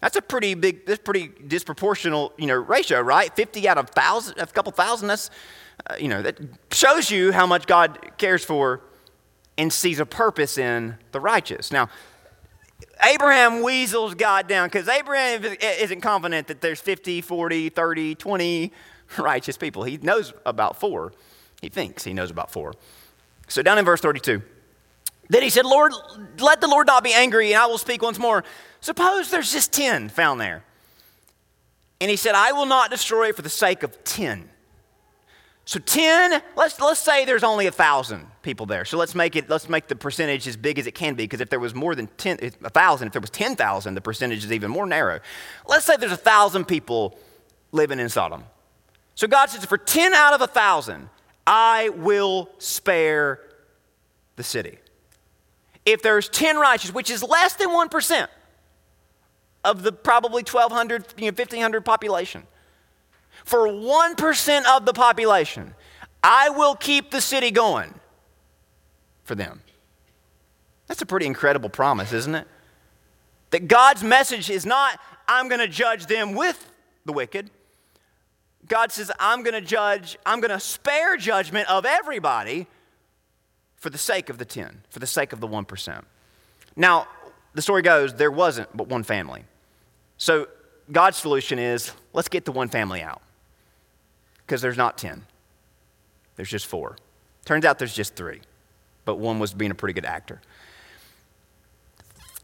That's 0.00 0.16
a 0.16 0.22
pretty 0.22 0.54
big, 0.54 0.86
that's 0.86 1.02
pretty 1.02 1.28
disproportional, 1.28 2.32
you 2.38 2.46
know, 2.46 2.56
ratio, 2.56 3.00
right? 3.00 3.34
50 3.34 3.68
out 3.68 3.78
of 3.78 3.90
thousand, 3.90 4.38
a 4.38 4.46
couple 4.46 4.72
thousand, 4.72 5.08
that's, 5.08 5.30
uh, 5.88 5.94
you 5.98 6.08
know, 6.08 6.22
that 6.22 6.40
shows 6.72 7.10
you 7.10 7.30
how 7.30 7.46
much 7.46 7.66
God 7.66 7.98
cares 8.16 8.44
for 8.44 8.80
and 9.58 9.72
sees 9.72 10.00
a 10.00 10.06
purpose 10.06 10.58
in 10.58 10.96
the 11.12 11.20
righteous. 11.20 11.70
Now, 11.70 11.88
Abraham 13.02 13.62
weasels 13.62 14.14
God 14.14 14.48
down 14.48 14.68
because 14.68 14.88
Abraham 14.88 15.44
isn't 15.44 16.00
confident 16.00 16.46
that 16.48 16.60
there's 16.60 16.80
50, 16.80 17.20
40, 17.20 17.68
30, 17.68 18.14
20 18.14 18.72
righteous 19.18 19.56
people. 19.56 19.84
He 19.84 19.98
knows 19.98 20.32
about 20.46 20.78
four. 20.78 21.12
He 21.60 21.68
thinks 21.68 22.04
he 22.04 22.12
knows 22.12 22.30
about 22.30 22.50
four. 22.50 22.74
So 23.48 23.62
down 23.62 23.78
in 23.78 23.84
verse 23.84 24.00
32, 24.00 24.42
then 25.28 25.42
he 25.42 25.50
said, 25.50 25.64
Lord, 25.64 25.92
let 26.38 26.60
the 26.60 26.68
Lord 26.68 26.86
not 26.86 27.04
be 27.04 27.12
angry, 27.12 27.52
and 27.52 27.62
I 27.62 27.66
will 27.66 27.78
speak 27.78 28.02
once 28.02 28.18
more. 28.18 28.44
Suppose 28.80 29.30
there's 29.30 29.52
just 29.52 29.72
10 29.72 30.08
found 30.08 30.40
there. 30.40 30.64
And 32.00 32.10
he 32.10 32.16
said, 32.16 32.34
I 32.34 32.52
will 32.52 32.66
not 32.66 32.90
destroy 32.90 33.28
it 33.28 33.36
for 33.36 33.42
the 33.42 33.48
sake 33.48 33.82
of 33.82 34.02
10. 34.04 34.48
So 35.64 35.78
10, 35.78 36.42
let's, 36.56 36.80
let's 36.80 36.98
say 36.98 37.24
there's 37.24 37.44
only 37.44 37.66
a 37.66 37.70
1,000 37.70 38.26
people 38.42 38.66
there. 38.66 38.84
So 38.84 38.98
let's 38.98 39.14
make 39.14 39.36
it, 39.36 39.48
let's 39.48 39.68
make 39.68 39.86
the 39.86 39.94
percentage 39.94 40.48
as 40.48 40.56
big 40.56 40.78
as 40.78 40.86
it 40.86 40.92
can 40.92 41.14
be, 41.14 41.24
because 41.24 41.40
if 41.40 41.50
there 41.50 41.60
was 41.60 41.74
more 41.74 41.94
than 41.94 42.08
10, 42.16 42.38
1,000, 42.60 43.06
if 43.06 43.12
there 43.12 43.20
was 43.20 43.30
10,000, 43.30 43.94
the 43.94 44.00
percentage 44.00 44.44
is 44.44 44.52
even 44.52 44.70
more 44.70 44.86
narrow. 44.86 45.20
Let's 45.66 45.84
say 45.84 45.96
there's 45.96 46.10
a 46.10 46.16
1,000 46.16 46.64
people 46.64 47.16
living 47.70 48.00
in 48.00 48.08
Sodom. 48.08 48.44
So 49.14 49.28
God 49.28 49.50
says, 49.50 49.64
for 49.64 49.78
10 49.78 50.14
out 50.14 50.34
of 50.34 50.40
a 50.40 50.46
1,000, 50.46 51.08
I 51.46 51.90
will 51.90 52.50
spare 52.58 53.40
the 54.36 54.42
city. 54.42 54.78
If 55.84 56.02
there's 56.02 56.28
10 56.28 56.56
righteous, 56.56 56.92
which 56.92 57.10
is 57.10 57.22
less 57.22 57.54
than 57.54 57.68
1% 57.68 58.26
of 59.64 59.82
the 59.82 59.92
probably 59.92 60.42
1,200, 60.42 61.14
you 61.16 61.22
know, 61.22 61.26
1,500 61.26 61.84
population, 61.84 62.44
for 63.52 63.68
1% 63.68 64.64
of 64.64 64.86
the 64.86 64.94
population, 64.94 65.74
I 66.24 66.48
will 66.48 66.74
keep 66.74 67.10
the 67.10 67.20
city 67.20 67.50
going 67.50 67.92
for 69.24 69.34
them. 69.34 69.60
That's 70.86 71.02
a 71.02 71.06
pretty 71.06 71.26
incredible 71.26 71.68
promise, 71.68 72.14
isn't 72.14 72.34
it? 72.34 72.48
That 73.50 73.68
God's 73.68 74.02
message 74.02 74.48
is 74.48 74.64
not, 74.64 74.98
I'm 75.28 75.48
going 75.48 75.60
to 75.60 75.68
judge 75.68 76.06
them 76.06 76.34
with 76.34 76.66
the 77.04 77.12
wicked. 77.12 77.50
God 78.68 78.90
says, 78.90 79.12
I'm 79.20 79.42
going 79.42 79.52
to 79.52 79.60
judge, 79.60 80.16
I'm 80.24 80.40
going 80.40 80.50
to 80.50 80.58
spare 80.58 81.18
judgment 81.18 81.68
of 81.68 81.84
everybody 81.84 82.66
for 83.76 83.90
the 83.90 83.98
sake 83.98 84.30
of 84.30 84.38
the 84.38 84.46
10, 84.46 84.80
for 84.88 84.98
the 84.98 85.06
sake 85.06 85.34
of 85.34 85.40
the 85.40 85.48
1%. 85.48 86.02
Now, 86.74 87.06
the 87.52 87.60
story 87.60 87.82
goes, 87.82 88.14
there 88.14 88.30
wasn't 88.30 88.74
but 88.74 88.88
one 88.88 89.02
family. 89.02 89.44
So 90.16 90.48
God's 90.90 91.18
solution 91.18 91.58
is 91.58 91.92
let's 92.14 92.30
get 92.30 92.46
the 92.46 92.52
one 92.52 92.70
family 92.70 93.02
out 93.02 93.20
because 94.52 94.60
there's 94.60 94.76
not 94.76 94.98
10, 94.98 95.24
there's 96.36 96.50
just 96.50 96.66
four. 96.66 96.98
Turns 97.46 97.64
out 97.64 97.78
there's 97.78 97.94
just 97.94 98.14
three, 98.14 98.42
but 99.06 99.16
one 99.16 99.38
was 99.38 99.54
being 99.54 99.70
a 99.70 99.74
pretty 99.74 99.94
good 99.94 100.04
actor. 100.04 100.42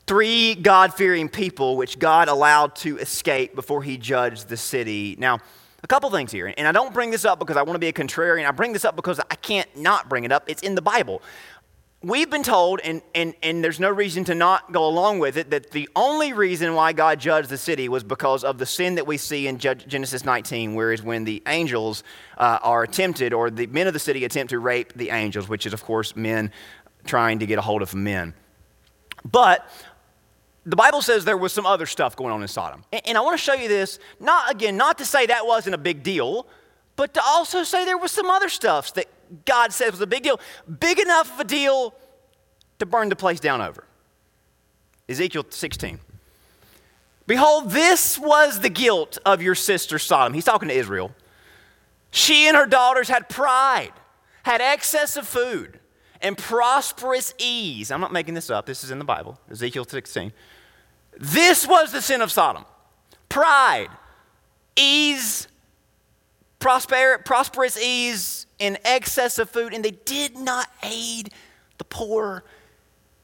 Three 0.06 0.54
God 0.54 0.94
fearing 0.94 1.28
people, 1.28 1.76
which 1.76 1.98
God 1.98 2.28
allowed 2.28 2.76
to 2.76 2.96
escape 2.96 3.54
before 3.54 3.82
he 3.82 3.98
judged 3.98 4.48
the 4.48 4.56
city. 4.56 5.16
Now, 5.18 5.40
a 5.82 5.86
couple 5.86 6.08
things 6.08 6.32
here, 6.32 6.50
and 6.56 6.66
I 6.66 6.72
don't 6.72 6.94
bring 6.94 7.10
this 7.10 7.26
up 7.26 7.38
because 7.38 7.58
I 7.58 7.62
want 7.62 7.74
to 7.74 7.78
be 7.78 7.88
a 7.88 7.92
contrarian. 7.92 8.48
I 8.48 8.52
bring 8.52 8.72
this 8.72 8.86
up 8.86 8.96
because 8.96 9.20
I 9.20 9.34
can't 9.34 9.68
not 9.76 10.08
bring 10.08 10.24
it 10.24 10.32
up. 10.32 10.44
It's 10.46 10.62
in 10.62 10.74
the 10.74 10.80
Bible. 10.80 11.20
We've 12.00 12.30
been 12.30 12.44
told, 12.44 12.78
and, 12.84 13.02
and, 13.12 13.34
and 13.42 13.64
there's 13.64 13.80
no 13.80 13.90
reason 13.90 14.22
to 14.26 14.34
not 14.34 14.70
go 14.70 14.86
along 14.86 15.18
with 15.18 15.36
it, 15.36 15.50
that 15.50 15.72
the 15.72 15.88
only 15.96 16.32
reason 16.32 16.74
why 16.74 16.92
God 16.92 17.18
judged 17.18 17.48
the 17.48 17.58
city 17.58 17.88
was 17.88 18.04
because 18.04 18.44
of 18.44 18.58
the 18.58 18.66
sin 18.66 18.94
that 18.94 19.06
we 19.06 19.16
see 19.16 19.48
in 19.48 19.58
Genesis 19.58 20.24
19, 20.24 20.76
whereas 20.76 21.02
when 21.02 21.24
the 21.24 21.42
angels 21.48 22.04
uh, 22.36 22.60
are 22.62 22.86
tempted, 22.86 23.32
or 23.32 23.50
the 23.50 23.66
men 23.66 23.88
of 23.88 23.94
the 23.94 23.98
city 23.98 24.24
attempt 24.24 24.50
to 24.50 24.60
rape 24.60 24.92
the 24.92 25.10
angels, 25.10 25.48
which 25.48 25.66
is, 25.66 25.72
of 25.72 25.82
course, 25.84 26.14
men 26.14 26.52
trying 27.04 27.40
to 27.40 27.46
get 27.46 27.58
a 27.58 27.62
hold 27.62 27.82
of 27.82 27.92
men. 27.96 28.32
But 29.24 29.68
the 30.64 30.76
Bible 30.76 31.02
says 31.02 31.24
there 31.24 31.36
was 31.36 31.52
some 31.52 31.66
other 31.66 31.86
stuff 31.86 32.14
going 32.14 32.32
on 32.32 32.42
in 32.42 32.48
Sodom. 32.48 32.84
And, 32.92 33.02
and 33.08 33.18
I 33.18 33.22
want 33.22 33.36
to 33.36 33.42
show 33.42 33.54
you 33.54 33.66
this, 33.66 33.98
not 34.20 34.52
again, 34.52 34.76
not 34.76 34.98
to 34.98 35.04
say 35.04 35.26
that 35.26 35.48
wasn't 35.48 35.74
a 35.74 35.78
big 35.78 36.04
deal, 36.04 36.46
but 36.98 37.14
to 37.14 37.22
also 37.24 37.62
say 37.62 37.84
there 37.84 37.96
was 37.96 38.10
some 38.10 38.28
other 38.28 38.48
stuff 38.48 38.92
that 38.94 39.06
God 39.44 39.72
said 39.72 39.92
was 39.92 40.00
a 40.00 40.06
big 40.06 40.24
deal, 40.24 40.40
big 40.80 40.98
enough 40.98 41.32
of 41.32 41.38
a 41.38 41.44
deal 41.44 41.94
to 42.80 42.86
burn 42.86 43.08
the 43.08 43.14
place 43.14 43.38
down 43.38 43.60
over. 43.62 43.84
Ezekiel 45.08 45.46
16. 45.48 46.00
Behold, 47.28 47.70
this 47.70 48.18
was 48.18 48.58
the 48.58 48.68
guilt 48.68 49.16
of 49.24 49.40
your 49.40 49.54
sister 49.54 49.96
Sodom. 49.96 50.34
He's 50.34 50.44
talking 50.44 50.68
to 50.70 50.74
Israel. 50.74 51.12
She 52.10 52.48
and 52.48 52.56
her 52.56 52.66
daughters 52.66 53.08
had 53.08 53.28
pride, 53.28 53.92
had 54.42 54.60
excess 54.60 55.16
of 55.16 55.28
food, 55.28 55.78
and 56.20 56.36
prosperous 56.36 57.32
ease. 57.38 57.92
I'm 57.92 58.00
not 58.00 58.12
making 58.12 58.34
this 58.34 58.50
up, 58.50 58.66
this 58.66 58.82
is 58.82 58.90
in 58.90 58.98
the 58.98 59.04
Bible, 59.04 59.38
Ezekiel 59.48 59.84
16. 59.84 60.32
This 61.16 61.64
was 61.64 61.92
the 61.92 62.02
sin 62.02 62.22
of 62.22 62.32
Sodom 62.32 62.64
pride, 63.28 63.90
ease, 64.74 65.46
prosper, 66.58 67.20
prosperous 67.24 67.78
ease, 67.78 68.46
and 68.60 68.78
excess 68.84 69.38
of 69.38 69.50
food, 69.50 69.72
and 69.72 69.84
they 69.84 69.92
did 69.92 70.36
not 70.36 70.68
aid 70.82 71.30
the 71.78 71.84
poor 71.84 72.44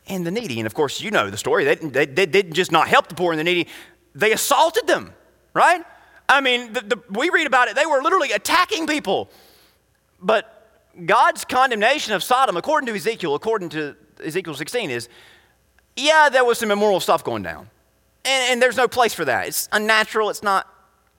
and 0.07 0.27
the 0.27 0.31
needy. 0.31 0.61
And 0.61 0.67
of 0.67 0.75
course, 0.75 1.01
you 1.01 1.11
know 1.11 1.31
the 1.31 1.37
story. 1.37 1.65
They, 1.65 1.75
they, 1.75 2.07
they 2.07 2.27
didn't 2.27 2.53
just 2.53 2.73
not 2.73 2.89
help 2.89 3.09
the 3.09 3.15
poor 3.15 3.33
and 3.33 3.39
the 3.39 3.45
needy, 3.45 3.69
they 4.15 4.33
assaulted 4.33 4.87
them, 4.87 5.13
right? 5.55 5.83
I 6.29 6.41
mean, 6.41 6.73
the, 6.73 6.81
the, 6.81 7.03
we 7.11 7.31
read 7.31 7.47
about 7.47 7.69
it, 7.69 7.77
they 7.77 7.87
were 7.87 8.01
literally 8.03 8.33
attacking 8.33 8.87
people. 8.87 9.31
But 10.21 10.51
God's 11.05 11.45
condemnation 11.45 12.13
of 12.13 12.23
Sodom, 12.23 12.57
according 12.57 12.87
to 12.87 12.95
Ezekiel, 12.95 13.35
according 13.35 13.71
to 13.71 13.97
Ezekiel 14.25 14.55
16, 14.55 14.91
is 14.91 15.09
yeah, 15.97 16.29
there 16.29 16.45
was 16.45 16.59
some 16.59 16.71
immoral 16.71 17.01
stuff 17.01 17.23
going 17.23 17.43
down. 17.43 17.71
And, 18.25 18.53
and, 18.53 18.63
there's 18.63 18.77
no 18.77 18.89
place 18.89 19.15
for 19.15 19.25
that. 19.27 19.49
It's 19.49 19.69
unnatural, 19.71 20.31
it's 20.31 20.43
not 20.43 20.67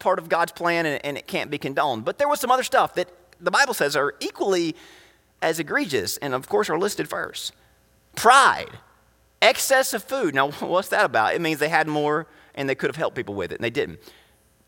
part 0.05 0.19
of 0.19 0.29
God's 0.29 0.51
plan, 0.51 0.85
and, 0.85 1.03
and 1.03 1.17
it 1.17 1.25
can't 1.25 1.49
be 1.49 1.57
condoned. 1.57 2.05
But 2.05 2.19
there 2.19 2.29
was 2.29 2.39
some 2.39 2.51
other 2.51 2.63
stuff 2.63 2.93
that 2.93 3.09
the 3.41 3.49
Bible 3.49 3.73
says 3.73 3.95
are 3.95 4.13
equally 4.19 4.75
as 5.41 5.59
egregious, 5.59 6.17
and 6.17 6.35
of 6.35 6.47
course 6.47 6.69
are 6.69 6.77
listed 6.77 7.09
first 7.09 7.53
pride, 8.15 8.69
excess 9.41 9.93
of 9.95 10.03
food. 10.03 10.35
Now, 10.35 10.51
what's 10.59 10.89
that 10.89 11.05
about? 11.05 11.33
It 11.33 11.41
means 11.41 11.57
they 11.59 11.69
had 11.69 11.87
more 11.87 12.27
and 12.53 12.69
they 12.69 12.75
could 12.75 12.87
have 12.87 12.95
helped 12.95 13.15
people 13.15 13.33
with 13.33 13.51
it, 13.51 13.55
and 13.55 13.63
they 13.63 13.71
didn't. 13.71 13.99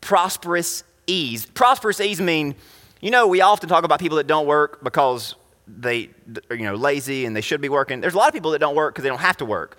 Prosperous 0.00 0.82
ease. 1.06 1.46
Prosperous 1.46 2.00
ease 2.00 2.20
mean, 2.20 2.56
you 3.00 3.12
know, 3.12 3.28
we 3.28 3.40
often 3.40 3.68
talk 3.68 3.84
about 3.84 4.00
people 4.00 4.16
that 4.16 4.26
don't 4.26 4.46
work 4.46 4.82
because 4.82 5.36
they, 5.68 6.10
are, 6.50 6.56
you 6.56 6.64
know, 6.64 6.74
lazy 6.74 7.26
and 7.26 7.36
they 7.36 7.40
should 7.40 7.60
be 7.60 7.68
working. 7.68 8.00
There's 8.00 8.14
a 8.14 8.18
lot 8.18 8.26
of 8.26 8.34
people 8.34 8.50
that 8.50 8.58
don't 8.58 8.74
work 8.74 8.92
because 8.94 9.04
they 9.04 9.08
don't 9.08 9.20
have 9.20 9.36
to 9.36 9.44
work. 9.44 9.78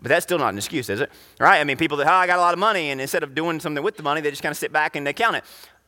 But 0.00 0.10
that's 0.10 0.24
still 0.24 0.38
not 0.38 0.50
an 0.52 0.58
excuse, 0.58 0.88
is 0.88 1.00
it? 1.00 1.10
Right? 1.40 1.58
I 1.58 1.64
mean, 1.64 1.76
people 1.76 1.96
that, 1.96 2.06
oh, 2.06 2.12
I 2.12 2.26
got 2.26 2.38
a 2.38 2.40
lot 2.40 2.54
of 2.54 2.60
money, 2.60 2.90
and 2.90 3.00
instead 3.00 3.22
of 3.22 3.34
doing 3.34 3.58
something 3.58 3.82
with 3.82 3.96
the 3.96 4.02
money, 4.02 4.20
they 4.20 4.30
just 4.30 4.42
kind 4.42 4.52
of 4.52 4.56
sit 4.56 4.72
back 4.72 4.94
and 4.94 5.06
they 5.06 5.12
count 5.12 5.36
it. 5.36 5.44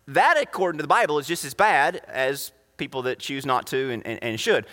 That, 0.09 0.37
according 0.41 0.79
to 0.79 0.83
the 0.83 0.89
Bible, 0.89 1.19
is 1.19 1.27
just 1.27 1.45
as 1.45 1.55
bad 1.55 2.03
as 2.09 2.53
people 2.77 3.03
that 3.03 3.19
choose 3.19 3.47
not 3.47 3.67
to 3.69 3.91
and, 3.91 4.05
and, 4.07 4.19
and 4.23 4.41
should. 4.41 4.67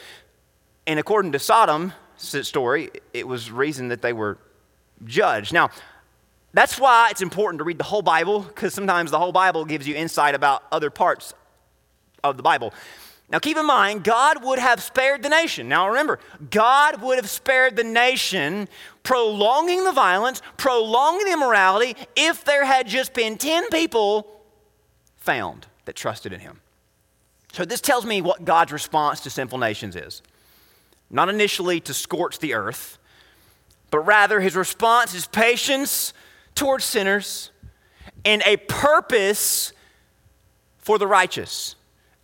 And 0.87 0.99
according 0.99 1.33
to 1.33 1.39
Sodom's 1.39 1.93
story, 2.17 2.89
it 3.13 3.27
was 3.27 3.51
reason 3.51 3.89
that 3.89 4.01
they 4.01 4.13
were 4.13 4.39
judged. 5.03 5.53
Now, 5.53 5.69
that's 6.53 6.79
why 6.79 7.09
it's 7.11 7.21
important 7.21 7.59
to 7.59 7.63
read 7.63 7.77
the 7.77 7.83
whole 7.83 8.01
Bible, 8.01 8.39
because 8.39 8.73
sometimes 8.73 9.11
the 9.11 9.19
whole 9.19 9.33
Bible 9.33 9.65
gives 9.65 9.87
you 9.87 9.93
insight 9.93 10.33
about 10.33 10.63
other 10.71 10.89
parts 10.89 11.35
of 12.23 12.37
the 12.37 12.43
Bible. 12.43 12.73
Now, 13.29 13.39
keep 13.39 13.57
in 13.57 13.65
mind, 13.65 14.05
God 14.05 14.41
would 14.43 14.57
have 14.57 14.81
spared 14.81 15.21
the 15.21 15.27
nation. 15.27 15.67
Now, 15.67 15.89
remember, 15.89 16.19
God 16.49 17.01
would 17.01 17.17
have 17.17 17.29
spared 17.29 17.75
the 17.75 17.83
nation, 17.83 18.69
prolonging 19.03 19.83
the 19.83 19.91
violence, 19.91 20.41
prolonging 20.55 21.25
the 21.25 21.33
immorality, 21.33 21.97
if 22.15 22.45
there 22.45 22.63
had 22.63 22.87
just 22.87 23.13
been 23.13 23.37
10 23.37 23.69
people 23.69 24.41
found 25.17 25.67
that 25.83 25.95
trusted 25.97 26.31
in 26.31 26.39
Him. 26.39 26.61
So, 27.51 27.65
this 27.65 27.81
tells 27.81 28.05
me 28.05 28.21
what 28.21 28.45
God's 28.45 28.71
response 28.71 29.19
to 29.21 29.29
sinful 29.29 29.57
nations 29.57 29.97
is. 29.97 30.21
Not 31.09 31.27
initially 31.27 31.81
to 31.81 31.93
scorch 31.93 32.39
the 32.39 32.53
earth, 32.53 32.97
but 33.91 33.99
rather 33.99 34.39
His 34.39 34.55
response 34.55 35.13
is 35.13 35.27
patience 35.27 36.13
towards 36.55 36.85
sinners 36.85 37.51
and 38.23 38.41
a 38.45 38.55
purpose 38.55 39.73
for 40.77 40.97
the 40.97 41.07
righteous 41.07 41.75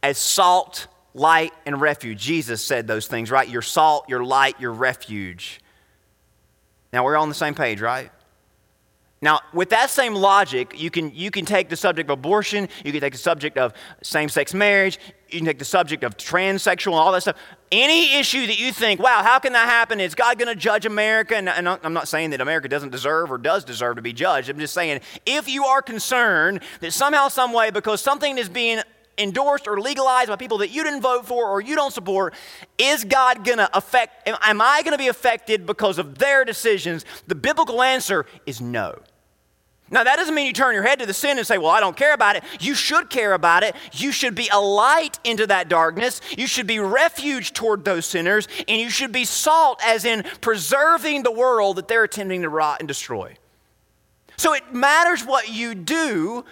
as 0.02 0.18
salt 0.18 0.88
light, 1.14 1.54
and 1.66 1.80
refuge. 1.80 2.20
Jesus 2.20 2.64
said 2.64 2.88
those 2.88 3.08
things, 3.08 3.30
right? 3.30 3.48
Your 3.48 3.62
salt, 3.62 4.10
your 4.10 4.24
light, 4.24 4.60
your 4.60 4.72
refuge 4.72 5.60
Now, 6.92 7.04
we're 7.04 7.16
all 7.16 7.24
on 7.24 7.30
the 7.30 7.36
same 7.36 7.56
page, 7.56 7.82
right? 7.82 8.12
Now, 9.24 9.40
with 9.54 9.70
that 9.70 9.90
same 9.90 10.16
logic, 10.16 10.78
you 10.78 10.92
can, 10.92 11.16
you 11.16 11.32
can 11.32 11.46
take 11.46 11.70
the 11.70 11.78
subject 11.78 12.10
of 12.10 12.20
abortion, 12.20 12.68
you 12.84 12.92
can 12.92 13.00
take 13.00 13.14
the 13.14 13.18
subject 13.20 13.58
of 13.58 13.74
same 14.02 14.28
sex 14.28 14.54
marriage, 14.54 15.00
you 15.30 15.40
can 15.40 15.46
take 15.46 15.60
the 15.60 15.66
subject 15.66 16.04
of 16.04 16.18
transsexual 16.18 16.88
and 16.88 16.96
all 16.96 17.14
that 17.14 17.22
stuff. 17.22 17.38
Any 17.72 18.20
issue 18.20 18.46
that 18.46 18.60
you 18.60 18.74
think, 18.74 19.00
wow, 19.00 19.24
how 19.24 19.40
can 19.40 19.54
that 19.54 19.70
happen? 19.70 20.02
Is 20.02 20.14
God 20.14 20.38
going 20.38 20.54
to 20.54 20.60
judge 20.60 20.86
America? 20.86 21.38
And, 21.38 21.48
and 21.48 21.70
I'm 21.70 21.94
not 21.94 22.10
saying 22.10 22.32
that 22.32 22.42
America 22.42 22.68
doesn't 22.68 22.90
deserve 22.90 23.32
or 23.32 23.38
does 23.38 23.64
deserve 23.64 23.96
to 23.96 24.02
be 24.02 24.12
judged. 24.12 24.50
I'm 24.50 24.60
just 24.60 24.74
saying 24.74 25.00
if 25.26 25.48
you 25.48 25.64
are 25.64 25.82
concerned 25.82 26.60
that 26.82 26.92
somehow, 26.92 27.30
some 27.30 27.54
way, 27.54 27.72
because 27.72 28.02
something 28.02 28.38
is 28.38 28.50
being 28.50 28.82
endorsed 29.18 29.68
or 29.68 29.80
legalized 29.80 30.30
by 30.30 30.36
people 30.36 30.60
that 30.60 30.70
you 30.70 30.84
didn't 30.84 31.02
vote 31.02 31.26
for 31.26 31.50
or 31.50 31.62
you 31.62 31.76
don't 31.76 31.94
support, 31.94 32.34
is 32.78 33.04
God 33.04 33.44
going 33.44 33.58
to 33.58 33.78
affect, 33.78 34.28
am 34.28 34.62
I 34.62 34.82
going 34.84 34.94
to 34.94 34.98
be 34.98 35.08
affected 35.08 35.66
because 35.66 35.98
of 35.98 36.18
their 36.18 36.46
decisions? 36.46 37.06
The 37.28 37.36
biblical 37.36 37.82
answer 37.82 38.26
is 38.46 38.62
no. 38.62 39.00
Now, 39.94 40.04
that 40.04 40.16
doesn't 40.16 40.34
mean 40.34 40.48
you 40.48 40.54
turn 40.54 40.74
your 40.74 40.84
head 40.84 41.00
to 41.00 41.06
the 41.06 41.14
sin 41.14 41.38
and 41.38 41.46
say, 41.46 41.60
Well, 41.60 41.70
I 41.70 41.80
don't 41.80 41.96
care 41.96 42.16
about 42.16 42.36
it. 42.36 42.44
You 42.60 42.74
should 42.74 43.12
care 43.12 43.34
about 43.34 43.62
it. 43.62 43.76
You 43.92 44.12
should 44.12 44.34
be 44.34 44.50
a 44.52 44.60
light 44.60 45.20
into 45.24 45.46
that 45.46 45.70
darkness. 45.70 46.20
You 46.36 46.48
should 46.48 46.66
be 46.66 46.80
refuge 46.80 47.54
toward 47.54 47.86
those 47.86 48.08
sinners. 48.08 48.48
And 48.68 48.82
you 48.82 48.90
should 48.90 49.12
be 49.12 49.24
salt, 49.24 49.80
as 49.86 50.04
in 50.04 50.24
preserving 50.42 51.22
the 51.22 51.32
world 51.32 51.76
that 51.76 51.88
they're 51.88 52.04
attempting 52.04 52.42
to 52.42 52.50
rot 52.50 52.80
and 52.80 52.88
destroy. 52.88 53.36
So 54.36 54.54
it 54.54 54.74
matters 54.74 55.24
what 55.24 55.50
you 55.50 55.76
do 55.76 56.44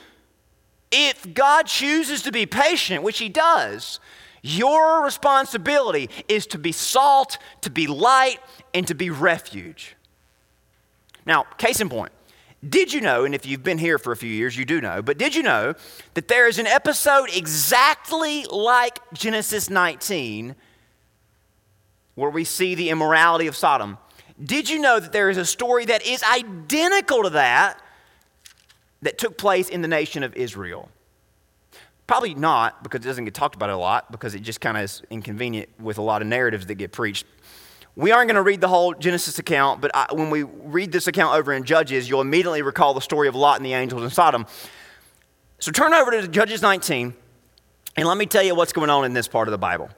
if 0.91 1.33
God 1.33 1.67
chooses 1.67 2.21
to 2.23 2.31
be 2.31 2.45
patient, 2.45 3.03
which 3.03 3.19
He 3.19 3.29
does. 3.29 3.99
Your 4.43 5.03
responsibility 5.03 6.09
is 6.27 6.47
to 6.47 6.57
be 6.57 6.71
salt, 6.71 7.37
to 7.61 7.69
be 7.69 7.87
light, 7.87 8.39
and 8.73 8.87
to 8.87 8.95
be 8.95 9.09
refuge. 9.09 9.95
Now, 11.25 11.43
case 11.57 11.79
in 11.79 11.89
point, 11.89 12.11
did 12.67 12.93
you 12.93 13.01
know, 13.01 13.25
and 13.25 13.33
if 13.33 13.45
you've 13.45 13.63
been 13.63 13.77
here 13.77 13.97
for 13.97 14.11
a 14.11 14.17
few 14.17 14.29
years, 14.29 14.57
you 14.57 14.65
do 14.65 14.81
know, 14.81 15.01
but 15.01 15.17
did 15.17 15.35
you 15.35 15.43
know 15.43 15.73
that 16.13 16.27
there 16.27 16.47
is 16.47 16.59
an 16.59 16.67
episode 16.67 17.29
exactly 17.35 18.45
like 18.45 18.99
Genesis 19.13 19.69
19 19.69 20.55
where 22.15 22.29
we 22.29 22.43
see 22.43 22.75
the 22.75 22.89
immorality 22.89 23.47
of 23.47 23.55
Sodom? 23.55 23.97
Did 24.43 24.69
you 24.69 24.79
know 24.79 24.99
that 24.99 25.11
there 25.11 25.29
is 25.29 25.37
a 25.37 25.45
story 25.45 25.85
that 25.85 26.05
is 26.05 26.23
identical 26.23 27.23
to 27.23 27.31
that 27.31 27.81
that 29.01 29.17
took 29.17 29.37
place 29.37 29.69
in 29.69 29.81
the 29.81 29.87
nation 29.87 30.23
of 30.23 30.35
Israel? 30.35 30.89
Probably 32.07 32.33
not, 32.33 32.83
because 32.83 33.05
it 33.05 33.07
doesn't 33.07 33.25
get 33.25 33.33
talked 33.33 33.55
about 33.55 33.69
a 33.69 33.77
lot, 33.77 34.11
because 34.11 34.35
it 34.35 34.41
just 34.41 34.59
kind 34.59 34.77
of 34.77 34.83
is 34.83 35.01
inconvenient 35.09 35.69
with 35.79 35.97
a 35.97 36.01
lot 36.01 36.21
of 36.21 36.27
narratives 36.27 36.65
that 36.65 36.75
get 36.75 36.91
preached. 36.91 37.25
We 37.95 38.11
aren't 38.11 38.27
going 38.27 38.35
to 38.35 38.41
read 38.41 38.61
the 38.61 38.67
whole 38.67 38.93
Genesis 38.93 39.39
account, 39.39 39.81
but 39.81 39.91
I, 39.93 40.07
when 40.11 40.29
we 40.29 40.43
read 40.43 40.91
this 40.91 41.07
account 41.07 41.37
over 41.37 41.53
in 41.53 41.63
Judges, 41.63 42.09
you'll 42.09 42.21
immediately 42.21 42.61
recall 42.61 42.93
the 42.93 43.01
story 43.01 43.27
of 43.27 43.35
Lot 43.35 43.57
and 43.57 43.65
the 43.65 43.73
angels 43.73 44.03
in 44.03 44.09
Sodom. 44.09 44.45
So 45.59 45.71
turn 45.71 45.93
over 45.93 46.11
to 46.11 46.27
Judges 46.27 46.61
19, 46.61 47.13
and 47.97 48.07
let 48.07 48.17
me 48.17 48.25
tell 48.25 48.43
you 48.43 48.55
what's 48.55 48.73
going 48.73 48.89
on 48.89 49.05
in 49.05 49.13
this 49.13 49.27
part 49.27 49.47
of 49.47 49.51
the 49.51 49.57
Bible. 49.57 49.89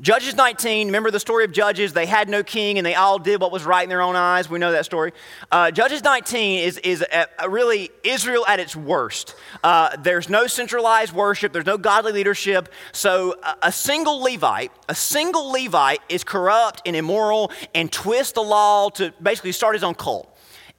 Judges 0.00 0.36
19, 0.36 0.86
remember 0.86 1.10
the 1.10 1.18
story 1.18 1.44
of 1.44 1.50
Judges? 1.50 1.92
They 1.92 2.06
had 2.06 2.28
no 2.28 2.44
king 2.44 2.78
and 2.78 2.86
they 2.86 2.94
all 2.94 3.18
did 3.18 3.40
what 3.40 3.50
was 3.50 3.64
right 3.64 3.82
in 3.82 3.88
their 3.88 4.00
own 4.00 4.14
eyes. 4.14 4.48
We 4.48 4.60
know 4.60 4.70
that 4.70 4.84
story. 4.84 5.12
Uh, 5.50 5.72
Judges 5.72 6.04
19 6.04 6.60
is, 6.60 6.78
is 6.78 7.02
a, 7.12 7.26
a 7.40 7.50
really 7.50 7.90
Israel 8.04 8.46
at 8.46 8.60
its 8.60 8.76
worst. 8.76 9.34
Uh, 9.64 9.96
there's 9.96 10.28
no 10.28 10.46
centralized 10.46 11.12
worship, 11.12 11.52
there's 11.52 11.66
no 11.66 11.78
godly 11.78 12.12
leadership. 12.12 12.72
So 12.92 13.34
a, 13.42 13.56
a 13.64 13.72
single 13.72 14.20
Levite, 14.20 14.70
a 14.88 14.94
single 14.94 15.50
Levite 15.50 16.00
is 16.08 16.22
corrupt 16.22 16.80
and 16.86 16.94
immoral 16.94 17.50
and 17.74 17.90
twists 17.90 18.34
the 18.34 18.42
law 18.42 18.90
to 18.90 19.12
basically 19.20 19.50
start 19.50 19.74
his 19.74 19.82
own 19.82 19.94
cult. 19.94 20.27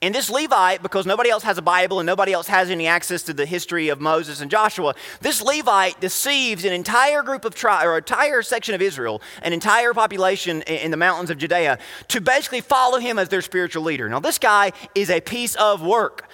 And 0.02 0.14
this 0.14 0.30
Levite, 0.30 0.82
because 0.82 1.04
nobody 1.04 1.28
else 1.28 1.42
has 1.42 1.58
a 1.58 1.62
Bible 1.62 2.00
and 2.00 2.06
nobody 2.06 2.32
else 2.32 2.46
has 2.46 2.70
any 2.70 2.86
access 2.86 3.22
to 3.24 3.34
the 3.34 3.44
history 3.44 3.90
of 3.90 4.00
Moses 4.00 4.40
and 4.40 4.50
Joshua, 4.50 4.94
this 5.20 5.42
Levite 5.42 6.00
deceives 6.00 6.64
an 6.64 6.72
entire 6.72 7.22
group 7.22 7.44
of 7.44 7.54
tribes, 7.54 7.84
or 7.84 7.98
entire 7.98 8.40
section 8.40 8.74
of 8.74 8.80
Israel, 8.80 9.20
an 9.42 9.52
entire 9.52 9.92
population 9.92 10.62
in 10.62 10.90
the 10.90 10.96
mountains 10.96 11.28
of 11.28 11.36
Judea, 11.36 11.78
to 12.08 12.20
basically 12.22 12.62
follow 12.62 12.98
him 12.98 13.18
as 13.18 13.28
their 13.28 13.42
spiritual 13.42 13.82
leader. 13.82 14.08
Now, 14.08 14.20
this 14.20 14.38
guy 14.38 14.72
is 14.94 15.10
a 15.10 15.20
piece 15.20 15.54
of 15.56 15.82
work. 15.82 16.28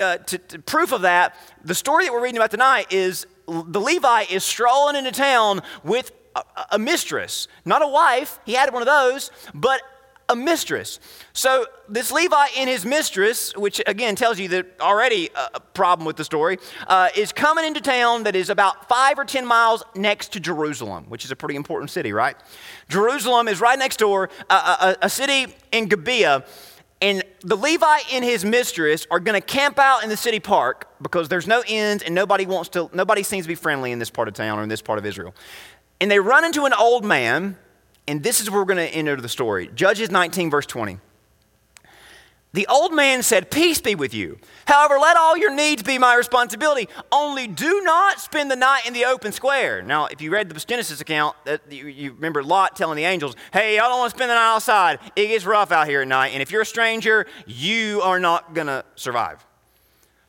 Uh, 0.00 0.16
to, 0.16 0.38
to 0.38 0.58
proof 0.58 0.90
of 0.90 1.02
that, 1.02 1.36
the 1.62 1.74
story 1.74 2.06
that 2.06 2.12
we're 2.12 2.22
reading 2.22 2.38
about 2.38 2.50
tonight 2.50 2.92
is 2.92 3.26
the 3.46 3.80
Levite 3.80 4.32
is 4.32 4.42
strolling 4.42 4.96
into 4.96 5.12
town 5.12 5.60
with 5.84 6.10
a, 6.34 6.42
a 6.72 6.78
mistress, 6.78 7.46
not 7.64 7.82
a 7.82 7.88
wife, 7.88 8.40
he 8.44 8.54
had 8.54 8.72
one 8.72 8.82
of 8.82 8.86
those, 8.86 9.30
but 9.54 9.80
a 10.32 10.36
mistress. 10.36 10.98
So, 11.32 11.66
this 11.88 12.10
Levi 12.10 12.46
and 12.56 12.68
his 12.68 12.84
mistress, 12.84 13.54
which 13.56 13.80
again 13.86 14.16
tells 14.16 14.38
you 14.38 14.48
that 14.48 14.80
already 14.80 15.30
a 15.54 15.60
problem 15.60 16.06
with 16.06 16.16
the 16.16 16.24
story, 16.24 16.58
uh, 16.86 17.10
is 17.14 17.32
coming 17.32 17.64
into 17.64 17.80
town 17.80 18.24
that 18.24 18.34
is 18.34 18.50
about 18.50 18.88
five 18.88 19.18
or 19.18 19.24
10 19.24 19.46
miles 19.46 19.84
next 19.94 20.32
to 20.32 20.40
Jerusalem, 20.40 21.04
which 21.08 21.24
is 21.24 21.30
a 21.30 21.36
pretty 21.36 21.56
important 21.56 21.90
city, 21.90 22.12
right? 22.12 22.34
Jerusalem 22.88 23.46
is 23.46 23.60
right 23.60 23.78
next 23.78 23.98
door, 23.98 24.30
a, 24.50 24.96
a 25.02 25.10
city 25.10 25.54
in 25.70 25.86
Gibeah. 25.86 26.44
And 27.02 27.24
the 27.40 27.56
Levi 27.56 27.98
and 28.12 28.24
his 28.24 28.44
mistress 28.44 29.08
are 29.10 29.18
going 29.18 29.38
to 29.38 29.44
camp 29.44 29.78
out 29.80 30.04
in 30.04 30.08
the 30.08 30.16
city 30.16 30.38
park 30.38 30.88
because 31.02 31.28
there's 31.28 31.48
no 31.48 31.64
inns 31.66 32.00
and 32.02 32.14
nobody 32.14 32.46
wants 32.46 32.68
to, 32.70 32.88
nobody 32.94 33.24
seems 33.24 33.44
to 33.44 33.48
be 33.48 33.56
friendly 33.56 33.90
in 33.90 33.98
this 33.98 34.08
part 34.08 34.28
of 34.28 34.34
town 34.34 34.58
or 34.58 34.62
in 34.62 34.68
this 34.68 34.80
part 34.80 35.00
of 35.00 35.04
Israel. 35.04 35.34
And 36.00 36.08
they 36.10 36.20
run 36.20 36.44
into 36.44 36.64
an 36.64 36.72
old 36.72 37.04
man 37.04 37.56
and 38.08 38.22
this 38.22 38.40
is 38.40 38.50
where 38.50 38.60
we're 38.60 38.66
going 38.66 38.88
to 38.88 38.94
enter 38.94 39.16
the 39.16 39.28
story. 39.28 39.70
Judges 39.74 40.10
19, 40.10 40.50
verse 40.50 40.66
20. 40.66 40.98
The 42.54 42.66
old 42.66 42.92
man 42.92 43.22
said, 43.22 43.50
Peace 43.50 43.80
be 43.80 43.94
with 43.94 44.12
you. 44.12 44.38
However, 44.66 44.98
let 44.98 45.16
all 45.16 45.38
your 45.38 45.54
needs 45.54 45.82
be 45.82 45.96
my 45.96 46.14
responsibility. 46.14 46.86
Only 47.10 47.46
do 47.46 47.80
not 47.82 48.20
spend 48.20 48.50
the 48.50 48.56
night 48.56 48.86
in 48.86 48.92
the 48.92 49.06
open 49.06 49.32
square. 49.32 49.80
Now, 49.80 50.06
if 50.06 50.20
you 50.20 50.30
read 50.30 50.50
the 50.50 50.60
Genesis 50.60 51.00
account, 51.00 51.34
you, 51.70 51.86
you 51.86 52.12
remember 52.12 52.42
Lot 52.42 52.76
telling 52.76 52.96
the 52.96 53.04
angels, 53.04 53.36
Hey, 53.54 53.78
I 53.78 53.88
don't 53.88 53.98
want 53.98 54.12
to 54.12 54.18
spend 54.18 54.30
the 54.30 54.34
night 54.34 54.54
outside. 54.54 54.98
It 55.16 55.28
gets 55.28 55.46
rough 55.46 55.72
out 55.72 55.88
here 55.88 56.02
at 56.02 56.08
night. 56.08 56.32
And 56.34 56.42
if 56.42 56.50
you're 56.50 56.62
a 56.62 56.66
stranger, 56.66 57.26
you 57.46 58.02
are 58.02 58.20
not 58.20 58.52
going 58.52 58.66
to 58.66 58.84
survive. 58.96 59.42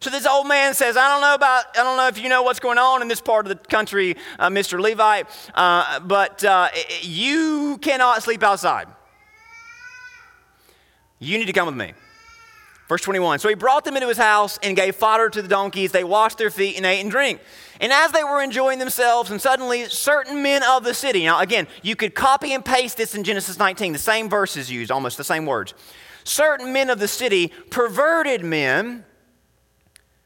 So 0.03 0.09
this 0.09 0.27
old 0.27 0.49
man 0.49 0.73
says, 0.73 0.97
I 0.97 1.07
don't 1.07 1.21
know 1.21 1.33
about, 1.33 1.63
I 1.77 1.81
don't 1.81 1.95
know 1.95 2.07
if 2.07 2.17
you 2.17 2.27
know 2.27 2.43
what's 2.43 2.59
going 2.59 2.77
on 2.77 3.01
in 3.01 3.07
this 3.07 3.21
part 3.21 3.45
of 3.45 3.49
the 3.49 3.67
country, 3.69 4.17
uh, 4.37 4.49
Mr. 4.49 4.77
Levite, 4.77 5.27
uh, 5.55 6.01
but 6.01 6.43
uh, 6.43 6.67
you 7.01 7.77
cannot 7.77 8.21
sleep 8.21 8.43
outside. 8.43 8.89
You 11.19 11.37
need 11.37 11.45
to 11.45 11.53
come 11.53 11.67
with 11.67 11.77
me. 11.77 11.93
Verse 12.89 13.01
21. 13.01 13.39
So 13.39 13.47
he 13.47 13.55
brought 13.55 13.85
them 13.85 13.95
into 13.95 14.09
his 14.09 14.17
house 14.17 14.59
and 14.61 14.75
gave 14.75 14.93
fodder 14.93 15.29
to 15.29 15.41
the 15.41 15.47
donkeys. 15.47 15.93
They 15.93 16.03
washed 16.03 16.37
their 16.37 16.51
feet 16.51 16.75
and 16.75 16.85
ate 16.85 16.99
and 16.99 17.09
drank. 17.09 17.39
And 17.79 17.93
as 17.93 18.11
they 18.11 18.25
were 18.25 18.41
enjoying 18.43 18.79
themselves, 18.79 19.31
and 19.31 19.39
suddenly 19.39 19.85
certain 19.85 20.43
men 20.43 20.63
of 20.63 20.83
the 20.83 20.93
city, 20.93 21.23
now 21.23 21.39
again, 21.39 21.65
you 21.81 21.95
could 21.95 22.13
copy 22.13 22.51
and 22.51 22.65
paste 22.65 22.97
this 22.97 23.15
in 23.15 23.23
Genesis 23.23 23.57
19, 23.57 23.93
the 23.93 23.99
same 23.99 24.29
verses 24.29 24.69
used, 24.69 24.91
almost 24.91 25.15
the 25.15 25.23
same 25.23 25.45
words. 25.45 25.73
Certain 26.25 26.73
men 26.73 26.89
of 26.89 26.99
the 26.99 27.07
city, 27.07 27.53
perverted 27.69 28.43
men, 28.43 29.05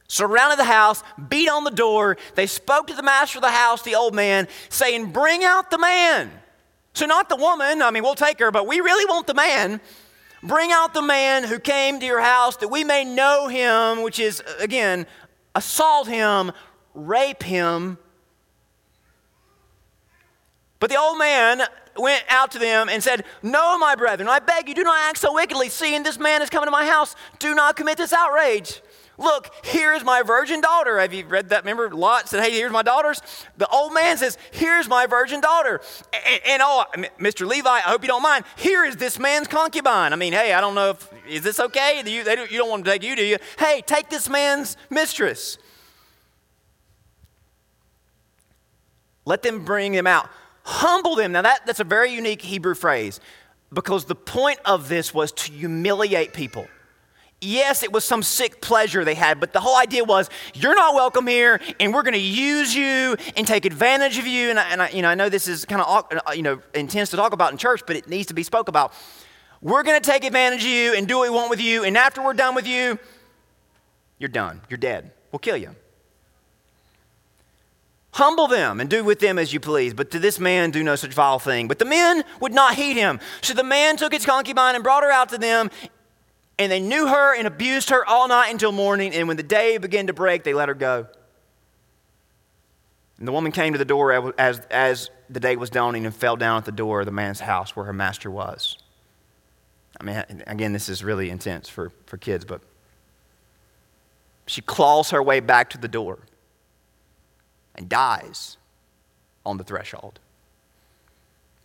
surrounded 0.08 0.58
the 0.58 0.65
house, 0.65 1.04
beat 1.30 1.50
on 1.50 1.63
the 1.63 1.72
door. 1.72 2.17
They 2.36 2.48
spoke 2.48 2.88
to 2.88 2.93
the 2.93 3.04
master 3.04 3.38
of 3.38 3.43
the 3.43 3.52
house, 3.52 3.82
the 3.84 3.96
old 3.96 4.15
man, 4.15 4.48
saying, 4.70 5.12
Bring 5.12 5.43
out 5.43 5.70
the 5.70 5.78
man. 5.78 6.32
So, 6.93 7.06
not 7.06 7.30
the 7.30 7.36
woman, 7.36 7.82
I 7.82 7.91
mean, 7.91 8.04
we'll 8.04 8.15
take 8.15 8.39
her, 8.39 8.50
but 8.50 8.65
we 8.65 8.80
really 8.80 9.06
want 9.06 9.28
the 9.28 9.36
man. 9.36 9.80
Bring 10.41 10.72
out 10.72 10.93
the 10.93 11.02
man 11.02 11.43
who 11.43 11.60
came 11.60 12.00
to 12.00 12.06
your 12.06 12.22
house 12.22 12.58
that 12.58 12.70
we 12.70 12.84
may 12.84 13.04
know 13.04 13.48
him, 13.48 14.02
which 14.02 14.20
is, 14.20 14.41
again, 14.60 15.06
assault 15.54 16.08
him, 16.08 16.52
rape 16.93 17.43
him. 17.43 17.98
But 20.80 20.89
the 20.89 20.98
old 20.98 21.17
man 21.17 21.63
went 21.96 22.24
out 22.30 22.52
to 22.52 22.60
them 22.60 22.88
and 22.89 23.04
said, 23.04 23.26
No, 23.41 23.78
my 23.78 23.96
brethren, 23.96 24.30
I 24.30 24.39
beg 24.39 24.67
you, 24.70 24.76
do 24.76 24.84
not 24.84 24.98
act 25.10 25.17
so 25.17 25.34
wickedly. 25.34 25.70
Seeing 25.70 26.04
this 26.04 26.20
man 26.20 26.41
is 26.41 26.50
coming 26.50 26.67
to 26.67 26.72
my 26.72 26.86
house, 26.86 27.15
do 27.39 27.56
not 27.56 27.76
commit 27.76 27.98
this 27.98 28.13
outrage. 28.13 28.82
Look, 29.20 29.50
here's 29.64 30.04
my 30.04 30.22
virgin 30.22 30.62
daughter. 30.62 31.00
Have 31.00 31.12
you 31.12 31.26
read 31.26 31.50
that? 31.50 31.64
Remember, 31.64 31.90
Lot 31.90 32.30
said, 32.30 32.44
Hey, 32.44 32.52
here's 32.52 32.72
my 32.72 32.84
daughters. 32.84 33.22
The 33.58 33.68
old 33.68 33.94
man 33.94 34.18
says, 34.18 34.38
Here's 34.52 34.88
my 34.88 35.08
virgin 35.08 35.42
daughter. 35.42 35.82
And, 36.14 36.42
and 36.46 36.62
oh, 36.64 36.86
Mr. 37.20 37.48
Levi, 37.48 37.68
I 37.68 37.80
hope 37.80 38.04
you 38.04 38.08
don't 38.08 38.22
mind. 38.22 38.46
Here 38.58 38.86
is 38.86 38.96
this 38.98 39.18
man's 39.18 39.48
concubine. 39.48 40.14
I 40.14 40.16
mean, 40.16 40.34
hey, 40.34 40.54
I 40.54 40.62
don't 40.62 40.76
know 40.76 40.92
if, 40.92 41.10
is 41.28 41.42
this 41.42 41.60
okay? 41.60 42.04
You, 42.06 42.24
they, 42.24 42.36
you 42.50 42.60
don't 42.60 42.70
want 42.70 42.86
to 42.86 42.92
take 42.92 43.02
you, 43.02 43.15
do 43.15 43.24
you? 43.24 43.38
Hey, 43.58 43.82
take 43.86 44.10
this 44.10 44.30
man's 44.30 44.78
mistress. 44.92 45.58
Let 49.26 49.42
them 49.42 49.65
bring 49.65 49.94
them 49.94 50.08
out. 50.08 50.30
Humble 50.63 51.15
them. 51.15 51.32
Now, 51.32 51.42
that, 51.42 51.65
that's 51.65 51.80
a 51.80 51.86
very 51.86 52.13
unique 52.13 52.42
Hebrew 52.44 52.76
phrase 52.76 53.20
because 53.74 54.06
the 54.06 54.15
point 54.15 54.60
of 54.63 54.90
this 54.90 55.13
was 55.13 55.32
to 55.32 55.52
humiliate 55.52 56.34
people. 56.34 56.68
Yes, 57.40 57.83
it 57.83 57.92
was 57.92 58.04
some 58.04 58.23
sick 58.23 58.62
pleasure 58.62 59.06
they 59.06 59.13
had, 59.13 59.40
but 59.40 59.54
the 59.54 59.60
whole 59.60 59.77
idea 59.77 60.04
was 60.04 60.27
you're 60.56 60.73
not 60.73 60.96
welcome 60.96 61.27
here, 61.27 61.62
and 61.79 61.94
we're 61.94 62.02
going 62.02 62.15
to 62.15 62.19
use 62.19 62.73
you 62.73 63.15
and 63.35 63.46
take 63.46 63.65
advantage 63.65 64.17
of 64.17 64.25
you. 64.25 64.50
And, 64.50 64.60
I, 64.60 64.69
and 64.69 64.81
I, 64.81 64.90
you 64.90 65.04
know, 65.04 65.10
I 65.10 65.15
know 65.15 65.29
this 65.29 65.48
is 65.48 65.63
kind 65.63 65.81
of 65.81 66.06
uh, 66.12 66.31
you 66.31 66.42
know 66.42 66.60
intense 66.73 67.12
to 67.12 67.15
talk 67.15 67.33
about 67.33 67.52
in 67.52 67.60
church, 67.60 67.83
but 67.85 67.96
it 67.96 68.08
needs 68.08 68.27
to 68.27 68.33
be 68.33 68.42
spoke 68.42 68.69
about. 68.69 68.92
We're 69.62 69.83
going 69.83 70.02
to 70.02 70.12
take 70.12 70.23
advantage 70.23 70.63
of 70.63 70.69
you 70.69 70.96
and 70.96 71.08
do 71.08 71.17
what 71.17 71.29
we 71.29 71.35
want 71.35 71.50
with 71.50 71.62
you. 71.62 71.83
And 71.83 71.98
after 71.98 72.23
we're 72.23 72.33
done 72.33 72.56
with 72.56 72.67
you, 72.67 72.98
you're 74.19 74.29
done. 74.29 74.62
You're 74.69 74.77
dead. 74.77 75.12
We'll 75.31 75.40
kill 75.40 75.58
you. 75.58 75.75
Humble 78.13 78.48
them 78.48 78.79
and 78.79 78.90
do 78.90 79.04
with 79.04 79.19
them 79.19 79.38
as 79.38 79.54
you 79.54 79.60
please. 79.60 79.94
But 79.94 80.10
to 80.12 80.19
this 80.19 80.40
man, 80.40 80.71
do 80.71 80.83
no 80.83 80.96
such 80.96 81.13
vile 81.13 81.38
thing. 81.38 81.67
But 81.67 81.77
the 81.77 81.85
men 81.85 82.23
would 82.40 82.54
not 82.54 82.73
heed 82.73 82.96
him. 82.96 83.19
So 83.42 83.54
the 83.54 83.63
man 83.63 83.96
took 83.96 84.12
his 84.12 84.25
concubine 84.25 84.73
and 84.73 84.83
brought 84.83 85.04
her 85.04 85.12
out 85.12 85.29
to 85.29 85.38
them. 85.38 85.69
And 86.60 86.72
they 86.72 86.80
knew 86.80 87.08
her 87.08 87.36
and 87.36 87.48
abused 87.48 87.90
her 87.92 88.06
all 88.06 88.28
night 88.28 88.50
until 88.50 88.72
morning. 88.72 89.14
And 89.14 89.28
when 89.28 89.38
the 89.38 89.44
day 89.44 89.78
began 89.78 90.08
to 90.08 90.14
break, 90.14 90.44
they 90.44 90.54
let 90.54 90.70
her 90.70 90.76
go. 90.76 91.08
And 93.20 93.28
the 93.28 93.32
woman 93.32 93.52
came 93.52 93.74
to 93.74 93.80
the 93.80 93.86
door 93.86 94.34
as, 94.40 94.60
as 94.72 95.10
the 95.30 95.40
day 95.40 95.56
was 95.56 95.70
dawning 95.70 96.06
and 96.06 96.16
fell 96.16 96.36
down 96.36 96.58
at 96.58 96.66
the 96.66 96.72
door 96.72 97.02
of 97.02 97.06
the 97.06 97.12
man's 97.12 97.40
house 97.40 97.76
where 97.76 97.86
her 97.86 97.94
master 97.94 98.30
was. 98.30 98.78
I 100.00 100.04
mean, 100.04 100.44
again, 100.46 100.74
this 100.74 100.90
is 100.90 101.04
really 101.04 101.30
intense 101.30 101.68
for, 101.70 101.92
for 102.06 102.18
kids, 102.18 102.46
but 102.46 102.62
she 104.46 104.62
claws 104.62 105.10
her 105.10 105.22
way 105.22 105.40
back 105.40 105.72
to 105.72 105.78
the 105.78 105.88
door 105.88 106.20
and 107.76 107.90
dies 107.90 108.58
on 109.46 109.58
the 109.58 109.64
threshold 109.64 110.20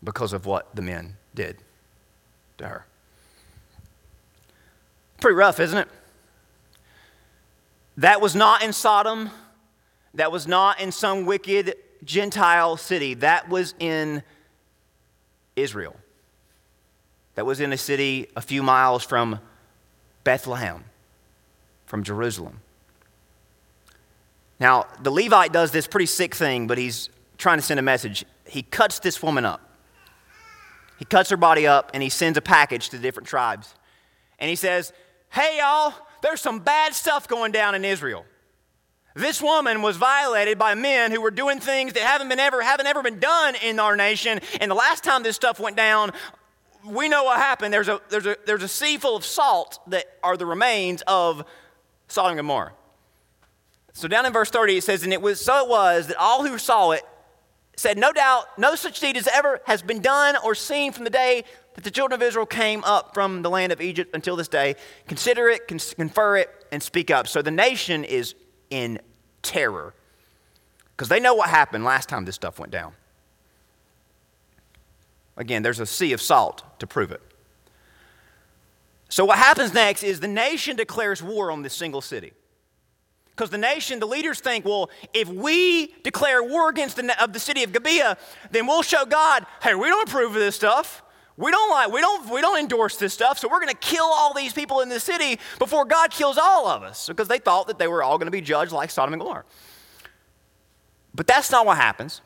because 0.02 0.32
of 0.32 0.46
what 0.46 0.74
the 0.74 0.82
men 0.82 1.16
did 1.34 1.58
to 2.58 2.66
her. 2.66 2.86
Pretty 5.22 5.36
rough, 5.36 5.60
isn't 5.60 5.78
it? 5.78 5.88
That 7.96 8.20
was 8.20 8.34
not 8.34 8.64
in 8.64 8.72
Sodom. 8.72 9.30
That 10.14 10.32
was 10.32 10.48
not 10.48 10.80
in 10.80 10.90
some 10.90 11.26
wicked 11.26 11.76
Gentile 12.02 12.76
city. 12.76 13.14
That 13.14 13.48
was 13.48 13.76
in 13.78 14.24
Israel. 15.54 15.94
That 17.36 17.46
was 17.46 17.60
in 17.60 17.72
a 17.72 17.76
city 17.76 18.30
a 18.34 18.40
few 18.40 18.64
miles 18.64 19.04
from 19.04 19.38
Bethlehem, 20.24 20.82
from 21.86 22.02
Jerusalem. 22.02 22.58
Now, 24.58 24.88
the 25.04 25.12
Levite 25.12 25.52
does 25.52 25.70
this 25.70 25.86
pretty 25.86 26.06
sick 26.06 26.34
thing, 26.34 26.66
but 26.66 26.78
he's 26.78 27.10
trying 27.38 27.58
to 27.58 27.62
send 27.62 27.78
a 27.78 27.82
message. 27.84 28.24
He 28.44 28.64
cuts 28.64 28.98
this 28.98 29.22
woman 29.22 29.44
up. 29.44 29.60
He 30.98 31.04
cuts 31.04 31.30
her 31.30 31.36
body 31.36 31.64
up 31.64 31.92
and 31.94 32.02
he 32.02 32.08
sends 32.08 32.36
a 32.36 32.42
package 32.42 32.88
to 32.88 32.96
the 32.96 33.02
different 33.02 33.28
tribes. 33.28 33.72
And 34.40 34.50
he 34.50 34.56
says, 34.56 34.92
Hey, 35.32 35.56
y'all, 35.60 35.94
there's 36.20 36.42
some 36.42 36.58
bad 36.58 36.92
stuff 36.94 37.26
going 37.26 37.52
down 37.52 37.74
in 37.74 37.86
Israel. 37.86 38.26
This 39.14 39.40
woman 39.40 39.80
was 39.80 39.96
violated 39.96 40.58
by 40.58 40.74
men 40.74 41.10
who 41.10 41.22
were 41.22 41.30
doing 41.30 41.58
things 41.58 41.94
that 41.94 42.02
haven't 42.02 42.28
been 42.28 42.38
ever 42.38 42.60
haven't 42.60 42.86
ever 42.86 43.02
been 43.02 43.18
done 43.18 43.54
in 43.64 43.80
our 43.80 43.96
nation. 43.96 44.40
And 44.60 44.70
the 44.70 44.74
last 44.74 45.02
time 45.02 45.22
this 45.22 45.34
stuff 45.34 45.58
went 45.58 45.74
down, 45.74 46.12
we 46.84 47.08
know 47.08 47.24
what 47.24 47.38
happened. 47.38 47.72
There's 47.72 47.88
a 47.88 48.02
there's 48.10 48.26
a 48.26 48.36
there's 48.44 48.62
a 48.62 48.68
sea 48.68 48.98
full 48.98 49.16
of 49.16 49.24
salt 49.24 49.78
that 49.86 50.04
are 50.22 50.36
the 50.36 50.44
remains 50.44 51.02
of 51.06 51.46
Sodom 52.08 52.32
and 52.32 52.38
Gomorrah. 52.38 52.74
So 53.94 54.08
down 54.08 54.26
in 54.26 54.34
verse 54.34 54.50
30 54.50 54.76
it 54.76 54.84
says, 54.84 55.02
and 55.02 55.14
it 55.14 55.22
was 55.22 55.42
so 55.42 55.64
it 55.64 55.68
was 55.70 56.08
that 56.08 56.18
all 56.18 56.46
who 56.46 56.58
saw 56.58 56.90
it 56.90 57.04
said, 57.76 57.96
No 57.96 58.12
doubt, 58.12 58.58
no 58.58 58.74
such 58.74 59.00
deed 59.00 59.16
as 59.16 59.26
ever 59.28 59.60
has 59.64 59.80
been 59.80 60.00
done 60.00 60.36
or 60.44 60.54
seen 60.54 60.92
from 60.92 61.04
the 61.04 61.10
day 61.10 61.44
that 61.74 61.84
the 61.84 61.90
children 61.90 62.20
of 62.20 62.22
Israel 62.22 62.46
came 62.46 62.84
up 62.84 63.14
from 63.14 63.42
the 63.42 63.50
land 63.50 63.72
of 63.72 63.80
Egypt 63.80 64.14
until 64.14 64.36
this 64.36 64.48
day. 64.48 64.76
Consider 65.08 65.48
it, 65.48 65.68
confer 65.68 66.36
it, 66.36 66.50
and 66.70 66.82
speak 66.82 67.10
up. 67.10 67.26
So 67.26 67.42
the 67.42 67.50
nation 67.50 68.04
is 68.04 68.34
in 68.70 69.00
terror 69.42 69.94
because 70.96 71.08
they 71.08 71.20
know 71.20 71.34
what 71.34 71.48
happened 71.48 71.84
last 71.84 72.08
time 72.08 72.24
this 72.24 72.34
stuff 72.34 72.58
went 72.58 72.72
down. 72.72 72.92
Again, 75.36 75.62
there's 75.62 75.80
a 75.80 75.86
sea 75.86 76.12
of 76.12 76.20
salt 76.20 76.62
to 76.78 76.86
prove 76.86 77.10
it. 77.10 77.22
So, 79.08 79.24
what 79.24 79.38
happens 79.38 79.74
next 79.74 80.02
is 80.02 80.20
the 80.20 80.28
nation 80.28 80.76
declares 80.76 81.22
war 81.22 81.50
on 81.50 81.62
this 81.62 81.74
single 81.74 82.00
city. 82.00 82.32
Because 83.30 83.50
the 83.50 83.58
nation, 83.58 83.98
the 83.98 84.06
leaders 84.06 84.40
think, 84.40 84.64
well, 84.64 84.90
if 85.14 85.28
we 85.28 85.94
declare 86.02 86.42
war 86.42 86.68
against 86.68 86.96
the, 86.96 87.22
of 87.22 87.32
the 87.32 87.40
city 87.40 87.64
of 87.64 87.72
Gibeah, 87.72 88.18
then 88.50 88.66
we'll 88.66 88.82
show 88.82 89.06
God, 89.06 89.46
hey, 89.62 89.74
we 89.74 89.88
don't 89.88 90.08
approve 90.08 90.32
of 90.32 90.40
this 90.40 90.54
stuff. 90.54 91.02
We 91.36 91.50
don't 91.50 91.70
like, 91.70 91.90
we 91.90 92.00
don't, 92.00 92.30
we 92.30 92.40
don't 92.40 92.58
endorse 92.58 92.96
this 92.96 93.14
stuff, 93.14 93.38
so 93.38 93.48
we're 93.48 93.60
going 93.60 93.68
to 93.68 93.74
kill 93.74 94.04
all 94.04 94.34
these 94.34 94.52
people 94.52 94.80
in 94.80 94.88
the 94.88 95.00
city 95.00 95.38
before 95.58 95.84
God 95.84 96.10
kills 96.10 96.36
all 96.36 96.66
of 96.66 96.82
us, 96.82 97.08
because 97.08 97.28
they 97.28 97.38
thought 97.38 97.68
that 97.68 97.78
they 97.78 97.88
were 97.88 98.02
all 98.02 98.18
going 98.18 98.26
to 98.26 98.32
be 98.32 98.42
judged 98.42 98.72
like 98.72 98.90
Sodom 98.90 99.14
and 99.14 99.22
Gomorrah. 99.22 99.44
But 101.14 101.26
that's 101.26 101.50
not 101.50 101.64
what 101.64 101.78
happens. 101.78 102.20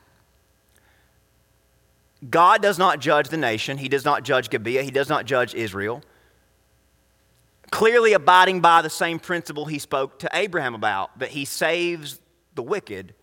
God 2.29 2.61
does 2.61 2.77
not 2.77 2.99
judge 2.99 3.29
the 3.29 3.37
nation. 3.37 3.77
He 3.77 3.89
does 3.89 4.03
not 4.03 4.23
judge 4.23 4.49
Gibeah. 4.49 4.83
He 4.83 4.91
does 4.91 5.07
not 5.07 5.25
judge 5.25 5.53
Israel. 5.53 6.01
Clearly 7.69 8.13
abiding 8.13 8.61
by 8.61 8.81
the 8.81 8.89
same 8.89 9.19
principle 9.19 9.65
he 9.65 9.77
spoke 9.77 10.19
to 10.19 10.29
Abraham 10.33 10.73
about 10.73 11.19
that 11.19 11.29
he 11.29 11.45
saves 11.45 12.19
the 12.55 12.63
wicked 12.63 13.13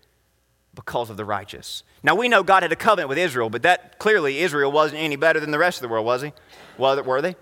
because 0.74 1.10
of 1.10 1.16
the 1.16 1.24
righteous. 1.24 1.82
Now 2.02 2.14
we 2.14 2.28
know 2.28 2.42
God 2.42 2.62
had 2.62 2.72
a 2.72 2.76
covenant 2.76 3.08
with 3.08 3.18
Israel, 3.18 3.50
but 3.50 3.62
that 3.62 3.98
clearly 3.98 4.40
Israel 4.40 4.72
wasn't 4.72 5.00
any 5.00 5.16
better 5.16 5.40
than 5.40 5.50
the 5.50 5.58
rest 5.58 5.78
of 5.78 5.82
the 5.82 5.88
world, 5.88 6.04
was 6.04 6.22
he? 6.22 6.32
Were 6.78 7.22
they? 7.22 7.36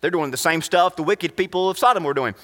They're 0.00 0.10
doing 0.10 0.30
the 0.30 0.36
same 0.36 0.60
stuff 0.60 0.96
the 0.96 1.02
wicked 1.02 1.36
people 1.36 1.70
of 1.70 1.78
Sodom 1.78 2.04
were 2.04 2.14
doing. 2.14 2.34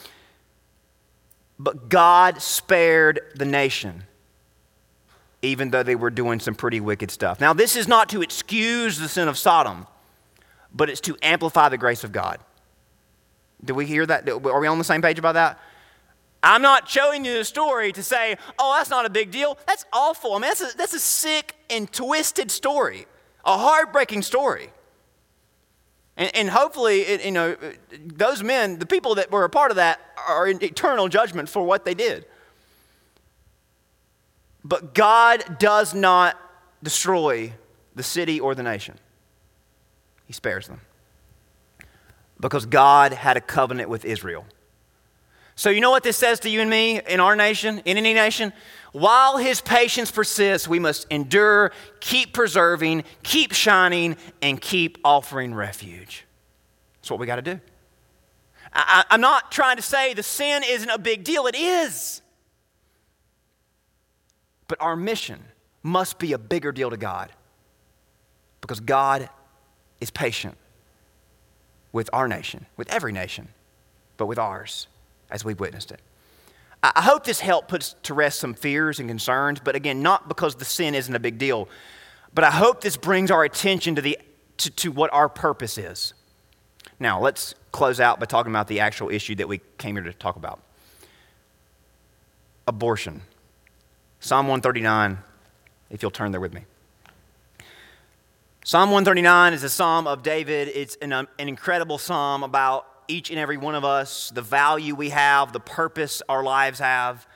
But 1.58 1.90
God 1.90 2.40
spared 2.40 3.20
the 3.34 3.44
nation, 3.44 4.04
even 5.42 5.70
though 5.70 5.82
they 5.82 5.94
were 5.94 6.08
doing 6.10 6.40
some 6.40 6.54
pretty 6.54 6.80
wicked 6.80 7.10
stuff. 7.10 7.38
Now, 7.38 7.52
this 7.52 7.76
is 7.76 7.86
not 7.86 8.08
to 8.10 8.22
excuse 8.22 8.98
the 8.98 9.08
sin 9.08 9.28
of 9.28 9.36
Sodom, 9.36 9.86
but 10.72 10.88
it's 10.88 11.02
to 11.02 11.18
amplify 11.22 11.68
the 11.68 11.76
grace 11.76 12.02
of 12.02 12.12
God. 12.12 12.38
Do 13.62 13.74
we 13.74 13.84
hear 13.84 14.06
that? 14.06 14.26
Are 14.26 14.60
we 14.60 14.66
on 14.66 14.78
the 14.78 14.84
same 14.84 15.02
page 15.02 15.18
about 15.18 15.34
that? 15.34 15.58
I'm 16.42 16.62
not 16.62 16.88
showing 16.88 17.24
you 17.24 17.34
the 17.34 17.44
story 17.44 17.92
to 17.92 18.02
say, 18.02 18.36
oh, 18.58 18.74
that's 18.76 18.90
not 18.90 19.04
a 19.04 19.10
big 19.10 19.30
deal. 19.30 19.58
That's 19.66 19.84
awful. 19.92 20.32
I 20.32 20.34
mean, 20.36 20.42
that's 20.42 20.60
a, 20.62 20.76
that's 20.76 20.94
a 20.94 21.00
sick 21.00 21.54
and 21.68 21.90
twisted 21.92 22.50
story, 22.50 23.06
a 23.44 23.58
heartbreaking 23.58 24.22
story. 24.22 24.70
And, 26.16 26.34
and 26.34 26.50
hopefully, 26.50 27.00
it, 27.00 27.24
you 27.24 27.32
know, 27.32 27.56
those 28.06 28.42
men, 28.42 28.78
the 28.78 28.86
people 28.86 29.16
that 29.16 29.30
were 29.30 29.44
a 29.44 29.50
part 29.50 29.70
of 29.70 29.76
that, 29.76 30.00
are 30.28 30.46
in 30.46 30.62
eternal 30.62 31.08
judgment 31.08 31.48
for 31.48 31.62
what 31.62 31.84
they 31.84 31.94
did. 31.94 32.26
But 34.64 34.94
God 34.94 35.58
does 35.58 35.94
not 35.94 36.38
destroy 36.82 37.52
the 37.94 38.02
city 38.02 38.40
or 38.40 38.54
the 38.54 38.62
nation, 38.62 38.98
He 40.26 40.32
spares 40.32 40.68
them. 40.68 40.80
Because 42.38 42.64
God 42.64 43.12
had 43.12 43.36
a 43.36 43.40
covenant 43.42 43.90
with 43.90 44.06
Israel. 44.06 44.46
So, 45.60 45.68
you 45.68 45.82
know 45.82 45.90
what 45.90 46.04
this 46.04 46.16
says 46.16 46.40
to 46.40 46.48
you 46.48 46.62
and 46.62 46.70
me 46.70 47.02
in 47.06 47.20
our 47.20 47.36
nation, 47.36 47.82
in 47.84 47.98
any 47.98 48.14
nation? 48.14 48.54
While 48.92 49.36
his 49.36 49.60
patience 49.60 50.10
persists, 50.10 50.66
we 50.66 50.78
must 50.78 51.06
endure, 51.10 51.72
keep 52.00 52.32
preserving, 52.32 53.04
keep 53.22 53.52
shining, 53.52 54.16
and 54.40 54.58
keep 54.58 54.96
offering 55.04 55.52
refuge. 55.52 56.24
That's 56.96 57.10
what 57.10 57.20
we 57.20 57.26
got 57.26 57.36
to 57.36 57.42
do. 57.42 57.60
I, 58.72 59.04
am 59.10 59.20
not 59.20 59.52
trying 59.52 59.76
to 59.76 59.82
say 59.82 60.14
the 60.14 60.22
sin 60.22 60.62
isn't 60.66 60.88
a 60.88 60.96
big 60.96 61.24
deal, 61.24 61.46
it 61.46 61.54
is. 61.54 62.22
But 64.66 64.80
our 64.80 64.96
mission 64.96 65.40
must 65.82 66.18
be 66.18 66.32
a 66.32 66.38
bigger 66.38 66.72
deal 66.72 66.88
to 66.88 66.96
God 66.96 67.32
because 68.62 68.80
God 68.80 69.28
is 70.00 70.10
patient 70.10 70.56
with 71.92 72.08
our 72.14 72.28
nation, 72.28 72.64
with 72.78 72.90
every 72.90 73.12
nation, 73.12 73.48
but 74.16 74.24
with 74.24 74.38
ours 74.38 74.86
as 75.30 75.44
we've 75.44 75.60
witnessed 75.60 75.92
it. 75.92 76.00
I 76.82 77.02
hope 77.02 77.24
this 77.24 77.40
help 77.40 77.68
puts 77.68 77.94
to 78.04 78.14
rest 78.14 78.38
some 78.38 78.54
fears 78.54 79.00
and 79.00 79.08
concerns, 79.08 79.60
but 79.60 79.74
again, 79.74 80.02
not 80.02 80.28
because 80.28 80.54
the 80.54 80.64
sin 80.64 80.94
isn't 80.94 81.14
a 81.14 81.20
big 81.20 81.36
deal, 81.36 81.68
but 82.32 82.42
I 82.42 82.50
hope 82.50 82.80
this 82.80 82.96
brings 82.96 83.30
our 83.30 83.44
attention 83.44 83.96
to, 83.96 84.02
the, 84.02 84.18
to, 84.58 84.70
to 84.70 84.92
what 84.92 85.12
our 85.12 85.28
purpose 85.28 85.76
is. 85.76 86.14
Now, 86.98 87.20
let's 87.20 87.54
close 87.70 88.00
out 88.00 88.18
by 88.18 88.26
talking 88.26 88.50
about 88.50 88.66
the 88.66 88.80
actual 88.80 89.10
issue 89.10 89.34
that 89.36 89.48
we 89.48 89.60
came 89.76 89.96
here 89.96 90.04
to 90.04 90.12
talk 90.12 90.36
about 90.36 90.60
abortion. 92.66 93.22
Psalm 94.20 94.46
139, 94.46 95.18
if 95.90 96.02
you'll 96.02 96.10
turn 96.10 96.30
there 96.30 96.40
with 96.40 96.54
me. 96.54 96.64
Psalm 98.64 98.90
139 98.90 99.54
is 99.54 99.64
a 99.64 99.68
psalm 99.68 100.06
of 100.06 100.22
David. 100.22 100.68
It's 100.68 100.96
an, 100.96 101.12
um, 101.12 101.28
an 101.38 101.48
incredible 101.48 101.98
psalm 101.98 102.42
about 102.42 102.86
each 103.10 103.30
and 103.30 103.38
every 103.38 103.56
one 103.56 103.74
of 103.74 103.84
us, 103.84 104.30
the 104.30 104.42
value 104.42 104.94
we 104.94 105.10
have, 105.10 105.52
the 105.52 105.60
purpose 105.60 106.22
our 106.28 106.42
lives 106.42 106.78
have, 106.78 107.26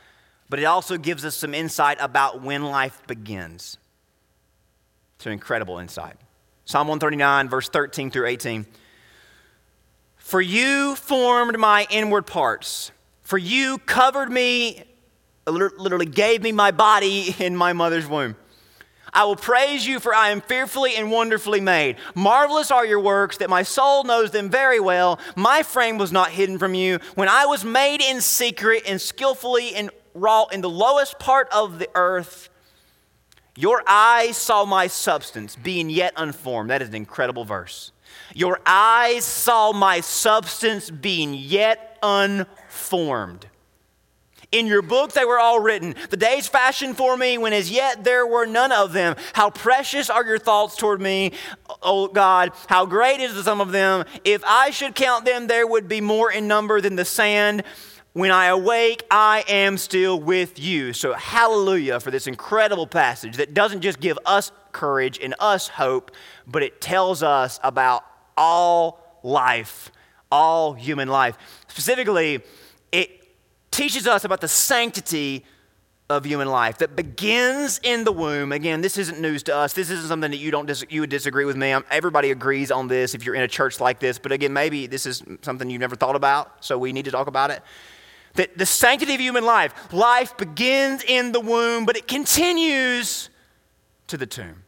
but 0.48 0.58
it 0.58 0.64
also 0.64 0.96
gives 0.96 1.24
us 1.24 1.36
some 1.36 1.52
insight 1.52 1.98
about 2.00 2.40
when 2.40 2.62
life 2.64 3.02
begins. 3.06 3.76
It's 5.16 5.26
an 5.26 5.32
incredible 5.32 5.78
insight. 5.78 6.16
Psalm 6.64 6.88
139, 6.88 7.48
verse 7.48 7.68
13 7.68 8.10
through 8.10 8.26
18. 8.26 8.66
For 10.16 10.40
you 10.40 10.94
formed 10.94 11.58
my 11.58 11.86
inward 11.90 12.26
parts, 12.26 12.90
for 13.22 13.36
you 13.36 13.78
covered 13.78 14.30
me, 14.30 14.84
literally 15.46 16.06
gave 16.06 16.42
me 16.42 16.52
my 16.52 16.70
body 16.70 17.34
in 17.38 17.56
my 17.56 17.72
mother's 17.72 18.06
womb. 18.06 18.36
I 19.14 19.24
will 19.24 19.36
praise 19.36 19.86
you, 19.86 20.00
for 20.00 20.12
I 20.12 20.30
am 20.30 20.40
fearfully 20.40 20.96
and 20.96 21.10
wonderfully 21.10 21.60
made. 21.60 21.96
Marvelous 22.14 22.72
are 22.72 22.84
your 22.84 23.00
works, 23.00 23.36
that 23.38 23.48
my 23.48 23.62
soul 23.62 24.02
knows 24.02 24.32
them 24.32 24.50
very 24.50 24.80
well. 24.80 25.20
My 25.36 25.62
frame 25.62 25.98
was 25.98 26.10
not 26.10 26.30
hidden 26.30 26.58
from 26.58 26.74
you. 26.74 26.98
When 27.14 27.28
I 27.28 27.46
was 27.46 27.64
made 27.64 28.00
in 28.00 28.20
secret 28.20 28.82
and 28.86 29.00
skillfully 29.00 29.74
and 29.74 29.90
wrought 30.14 30.52
in 30.52 30.60
the 30.60 30.70
lowest 30.70 31.18
part 31.20 31.48
of 31.52 31.78
the 31.78 31.88
earth, 31.94 32.48
your 33.56 33.84
eyes 33.86 34.36
saw 34.36 34.64
my 34.64 34.88
substance, 34.88 35.54
being 35.54 35.88
yet 35.88 36.12
unformed. 36.16 36.70
That 36.70 36.82
is 36.82 36.88
an 36.88 36.96
incredible 36.96 37.44
verse. 37.44 37.92
Your 38.34 38.58
eyes 38.66 39.24
saw 39.24 39.72
my 39.72 40.00
substance, 40.00 40.90
being 40.90 41.34
yet 41.34 41.98
unformed. 42.02 43.46
In 44.54 44.68
your 44.68 44.82
book 44.82 45.10
they 45.10 45.24
were 45.24 45.40
all 45.40 45.58
written. 45.58 45.96
The 46.10 46.16
days 46.16 46.46
fashioned 46.46 46.96
for 46.96 47.16
me 47.16 47.38
when 47.38 47.52
as 47.52 47.72
yet 47.72 48.04
there 48.04 48.24
were 48.24 48.46
none 48.46 48.70
of 48.70 48.92
them. 48.92 49.16
How 49.32 49.50
precious 49.50 50.08
are 50.08 50.24
your 50.24 50.38
thoughts 50.38 50.76
toward 50.76 51.00
me, 51.00 51.32
O 51.82 52.06
God. 52.06 52.52
How 52.68 52.86
great 52.86 53.18
is 53.18 53.34
the 53.34 53.42
sum 53.42 53.60
of 53.60 53.72
them. 53.72 54.04
If 54.22 54.44
I 54.46 54.70
should 54.70 54.94
count 54.94 55.24
them, 55.24 55.48
there 55.48 55.66
would 55.66 55.88
be 55.88 56.00
more 56.00 56.30
in 56.30 56.46
number 56.46 56.80
than 56.80 56.94
the 56.94 57.04
sand. 57.04 57.64
When 58.12 58.30
I 58.30 58.46
awake, 58.46 59.02
I 59.10 59.42
am 59.48 59.76
still 59.76 60.20
with 60.20 60.56
you. 60.60 60.92
So, 60.92 61.14
hallelujah 61.14 61.98
for 61.98 62.12
this 62.12 62.28
incredible 62.28 62.86
passage 62.86 63.38
that 63.38 63.54
doesn't 63.54 63.80
just 63.80 63.98
give 63.98 64.20
us 64.24 64.52
courage 64.70 65.18
and 65.20 65.34
us 65.40 65.66
hope, 65.66 66.12
but 66.46 66.62
it 66.62 66.80
tells 66.80 67.24
us 67.24 67.58
about 67.64 68.04
all 68.36 69.18
life, 69.24 69.90
all 70.30 70.74
human 70.74 71.08
life. 71.08 71.36
Specifically, 71.66 72.44
teaches 73.76 74.06
us 74.06 74.24
about 74.24 74.40
the 74.40 74.48
sanctity 74.48 75.44
of 76.10 76.24
human 76.26 76.48
life 76.48 76.78
that 76.78 76.94
begins 76.94 77.80
in 77.82 78.04
the 78.04 78.12
womb. 78.12 78.52
Again, 78.52 78.82
this 78.82 78.98
isn't 78.98 79.20
news 79.20 79.42
to 79.44 79.56
us. 79.56 79.72
This 79.72 79.88
isn't 79.90 80.08
something 80.08 80.30
that 80.30 80.36
you 80.36 80.50
don't 80.50 80.66
dis- 80.66 80.84
you 80.90 81.00
would 81.00 81.10
disagree 81.10 81.44
with 81.44 81.56
me. 81.56 81.72
I'm, 81.72 81.84
everybody 81.90 82.30
agrees 82.30 82.70
on 82.70 82.88
this 82.88 83.14
if 83.14 83.24
you're 83.24 83.34
in 83.34 83.42
a 83.42 83.48
church 83.48 83.80
like 83.80 84.00
this. 84.00 84.18
But 84.18 84.32
again, 84.32 84.52
maybe 84.52 84.86
this 84.86 85.06
is 85.06 85.22
something 85.42 85.70
you've 85.70 85.80
never 85.80 85.96
thought 85.96 86.16
about, 86.16 86.64
so 86.64 86.76
we 86.76 86.92
need 86.92 87.06
to 87.06 87.10
talk 87.10 87.26
about 87.26 87.50
it. 87.50 87.62
That 88.34 88.58
the 88.58 88.66
sanctity 88.66 89.14
of 89.14 89.20
human 89.20 89.44
life, 89.44 89.92
life 89.92 90.36
begins 90.36 91.02
in 91.02 91.32
the 91.32 91.40
womb, 91.40 91.86
but 91.86 91.96
it 91.96 92.06
continues 92.06 93.30
to 94.08 94.16
the 94.16 94.26
tomb 94.26 94.63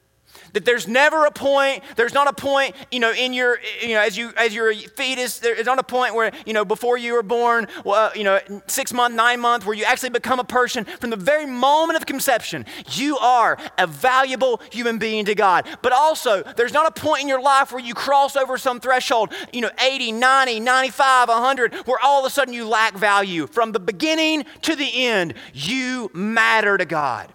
that 0.52 0.64
there's 0.64 0.86
never 0.86 1.24
a 1.26 1.30
point 1.30 1.82
there's 1.96 2.14
not 2.14 2.28
a 2.28 2.32
point 2.32 2.74
you 2.90 3.00
know 3.00 3.12
in 3.12 3.32
your 3.32 3.58
you 3.80 3.94
know 3.94 4.00
as 4.00 4.16
you 4.16 4.32
as 4.36 4.54
you're 4.54 4.70
a 4.70 4.76
fetus 4.76 5.38
there's 5.38 5.66
not 5.66 5.78
a 5.78 5.82
point 5.82 6.14
where 6.14 6.32
you 6.44 6.52
know 6.52 6.64
before 6.64 6.98
you 6.98 7.14
were 7.14 7.22
born 7.22 7.66
well, 7.84 8.10
you 8.14 8.24
know 8.24 8.40
six 8.66 8.92
month 8.92 9.14
nine 9.14 9.40
month 9.40 9.64
where 9.66 9.74
you 9.74 9.84
actually 9.84 10.10
become 10.10 10.40
a 10.40 10.44
person. 10.44 10.84
From 10.84 11.10
the 11.10 11.16
very 11.16 11.46
moment 11.46 11.96
of 11.96 12.06
conception 12.06 12.64
you 12.92 13.18
are 13.18 13.58
a 13.78 13.86
valuable 13.86 14.60
human 14.70 14.98
being 14.98 15.24
to 15.26 15.34
god. 15.34 15.66
But 15.82 15.92
also 15.92 16.42
there's 16.56 16.72
not 16.72 16.86
a 16.86 17.00
point 17.00 17.22
in 17.22 17.28
your 17.28 17.40
life 17.40 17.72
where 17.72 17.82
you 17.82 17.94
cross 17.94 18.36
over 18.36 18.58
some 18.58 18.80
threshold 18.80 19.32
you 19.52 19.60
know 19.60 19.70
80 19.80 20.12
90 20.12 20.60
95 20.60 21.28
100 21.28 21.74
where 21.86 21.98
all 22.02 22.20
of 22.20 22.26
a 22.26 22.30
sudden 22.30 22.54
you 22.54 22.68
lack 22.68 22.94
value. 22.94 23.46
From 23.46 23.72
the 23.72 23.80
beginning 23.80 24.44
to 24.62 24.76
the 24.76 25.06
end 25.06 25.34
you 25.52 26.10
matter 26.12 26.76
to 26.78 26.84
god 26.84 27.32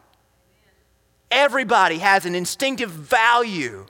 Everybody 1.31 1.99
has 1.99 2.25
an 2.25 2.35
instinctive 2.35 2.91
value 2.91 3.85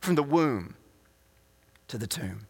from 0.00 0.14
the 0.14 0.22
womb 0.22 0.74
to 1.88 1.96
the 1.96 2.06
tomb. 2.06 2.46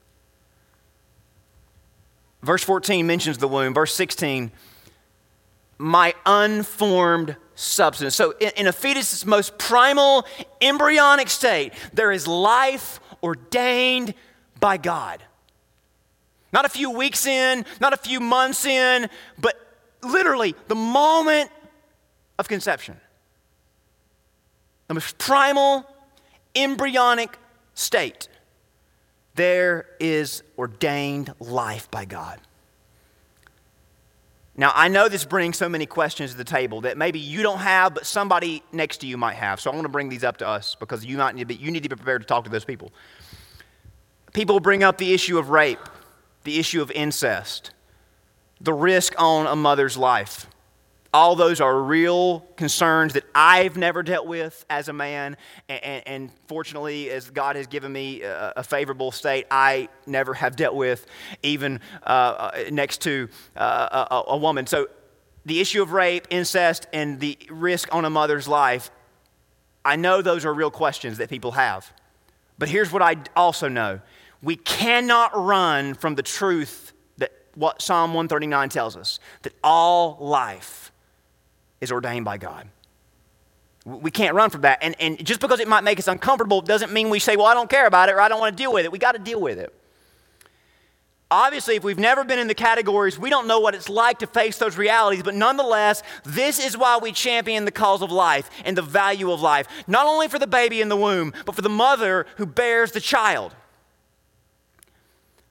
Verse 2.43 2.63
14 2.63 3.07
mentions 3.07 3.39
the 3.39 3.49
womb. 3.49 3.73
Verse 3.73 3.95
16, 3.95 4.51
my 5.79 6.13
unformed 6.27 7.37
substance. 7.55 8.15
So, 8.15 8.33
in, 8.33 8.67
a 8.67 8.73
fetus's 8.73 9.25
most 9.25 9.57
primal 9.59 10.27
embryonic 10.61 11.31
state, 11.31 11.73
there 11.93 12.13
is 12.13 12.27
life 12.27 13.01
ordained 13.23 14.13
by 14.61 14.77
God. 14.77 15.23
Not 16.53 16.65
a 16.65 16.69
few 16.69 16.91
weeks 16.91 17.27
in, 17.27 17.65
not 17.81 17.93
a 17.93 17.97
few 17.97 18.21
months 18.21 18.67
in, 18.67 19.09
but 19.39 19.57
literally 20.03 20.55
the 20.69 20.75
moment 20.75 21.51
of 22.39 22.49
conception 22.49 22.97
most 24.95 25.19
primal, 25.19 25.85
embryonic 26.55 27.39
state, 27.75 28.29
there 29.35 29.87
is 30.01 30.43
ordained 30.57 31.35
life 31.41 31.91
by 31.91 32.05
God. 32.05 32.41
Now, 34.57 34.71
I 34.75 34.87
know 34.87 35.09
this 35.09 35.25
brings 35.25 35.57
so 35.57 35.69
many 35.69 35.85
questions 35.85 36.31
to 36.31 36.37
the 36.37 36.45
table 36.45 36.83
that 36.83 36.97
maybe 36.97 37.19
you 37.19 37.43
don't 37.43 37.59
have, 37.59 37.95
but 37.95 38.07
somebody 38.07 38.63
next 38.71 38.99
to 38.99 39.07
you 39.07 39.17
might 39.17 39.35
have. 39.35 39.61
So 39.61 39.71
I 39.71 39.75
want 39.75 39.85
to 39.85 39.91
bring 39.91 40.09
these 40.09 40.23
up 40.23 40.37
to 40.39 40.47
us 40.47 40.77
because 40.77 41.05
you, 41.05 41.17
might 41.17 41.35
need 41.35 41.43
to 41.43 41.47
be, 41.47 41.55
you 41.57 41.73
need 41.73 41.83
to 41.83 41.89
be 41.89 41.97
prepared 41.97 42.23
to 42.23 42.27
talk 42.27 42.45
to 42.45 42.51
those 42.51 42.65
people. 42.65 42.93
People 44.33 44.61
bring 44.61 44.85
up 44.85 44.99
the 44.99 45.13
issue 45.13 45.39
of 45.39 45.51
rape, 45.51 45.81
the 46.45 46.61
issue 46.61 46.81
of 46.81 46.93
incest, 46.93 47.73
the 48.61 48.73
risk 48.73 49.15
on 49.19 49.47
a 49.47 49.57
mother's 49.57 49.97
life. 49.97 50.47
All 51.15 51.37
those 51.37 51.61
are 51.61 51.81
real 51.81 52.41
concerns 52.57 53.13
that 53.13 53.23
I've 53.37 53.77
never 53.77 54.03
dealt 54.03 54.27
with 54.27 54.67
as 54.69 54.89
a 54.89 54.93
man. 54.93 55.37
And, 55.69 56.03
and 56.09 56.31
fortunately, 56.49 57.09
as 57.09 57.31
God 57.31 57.55
has 57.55 57.69
given 57.69 57.93
me 57.93 58.23
a, 58.23 58.55
a, 58.57 58.63
favorable 58.65 59.13
state, 59.13 59.47
I 59.49 59.91
never 60.09 60.35
have 60.35 60.57
dealt 60.57 60.75
with, 60.75 61.07
even 61.45 61.79
uh, 62.03 62.09
uh 62.11 62.65
next 62.73 63.01
to 63.03 63.29
uh, 63.57 64.07
a, 64.11 64.33
a 64.33 64.37
woman. 64.37 64.67
So, 64.67 64.89
the 65.47 65.61
issue 65.61 65.83
of 65.83 65.93
rape, 65.93 66.27
incest, 66.31 66.89
and 66.93 67.21
the 67.21 67.39
risk 67.49 67.95
on 67.95 68.05
a 68.05 68.11
mother's 68.11 68.49
life, 68.49 68.91
I 69.85 69.95
know 69.95 70.21
those 70.21 70.45
are 70.45 70.53
real 70.53 70.73
questions 70.73 71.19
that 71.19 71.31
people 71.31 71.53
have. 71.53 71.93
But 72.59 72.69
here's 72.69 72.91
what 72.91 73.03
I 73.03 73.19
also 73.37 73.69
know 73.69 74.01
we 74.43 74.57
cannot 74.57 75.31
run 75.37 75.95
from 75.95 76.17
the 76.17 76.25
truth 76.25 76.93
that 77.19 77.31
what 77.55 77.81
Psalm 77.81 78.15
139 78.15 78.69
tells 78.69 78.97
us 78.97 79.21
that 79.43 79.53
all 79.63 80.19
life 80.19 80.91
is 81.81 81.93
ordained 81.93 82.25
by 82.25 82.39
God. 82.39 82.69
We 83.85 84.11
can't 84.11 84.35
run 84.35 84.51
from 84.51 84.63
that. 84.63 84.79
And, 84.83 84.97
and 84.99 85.25
just 85.25 85.41
because 85.41 85.61
it 85.61 85.69
might 85.69 85.85
make 85.85 85.99
us 85.99 86.09
uncomfortable 86.09 86.63
doesn't 86.63 86.93
mean 86.93 87.11
we 87.11 87.19
say, 87.19 87.37
well, 87.37 87.47
I 87.47 87.55
don't 87.55 87.69
care 87.69 87.87
about 87.87 88.09
it 88.09 88.13
or 88.13 88.21
I 88.21 88.29
don't 88.29 88.41
want 88.41 88.57
to 88.57 88.63
deal 88.63 88.73
with 88.73 88.85
it. 88.85 88.93
We 88.93 88.99
got 88.99 89.13
to 89.13 89.19
deal 89.19 89.41
with 89.41 89.59
it. 89.59 89.73
Obviously, 91.31 91.75
if 91.75 91.85
we've 91.85 91.99
never 91.99 92.23
been 92.23 92.39
in 92.39 92.47
the 92.47 92.55
categories, 92.55 93.19
we 93.19 93.29
don't 93.29 93.49
know 93.49 93.59
what 93.59 93.75
it's 93.75 93.89
like 93.89 94.21
to 94.21 94.27
face 94.27 94.57
those 94.59 94.79
realities, 94.79 95.23
but 95.23 95.35
nonetheless, 95.35 96.03
this 96.23 96.65
is 96.65 96.77
why 96.77 96.99
we 96.99 97.13
champion 97.13 97.65
the 97.65 97.71
cause 97.71 98.03
of 98.03 98.13
life 98.13 98.49
and 98.65 98.79
the 98.79 98.83
value 98.83 99.33
of 99.33 99.41
life, 99.41 99.67
not 99.87 100.07
only 100.07 100.29
for 100.29 100.39
the 100.39 100.47
baby 100.47 100.81
in 100.81 100.89
the 100.89 100.97
womb, 100.97 101.33
but 101.45 101.55
for 101.55 101.63
the 101.63 101.69
mother 101.69 102.27
who 102.37 102.47
bears 102.47 102.93
the 102.93 103.01
child. 103.01 103.55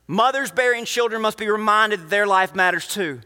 Mothers 0.08 0.52
bearing 0.52 0.86
children 0.86 1.22
must 1.22 1.38
be 1.38 1.50
reminded 1.50 2.02
that 2.02 2.10
their 2.10 2.28
life 2.28 2.56
matters 2.56 2.88
too 2.88 3.22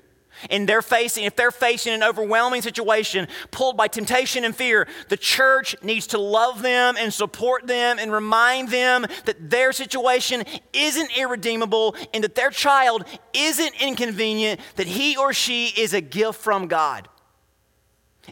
and 0.49 0.67
they're 0.67 0.81
facing 0.81 1.23
if 1.23 1.35
they're 1.35 1.51
facing 1.51 1.93
an 1.93 2.03
overwhelming 2.03 2.61
situation 2.61 3.27
pulled 3.51 3.77
by 3.77 3.87
temptation 3.87 4.43
and 4.43 4.55
fear 4.55 4.87
the 5.09 5.17
church 5.17 5.75
needs 5.83 6.07
to 6.07 6.17
love 6.17 6.61
them 6.61 6.95
and 6.97 7.13
support 7.13 7.67
them 7.67 7.97
and 7.99 8.11
remind 8.11 8.69
them 8.69 9.05
that 9.25 9.49
their 9.49 9.71
situation 9.71 10.43
isn't 10.73 11.17
irredeemable 11.17 11.95
and 12.13 12.23
that 12.23 12.35
their 12.35 12.49
child 12.49 13.03
isn't 13.33 13.81
inconvenient 13.81 14.59
that 14.75 14.87
he 14.87 15.17
or 15.17 15.33
she 15.33 15.67
is 15.67 15.93
a 15.93 16.01
gift 16.01 16.39
from 16.39 16.67
god. 16.67 17.07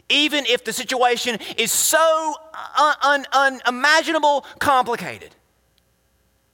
Even 0.08 0.44
if 0.46 0.64
the 0.64 0.72
situation 0.72 1.38
is 1.56 1.72
so 1.72 2.34
uh, 2.76 2.94
un- 3.02 3.26
un- 3.32 3.60
unimaginable 3.64 4.44
complicated 4.58 5.34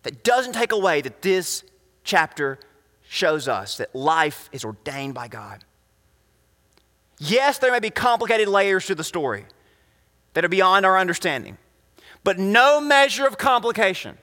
that 0.05 0.23
doesn't 0.23 0.53
take 0.53 0.73
away 0.73 1.01
that 1.01 1.23
this 1.23 1.65
chapter 2.05 2.59
shows 3.13 3.47
us 3.47 3.77
that 3.77 3.95
life 3.95 4.49
is 4.53 4.65
ordained 4.65 5.13
by 5.13 5.29
God. 5.29 5.67
Yes, 7.19 7.59
there 7.59 7.71
may 7.71 7.79
be 7.79 7.91
complicated 7.91 8.49
layers 8.49 8.87
to 8.87 8.95
the 8.95 9.05
story 9.05 9.45
that 10.33 10.47
are 10.47 10.49
beyond 10.49 10.87
our 10.87 10.97
understanding, 10.97 11.59
but 12.25 12.39
no 12.39 12.81
measure 12.81 13.27
of 13.27 13.37
complication 13.37 14.17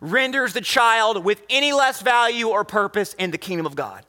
renders 0.00 0.54
the 0.54 0.62
child 0.62 1.22
with 1.22 1.42
any 1.50 1.74
less 1.74 2.00
value 2.00 2.48
or 2.48 2.64
purpose 2.64 3.12
in 3.18 3.30
the 3.30 3.36
kingdom 3.36 3.66
of 3.66 3.76
God. 3.76 4.06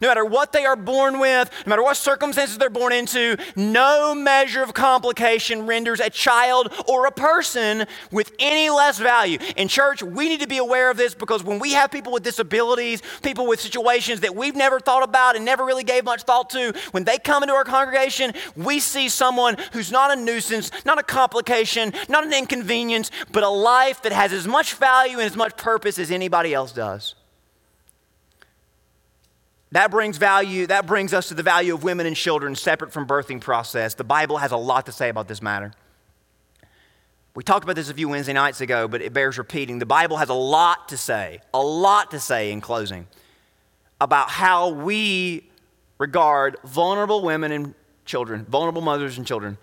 No 0.00 0.08
matter 0.08 0.24
what 0.24 0.52
they 0.52 0.64
are 0.64 0.76
born 0.76 1.18
with, 1.18 1.50
no 1.66 1.70
matter 1.70 1.82
what 1.82 1.96
circumstances 1.96 2.58
they're 2.58 2.70
born 2.70 2.92
into, 2.92 3.36
no 3.56 4.14
measure 4.14 4.62
of 4.62 4.74
complication 4.74 5.66
renders 5.66 6.00
a 6.00 6.10
child 6.10 6.72
or 6.86 7.06
a 7.06 7.10
person 7.12 7.86
with 8.10 8.32
any 8.38 8.70
less 8.70 8.98
value. 8.98 9.38
In 9.56 9.68
church, 9.68 10.02
we 10.02 10.28
need 10.28 10.40
to 10.40 10.46
be 10.46 10.58
aware 10.58 10.90
of 10.90 10.96
this 10.96 11.14
because 11.14 11.42
when 11.42 11.58
we 11.58 11.72
have 11.72 11.90
people 11.90 12.12
with 12.12 12.22
disabilities, 12.22 13.02
people 13.22 13.46
with 13.46 13.60
situations 13.60 14.20
that 14.20 14.34
we've 14.34 14.56
never 14.56 14.80
thought 14.80 15.02
about 15.02 15.36
and 15.36 15.44
never 15.44 15.64
really 15.64 15.84
gave 15.84 16.04
much 16.04 16.22
thought 16.22 16.50
to, 16.50 16.72
when 16.92 17.04
they 17.04 17.18
come 17.18 17.42
into 17.42 17.54
our 17.54 17.64
congregation, 17.64 18.32
we 18.56 18.80
see 18.80 19.08
someone 19.08 19.56
who's 19.72 19.90
not 19.90 20.16
a 20.16 20.20
nuisance, 20.20 20.70
not 20.84 20.98
a 20.98 21.02
complication, 21.02 21.92
not 22.08 22.24
an 22.24 22.32
inconvenience, 22.32 23.10
but 23.32 23.42
a 23.42 23.48
life 23.48 24.02
that 24.02 24.12
has 24.12 24.32
as 24.32 24.46
much 24.46 24.74
value 24.74 25.18
and 25.18 25.26
as 25.26 25.36
much 25.36 25.56
purpose 25.56 25.98
as 25.98 26.10
anybody 26.10 26.54
else 26.54 26.72
does. 26.72 27.14
That 29.72 29.90
brings 29.90 30.16
value, 30.16 30.66
that 30.68 30.86
brings 30.86 31.12
us 31.12 31.28
to 31.28 31.34
the 31.34 31.42
value 31.42 31.74
of 31.74 31.82
women 31.82 32.06
and 32.06 32.16
children 32.16 32.54
separate 32.54 32.92
from 32.92 33.06
birthing 33.06 33.40
process. 33.40 33.94
The 33.94 34.04
Bible 34.04 34.38
has 34.38 34.50
a 34.50 34.56
lot 34.56 34.86
to 34.86 34.92
say 34.92 35.10
about 35.10 35.28
this 35.28 35.42
matter. 35.42 35.72
We 37.34 37.44
talked 37.44 37.64
about 37.64 37.76
this 37.76 37.90
a 37.90 37.94
few 37.94 38.08
Wednesday 38.08 38.32
nights 38.32 38.60
ago, 38.60 38.88
but 38.88 39.02
it 39.02 39.12
bears 39.12 39.38
repeating. 39.38 39.78
The 39.78 39.86
Bible 39.86 40.16
has 40.16 40.30
a 40.30 40.34
lot 40.34 40.88
to 40.88 40.96
say, 40.96 41.40
a 41.52 41.62
lot 41.62 42.10
to 42.12 42.20
say 42.20 42.50
in 42.50 42.60
closing 42.60 43.06
about 44.00 44.30
how 44.30 44.70
we 44.70 45.48
regard 45.98 46.56
vulnerable 46.64 47.22
women 47.22 47.52
and 47.52 47.74
children, 48.04 48.46
vulnerable 48.46 48.82
mothers 48.82 49.18
and 49.18 49.26
children, 49.26 49.58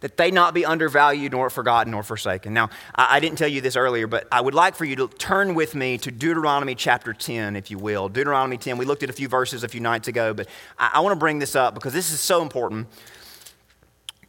that 0.00 0.16
they 0.16 0.30
not 0.30 0.54
be 0.54 0.64
undervalued 0.64 1.32
nor 1.32 1.50
forgotten 1.50 1.90
nor 1.90 2.02
forsaken. 2.02 2.54
Now, 2.54 2.70
I, 2.94 3.18
didn't 3.18 3.38
tell 3.38 3.48
you 3.48 3.60
this 3.60 3.74
earlier, 3.74 4.06
but 4.06 4.28
I 4.30 4.40
would 4.40 4.54
like 4.54 4.76
for 4.76 4.84
you 4.84 4.94
to 4.96 5.08
turn 5.08 5.54
with 5.54 5.74
me 5.74 5.98
to 5.98 6.10
Deuteronomy 6.10 6.76
chapter 6.76 7.12
10, 7.12 7.56
if 7.56 7.70
you 7.70 7.78
will. 7.78 8.08
Deuteronomy 8.08 8.58
10. 8.58 8.78
We 8.78 8.84
looked 8.84 9.02
at 9.02 9.10
a 9.10 9.12
few 9.12 9.28
verses 9.28 9.64
a 9.64 9.68
few 9.68 9.80
nights 9.80 10.06
ago, 10.06 10.34
but 10.34 10.48
I, 10.78 10.90
I 10.94 11.00
want 11.00 11.12
to 11.12 11.18
bring 11.18 11.40
this 11.40 11.56
up 11.56 11.74
because 11.74 11.92
this 11.92 12.12
is 12.12 12.20
so 12.20 12.42
important. 12.42 12.86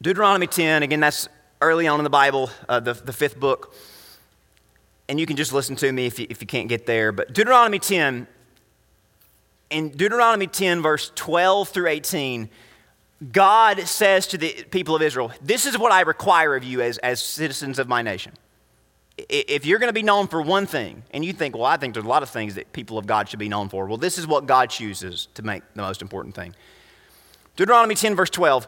Deuteronomy 0.02 0.48
10, 0.48 0.82
again, 0.82 1.00
that's 1.00 1.28
early 1.62 1.88
on 1.88 2.00
in 2.00 2.04
the 2.04 2.10
Bible, 2.10 2.50
uh, 2.68 2.80
the, 2.80 2.94
the 2.94 3.14
fifth 3.14 3.40
book. 3.40 3.76
And 5.08 5.20
you 5.20 5.26
can 5.26 5.38
just 5.38 5.54
listen 5.54 5.76
to 5.78 5.92
me 5.92 6.08
if 6.08 6.18
you, 6.18 6.26
if 6.30 6.42
you 6.42 6.48
can't 6.48 6.70
get 6.70 6.86
there. 6.86 7.12
But 7.12 7.34
Deuteronomy 7.34 7.80
10, 7.80 8.28
in 9.70 9.90
Deuteronomy 9.90 10.48
10, 10.48 10.82
verse 10.82 11.12
12 11.16 11.70
through 11.70 11.88
18, 11.88 12.50
God 13.32 13.82
says 13.82 14.28
to 14.28 14.38
the 14.38 14.66
people 14.72 14.96
of 14.96 15.02
Israel, 15.02 15.32
This 15.42 15.66
is 15.66 15.78
what 15.78 15.92
I 15.92 16.02
require 16.02 16.56
of 16.56 16.64
you 16.64 16.82
as, 16.82 16.98
as 17.00 17.22
citizens 17.22 17.78
of 17.78 17.88
my 17.88 18.02
nation. 18.02 18.34
If 19.18 19.66
you're 19.66 19.80
going 19.80 19.90
to 19.90 19.94
be 19.94 20.04
known 20.04 20.28
for 20.28 20.42
one 20.42 20.66
thing, 20.66 21.04
and 21.12 21.26
you 21.26 21.34
think, 21.34 21.54
well, 21.54 21.66
I 21.66 21.76
think 21.76 21.94
there's 21.94 22.06
a 22.06 22.10
lot 22.10 22.24
of 22.24 22.30
things 22.30 22.56
that 22.56 22.72
people 22.72 22.98
of 22.98 23.06
God 23.06 23.28
should 23.28 23.40
be 23.40 23.50
known 23.50 23.68
for, 23.68 23.86
well, 23.86 23.98
this 23.98 24.18
is 24.18 24.26
what 24.26 24.46
God 24.46 24.70
chooses 24.70 25.28
to 25.34 25.44
make 25.44 25.62
the 25.76 25.82
most 25.82 26.02
important 26.02 26.36
thing. 26.36 26.56
Deuteronomy 27.58 27.96
10, 27.96 28.16
verse 28.16 28.30
12. 28.30 28.68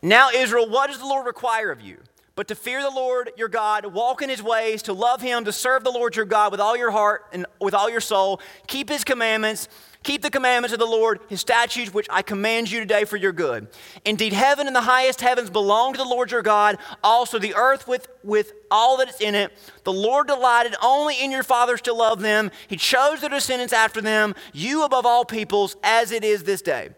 Now, 0.00 0.30
Israel, 0.30 0.70
what 0.70 0.86
does 0.86 0.98
the 0.98 1.04
Lord 1.04 1.26
require 1.26 1.70
of 1.70 1.82
you? 1.82 1.98
But 2.34 2.48
to 2.48 2.54
fear 2.54 2.80
the 2.80 2.88
Lord 2.88 3.32
your 3.36 3.48
God, 3.48 3.84
walk 3.84 4.22
in 4.22 4.30
his 4.30 4.42
ways, 4.42 4.80
to 4.84 4.94
love 4.94 5.20
him, 5.20 5.44
to 5.44 5.52
serve 5.52 5.84
the 5.84 5.90
Lord 5.90 6.16
your 6.16 6.24
God 6.24 6.52
with 6.52 6.60
all 6.60 6.74
your 6.74 6.90
heart 6.90 7.26
and 7.34 7.44
with 7.60 7.74
all 7.74 7.90
your 7.90 8.00
soul, 8.00 8.40
keep 8.66 8.88
his 8.88 9.04
commandments, 9.04 9.68
keep 10.02 10.22
the 10.22 10.30
commandments 10.30 10.72
of 10.72 10.78
the 10.78 10.86
Lord, 10.86 11.20
his 11.28 11.40
statutes, 11.40 11.92
which 11.92 12.06
I 12.10 12.22
command 12.22 12.70
you 12.70 12.80
today 12.80 13.04
for 13.04 13.16
your 13.16 13.32
good. 13.32 13.68
Indeed, 14.04 14.32
heaven 14.32 14.66
and 14.66 14.74
the 14.74 14.80
highest 14.80 15.20
heavens 15.20 15.50
belong 15.50 15.92
to 15.92 15.98
the 15.98 16.04
Lord 16.04 16.30
your 16.30 16.42
God, 16.42 16.78
also 17.04 17.38
the 17.38 17.54
earth 17.54 17.86
with, 17.86 18.08
with 18.24 18.52
all 18.70 18.96
that 18.98 19.08
is 19.08 19.20
in 19.20 19.34
it. 19.34 19.52
The 19.84 19.92
Lord 19.92 20.26
delighted 20.28 20.74
only 20.82 21.22
in 21.22 21.30
your 21.30 21.42
fathers 21.42 21.80
to 21.82 21.92
love 21.92 22.20
them. 22.20 22.50
He 22.68 22.76
chose 22.76 23.20
their 23.20 23.30
descendants 23.30 23.72
after 23.72 24.00
them, 24.00 24.34
you 24.52 24.84
above 24.84 25.06
all 25.06 25.24
peoples, 25.24 25.76
as 25.82 26.12
it 26.12 26.24
is 26.24 26.44
this 26.44 26.62
day. 26.62 26.90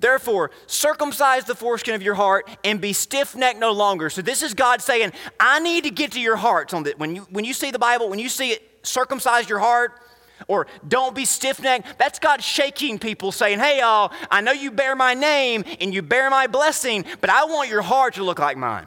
Therefore, 0.00 0.50
circumcise 0.66 1.44
the 1.44 1.54
foreskin 1.54 1.94
of 1.94 2.02
your 2.02 2.14
heart 2.14 2.48
and 2.64 2.80
be 2.80 2.92
stiff 2.92 3.34
necked 3.34 3.58
no 3.58 3.72
longer. 3.72 4.10
So, 4.10 4.22
this 4.22 4.42
is 4.42 4.54
God 4.54 4.80
saying, 4.80 5.12
I 5.40 5.58
need 5.58 5.84
to 5.84 5.90
get 5.90 6.12
to 6.12 6.20
your 6.20 6.36
hearts 6.36 6.72
on 6.72 6.84
that. 6.84 6.98
When 6.98 7.16
you, 7.16 7.22
when 7.30 7.44
you 7.44 7.52
see 7.52 7.70
the 7.70 7.78
Bible, 7.78 8.08
when 8.08 8.18
you 8.18 8.28
see 8.28 8.52
it, 8.52 8.62
circumcise 8.82 9.48
your 9.48 9.58
heart, 9.58 10.00
or 10.46 10.66
don't 10.86 11.14
be 11.14 11.24
stiff 11.24 11.60
necked. 11.60 11.98
That's 11.98 12.18
God 12.18 12.42
shaking 12.42 12.98
people, 12.98 13.32
saying, 13.32 13.58
Hey, 13.58 13.80
y'all, 13.80 14.12
I 14.30 14.40
know 14.40 14.52
you 14.52 14.70
bear 14.70 14.94
my 14.94 15.14
name 15.14 15.64
and 15.80 15.92
you 15.92 16.02
bear 16.02 16.30
my 16.30 16.46
blessing, 16.46 17.04
but 17.20 17.30
I 17.30 17.44
want 17.44 17.68
your 17.68 17.82
heart 17.82 18.14
to 18.14 18.24
look 18.24 18.38
like 18.38 18.56
mine. 18.56 18.86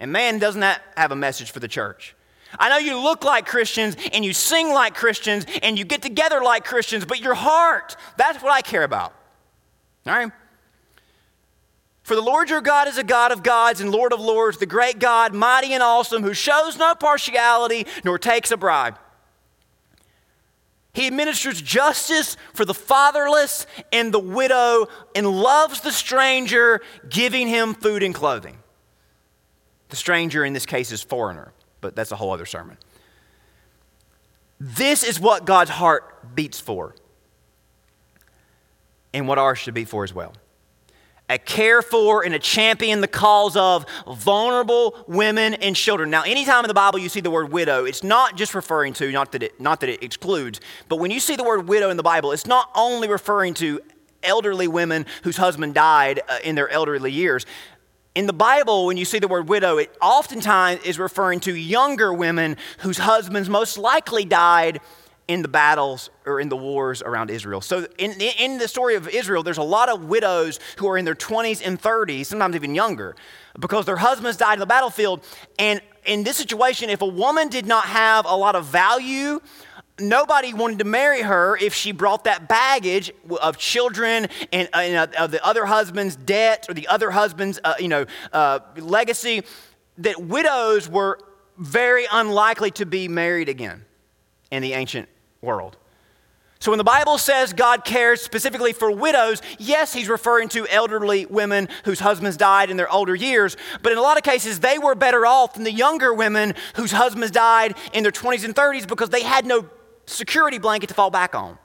And 0.00 0.10
man, 0.10 0.38
doesn't 0.38 0.60
that 0.62 0.82
have 0.96 1.12
a 1.12 1.16
message 1.16 1.52
for 1.52 1.60
the 1.60 1.68
church? 1.68 2.16
I 2.58 2.68
know 2.68 2.78
you 2.78 2.98
look 2.98 3.24
like 3.24 3.46
Christians 3.46 3.96
and 4.12 4.24
you 4.24 4.32
sing 4.32 4.72
like 4.72 4.94
Christians 4.94 5.46
and 5.62 5.78
you 5.78 5.84
get 5.84 6.02
together 6.02 6.42
like 6.42 6.64
Christians, 6.64 7.04
but 7.04 7.20
your 7.20 7.34
heart, 7.34 7.96
that's 8.16 8.42
what 8.42 8.52
I 8.52 8.60
care 8.62 8.84
about. 8.84 9.14
All 10.06 10.12
right? 10.12 10.32
For 12.02 12.16
the 12.16 12.20
Lord 12.20 12.50
your 12.50 12.60
God 12.60 12.88
is 12.88 12.98
a 12.98 13.04
God 13.04 13.32
of 13.32 13.42
gods 13.42 13.80
and 13.80 13.90
Lord 13.90 14.12
of 14.12 14.20
lords, 14.20 14.58
the 14.58 14.66
great 14.66 14.98
God, 14.98 15.34
mighty 15.34 15.72
and 15.72 15.82
awesome, 15.82 16.22
who 16.22 16.34
shows 16.34 16.76
no 16.76 16.94
partiality 16.94 17.86
nor 18.04 18.18
takes 18.18 18.50
a 18.50 18.56
bribe. 18.56 18.98
He 20.94 21.06
administers 21.06 21.60
justice 21.62 22.36
for 22.52 22.64
the 22.64 22.74
fatherless 22.74 23.66
and 23.92 24.12
the 24.12 24.18
widow 24.18 24.88
and 25.14 25.26
loves 25.26 25.80
the 25.80 25.92
stranger, 25.92 26.82
giving 27.08 27.48
him 27.48 27.74
food 27.74 28.02
and 28.02 28.14
clothing. 28.14 28.58
The 29.88 29.96
stranger 29.96 30.44
in 30.44 30.52
this 30.52 30.66
case 30.66 30.92
is 30.92 31.02
foreigner, 31.02 31.52
but 31.80 31.96
that's 31.96 32.12
a 32.12 32.16
whole 32.16 32.30
other 32.30 32.46
sermon. 32.46 32.76
This 34.60 35.02
is 35.02 35.18
what 35.18 35.44
God's 35.44 35.70
heart 35.70 36.34
beats 36.34 36.60
for 36.60 36.94
and 39.14 39.26
what 39.26 39.38
ours 39.38 39.58
should 39.58 39.74
be 39.74 39.84
for 39.84 40.04
as 40.04 40.14
well. 40.14 40.34
A 41.32 41.38
care 41.38 41.80
for 41.80 42.26
and 42.26 42.34
a 42.34 42.38
champion 42.38 43.00
the 43.00 43.08
cause 43.08 43.56
of 43.56 43.86
vulnerable 44.06 45.02
women 45.06 45.54
and 45.54 45.74
children. 45.74 46.10
Now, 46.10 46.24
anytime 46.24 46.62
in 46.62 46.68
the 46.68 46.74
Bible 46.74 46.98
you 46.98 47.08
see 47.08 47.20
the 47.20 47.30
word 47.30 47.50
widow, 47.50 47.86
it's 47.86 48.04
not 48.04 48.36
just 48.36 48.54
referring 48.54 48.92
to, 48.94 49.10
not 49.10 49.32
that 49.32 49.42
it, 49.42 49.58
not 49.58 49.80
that 49.80 49.88
it 49.88 50.02
excludes, 50.02 50.60
but 50.90 50.96
when 50.96 51.10
you 51.10 51.20
see 51.20 51.34
the 51.34 51.42
word 51.42 51.66
widow 51.68 51.88
in 51.88 51.96
the 51.96 52.02
Bible, 52.02 52.32
it's 52.32 52.46
not 52.46 52.70
only 52.74 53.08
referring 53.08 53.54
to 53.54 53.80
elderly 54.22 54.68
women 54.68 55.06
whose 55.22 55.38
husband 55.38 55.72
died 55.72 56.20
uh, 56.28 56.36
in 56.44 56.54
their 56.54 56.68
elderly 56.68 57.10
years. 57.10 57.46
In 58.14 58.26
the 58.26 58.34
Bible, 58.34 58.84
when 58.84 58.98
you 58.98 59.06
see 59.06 59.18
the 59.18 59.26
word 59.26 59.48
widow, 59.48 59.78
it 59.78 59.96
oftentimes 60.02 60.82
is 60.82 60.98
referring 60.98 61.40
to 61.40 61.56
younger 61.56 62.12
women 62.12 62.58
whose 62.80 62.98
husbands 62.98 63.48
most 63.48 63.78
likely 63.78 64.26
died 64.26 64.82
in 65.32 65.42
the 65.42 65.48
battles 65.48 66.10
or 66.26 66.40
in 66.40 66.48
the 66.48 66.56
wars 66.56 67.02
around 67.02 67.30
Israel. 67.30 67.60
So, 67.60 67.86
in, 67.98 68.12
in 68.20 68.58
the 68.58 68.68
story 68.68 68.94
of 68.94 69.08
Israel, 69.08 69.42
there's 69.42 69.58
a 69.58 69.62
lot 69.62 69.88
of 69.88 70.04
widows 70.04 70.60
who 70.76 70.88
are 70.88 70.98
in 70.98 71.04
their 71.04 71.14
20s 71.14 71.62
and 71.64 71.80
30s, 71.80 72.26
sometimes 72.26 72.54
even 72.54 72.74
younger, 72.74 73.16
because 73.58 73.86
their 73.86 73.96
husbands 73.96 74.36
died 74.36 74.54
in 74.54 74.60
the 74.60 74.66
battlefield. 74.66 75.24
And 75.58 75.80
in 76.04 76.22
this 76.22 76.36
situation, 76.36 76.90
if 76.90 77.00
a 77.00 77.06
woman 77.06 77.48
did 77.48 77.66
not 77.66 77.84
have 77.84 78.26
a 78.26 78.36
lot 78.36 78.54
of 78.54 78.66
value, 78.66 79.40
nobody 79.98 80.52
wanted 80.52 80.80
to 80.80 80.84
marry 80.84 81.22
her 81.22 81.56
if 81.56 81.74
she 81.74 81.92
brought 81.92 82.24
that 82.24 82.48
baggage 82.48 83.12
of 83.40 83.56
children 83.56 84.28
and, 84.52 84.68
and 84.74 84.96
uh, 84.96 85.24
of 85.24 85.30
the 85.30 85.44
other 85.44 85.64
husband's 85.64 86.16
debt 86.16 86.66
or 86.68 86.74
the 86.74 86.88
other 86.88 87.10
husband's 87.10 87.60
uh, 87.64 87.74
you 87.78 87.88
know 87.88 88.04
uh, 88.32 88.58
legacy 88.76 89.42
that 89.98 90.20
widows 90.22 90.88
were 90.88 91.18
very 91.58 92.06
unlikely 92.10 92.70
to 92.70 92.86
be 92.86 93.08
married 93.08 93.48
again 93.48 93.84
in 94.50 94.62
the 94.62 94.72
ancient 94.72 95.08
world. 95.42 95.76
So 96.62 96.70
when 96.70 96.78
the 96.78 96.84
Bible 96.84 97.18
says 97.18 97.52
God 97.52 97.84
cares 97.84 98.22
specifically 98.22 98.72
for 98.72 98.88
widows, 98.88 99.42
yes, 99.58 99.92
he's 99.92 100.08
referring 100.08 100.48
to 100.50 100.64
elderly 100.68 101.26
women 101.26 101.68
whose 101.84 101.98
husbands 101.98 102.36
died 102.36 102.70
in 102.70 102.76
their 102.76 102.90
older 102.90 103.16
years, 103.16 103.56
but 103.82 103.90
in 103.90 103.98
a 103.98 104.00
lot 104.00 104.16
of 104.16 104.22
cases, 104.22 104.60
they 104.60 104.78
were 104.78 104.94
better 104.94 105.26
off 105.26 105.54
than 105.54 105.64
the 105.64 105.72
younger 105.72 106.14
women 106.14 106.54
whose 106.76 106.92
husbands 106.92 107.32
died 107.32 107.74
in 107.92 108.04
their 108.04 108.12
20s 108.12 108.44
and 108.44 108.54
30s 108.54 108.86
because 108.86 109.10
they 109.10 109.24
had 109.24 109.44
no 109.44 109.68
security 110.06 110.58
blanket 110.58 110.86
to 110.86 110.94
fall 110.94 111.10
back 111.10 111.34
on. 111.34 111.58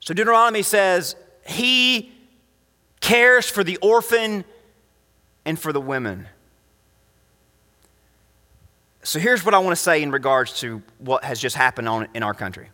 So 0.00 0.14
Deuteronomy 0.14 0.62
says, 0.62 1.14
He 1.46 2.10
cares 3.00 3.50
for 3.50 3.62
the 3.62 3.76
orphan 3.82 4.46
and 5.44 5.58
for 5.58 5.74
the 5.74 5.80
women. 5.80 6.26
So 9.04 9.18
here's 9.18 9.44
what 9.44 9.54
I 9.54 9.58
want 9.58 9.76
to 9.76 9.82
say 9.82 10.02
in 10.02 10.12
regards 10.12 10.60
to 10.60 10.82
what 10.98 11.24
has 11.24 11.40
just 11.40 11.56
happened 11.56 11.88
on, 11.88 12.08
in 12.14 12.22
our 12.22 12.34
country 12.34 12.70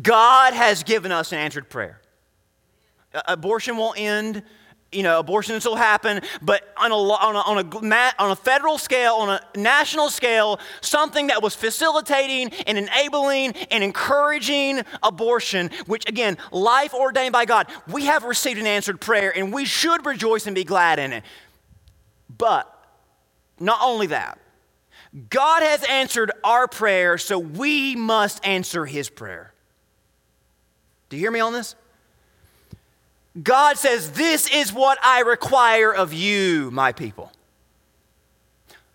God 0.00 0.52
has 0.54 0.82
given 0.82 1.12
us 1.12 1.32
an 1.32 1.38
answered 1.38 1.68
prayer. 1.68 2.00
Abortion 3.26 3.76
won't 3.76 3.98
end. 3.98 4.42
You 4.90 5.02
know, 5.02 5.18
abortions 5.18 5.64
will 5.64 5.74
happen, 5.74 6.20
but 6.40 6.72
on 6.76 6.92
a, 6.92 6.94
on, 6.94 7.34
a, 7.34 7.40
on, 7.40 7.92
a, 7.92 8.12
on 8.16 8.30
a 8.30 8.36
federal 8.36 8.78
scale, 8.78 9.14
on 9.14 9.28
a 9.28 9.58
national 9.58 10.08
scale, 10.08 10.60
something 10.82 11.26
that 11.28 11.42
was 11.42 11.56
facilitating 11.56 12.52
and 12.68 12.78
enabling 12.78 13.56
and 13.72 13.82
encouraging 13.82 14.82
abortion, 15.02 15.70
which 15.86 16.08
again, 16.08 16.38
life 16.52 16.94
ordained 16.94 17.32
by 17.32 17.44
God, 17.44 17.66
we 17.88 18.04
have 18.04 18.22
received 18.22 18.60
an 18.60 18.68
answered 18.68 19.00
prayer 19.00 19.36
and 19.36 19.52
we 19.52 19.64
should 19.64 20.06
rejoice 20.06 20.46
and 20.46 20.54
be 20.54 20.62
glad 20.62 21.00
in 21.00 21.12
it. 21.12 21.24
But 22.38 22.72
not 23.58 23.80
only 23.82 24.06
that, 24.08 24.38
God 25.30 25.62
has 25.62 25.84
answered 25.84 26.32
our 26.42 26.66
prayer, 26.66 27.18
so 27.18 27.38
we 27.38 27.94
must 27.94 28.44
answer 28.44 28.84
his 28.84 29.08
prayer. 29.08 29.52
Do 31.08 31.16
you 31.16 31.20
hear 31.20 31.30
me 31.30 31.40
on 31.40 31.52
this? 31.52 31.76
God 33.40 33.78
says, 33.78 34.12
This 34.12 34.48
is 34.50 34.72
what 34.72 34.98
I 35.02 35.20
require 35.20 35.94
of 35.94 36.12
you, 36.12 36.70
my 36.72 36.92
people. 36.92 37.32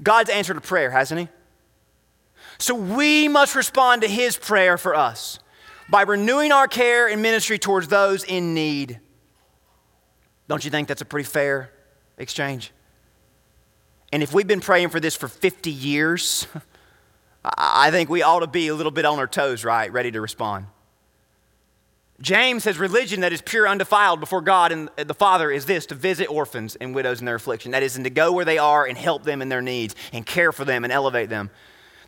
God's 0.02 0.30
answered 0.30 0.58
a 0.58 0.62
prayer, 0.62 0.90
hasn't 0.90 1.22
he? 1.22 1.28
So 2.58 2.76
we 2.76 3.28
must 3.30 3.56
respond 3.56 4.02
to 4.02 4.08
his 4.08 4.38
prayer 4.38 4.78
for 4.78 4.96
us 4.96 5.40
by 5.90 6.02
renewing 6.02 6.52
our 6.52 6.68
care 6.68 7.08
and 7.08 7.22
ministry 7.22 7.58
towards 7.58 7.88
those 7.88 8.24
in 8.24 8.54
need. 8.54 9.00
Don't 10.50 10.64
you 10.66 10.72
think 10.72 10.88
that's 10.88 11.02
a 11.02 11.06
pretty 11.06 11.28
fair 11.28 11.72
exchange? 12.18 12.72
And 14.12 14.24
if 14.24 14.34
we've 14.34 14.48
been 14.48 14.62
praying 14.62 14.90
for 14.90 15.00
this 15.00 15.16
for 15.16 15.28
50 15.28 15.72
years, 15.72 16.48
I 17.44 17.92
think 17.92 18.10
we 18.10 18.22
ought 18.22 18.40
to 18.40 18.48
be 18.48 18.68
a 18.68 18.76
little 18.76 18.92
bit 18.92 19.06
on 19.06 19.20
our 19.20 19.28
toes, 19.28 19.64
right? 19.64 19.92
Ready 19.92 20.12
to 20.12 20.22
respond. 20.22 20.66
James 22.22 22.64
says 22.64 22.78
religion 22.78 23.22
that 23.22 23.32
is 23.32 23.42
pure, 23.42 23.68
undefiled 23.68 24.20
before 24.20 24.42
God 24.42 24.74
and 24.74 24.90
the 24.98 25.14
Father 25.14 25.50
is 25.50 25.66
this 25.66 25.86
to 25.86 25.96
visit 25.96 26.30
orphans 26.30 26.76
and 26.76 26.94
widows 26.94 27.22
in 27.22 27.26
their 27.26 27.36
affliction. 27.36 27.72
That 27.72 27.84
is, 27.84 27.96
and 27.96 28.04
to 28.04 28.10
go 28.10 28.34
where 28.34 28.44
they 28.44 28.58
are 28.58 28.86
and 28.86 28.98
help 28.98 29.24
them 29.24 29.42
in 29.42 29.48
their 29.48 29.62
needs 29.62 29.96
and 30.12 30.26
care 30.26 30.52
for 30.52 30.66
them 30.66 30.84
and 30.84 30.92
elevate 30.92 31.30
them. 31.30 31.50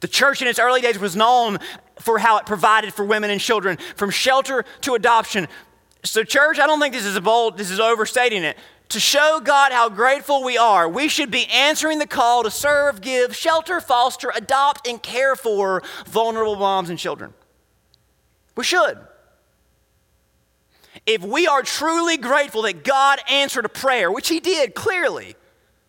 The 0.01 0.09
church 0.09 0.41
in 0.41 0.47
its 0.47 0.59
early 0.59 0.81
days 0.81 0.99
was 0.99 1.15
known 1.15 1.59
for 1.99 2.19
how 2.19 2.37
it 2.37 2.45
provided 2.45 2.93
for 2.93 3.05
women 3.05 3.29
and 3.29 3.39
children, 3.39 3.77
from 3.95 4.09
shelter 4.09 4.65
to 4.81 4.95
adoption. 4.95 5.47
So, 6.03 6.23
church, 6.23 6.59
I 6.59 6.65
don't 6.65 6.79
think 6.79 6.93
this 6.93 7.05
is 7.05 7.15
a 7.15 7.21
bold, 7.21 7.57
this 7.57 7.69
is 7.69 7.79
overstating 7.79 8.43
it. 8.43 8.57
To 8.91 8.99
show 8.99 9.39
God 9.41 9.71
how 9.71 9.87
grateful 9.87 10.43
we 10.43 10.57
are, 10.57 10.89
we 10.89 11.07
should 11.07 11.31
be 11.31 11.45
answering 11.45 11.99
the 11.99 12.05
call 12.05 12.43
to 12.43 12.51
serve, 12.51 12.99
give, 12.99 13.33
shelter, 13.33 13.79
foster, 13.79 14.33
adopt, 14.35 14.85
and 14.85 15.01
care 15.01 15.37
for 15.37 15.81
vulnerable 16.07 16.57
moms 16.57 16.89
and 16.89 16.99
children. 16.99 17.33
We 18.57 18.65
should. 18.65 18.99
If 21.05 21.23
we 21.23 21.47
are 21.47 21.61
truly 21.61 22.17
grateful 22.17 22.63
that 22.63 22.83
God 22.83 23.19
answered 23.29 23.63
a 23.63 23.69
prayer, 23.69 24.11
which 24.11 24.27
He 24.27 24.41
did 24.41 24.75
clearly, 24.75 25.37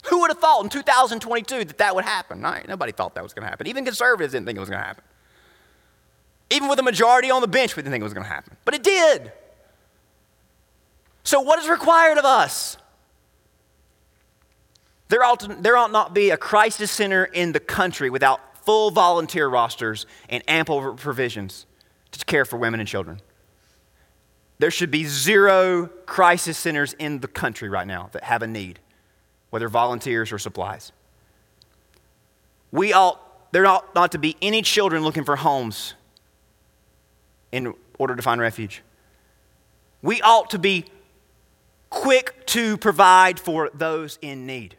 who 0.04 0.20
would 0.20 0.30
have 0.30 0.38
thought 0.38 0.62
in 0.62 0.70
2022 0.70 1.64
that 1.64 1.78
that 1.78 1.96
would 1.96 2.04
happen? 2.04 2.40
Right? 2.40 2.68
Nobody 2.68 2.92
thought 2.92 3.16
that 3.16 3.24
was 3.24 3.34
going 3.34 3.42
to 3.42 3.50
happen. 3.50 3.66
Even 3.66 3.84
conservatives 3.84 4.32
didn't 4.32 4.46
think 4.46 4.58
it 4.58 4.60
was 4.60 4.70
going 4.70 4.80
to 4.80 4.86
happen. 4.86 5.02
Even 6.50 6.68
with 6.68 6.78
a 6.78 6.84
majority 6.84 7.32
on 7.32 7.40
the 7.40 7.48
bench, 7.48 7.74
we 7.74 7.82
didn't 7.82 7.94
think 7.94 8.02
it 8.02 8.04
was 8.04 8.14
going 8.14 8.26
to 8.26 8.32
happen. 8.32 8.56
But 8.64 8.74
it 8.74 8.84
did. 8.84 9.32
So, 11.24 11.40
what 11.40 11.58
is 11.58 11.68
required 11.68 12.18
of 12.18 12.24
us? 12.24 12.76
There 15.12 15.22
ought, 15.22 15.62
there 15.62 15.76
ought 15.76 15.92
not 15.92 16.14
be 16.14 16.30
a 16.30 16.38
crisis 16.38 16.90
center 16.90 17.24
in 17.26 17.52
the 17.52 17.60
country 17.60 18.08
without 18.08 18.64
full 18.64 18.90
volunteer 18.90 19.46
rosters 19.46 20.06
and 20.30 20.42
ample 20.48 20.94
provisions 20.94 21.66
to 22.12 22.24
care 22.24 22.46
for 22.46 22.56
women 22.56 22.80
and 22.80 22.88
children. 22.88 23.20
There 24.58 24.70
should 24.70 24.90
be 24.90 25.04
zero 25.04 25.88
crisis 26.06 26.56
centers 26.56 26.94
in 26.94 27.20
the 27.20 27.28
country 27.28 27.68
right 27.68 27.86
now 27.86 28.08
that 28.12 28.24
have 28.24 28.40
a 28.40 28.46
need, 28.46 28.78
whether 29.50 29.68
volunteers 29.68 30.32
or 30.32 30.38
supplies. 30.38 30.92
We 32.70 32.94
ought, 32.94 33.20
there 33.52 33.66
ought 33.66 33.94
not 33.94 34.12
to 34.12 34.18
be 34.18 34.38
any 34.40 34.62
children 34.62 35.04
looking 35.04 35.24
for 35.24 35.36
homes 35.36 35.92
in 37.52 37.74
order 37.98 38.16
to 38.16 38.22
find 38.22 38.40
refuge. 38.40 38.82
We 40.00 40.22
ought 40.22 40.48
to 40.52 40.58
be 40.58 40.86
quick 41.90 42.46
to 42.46 42.78
provide 42.78 43.38
for 43.38 43.68
those 43.74 44.18
in 44.22 44.46
need 44.46 44.78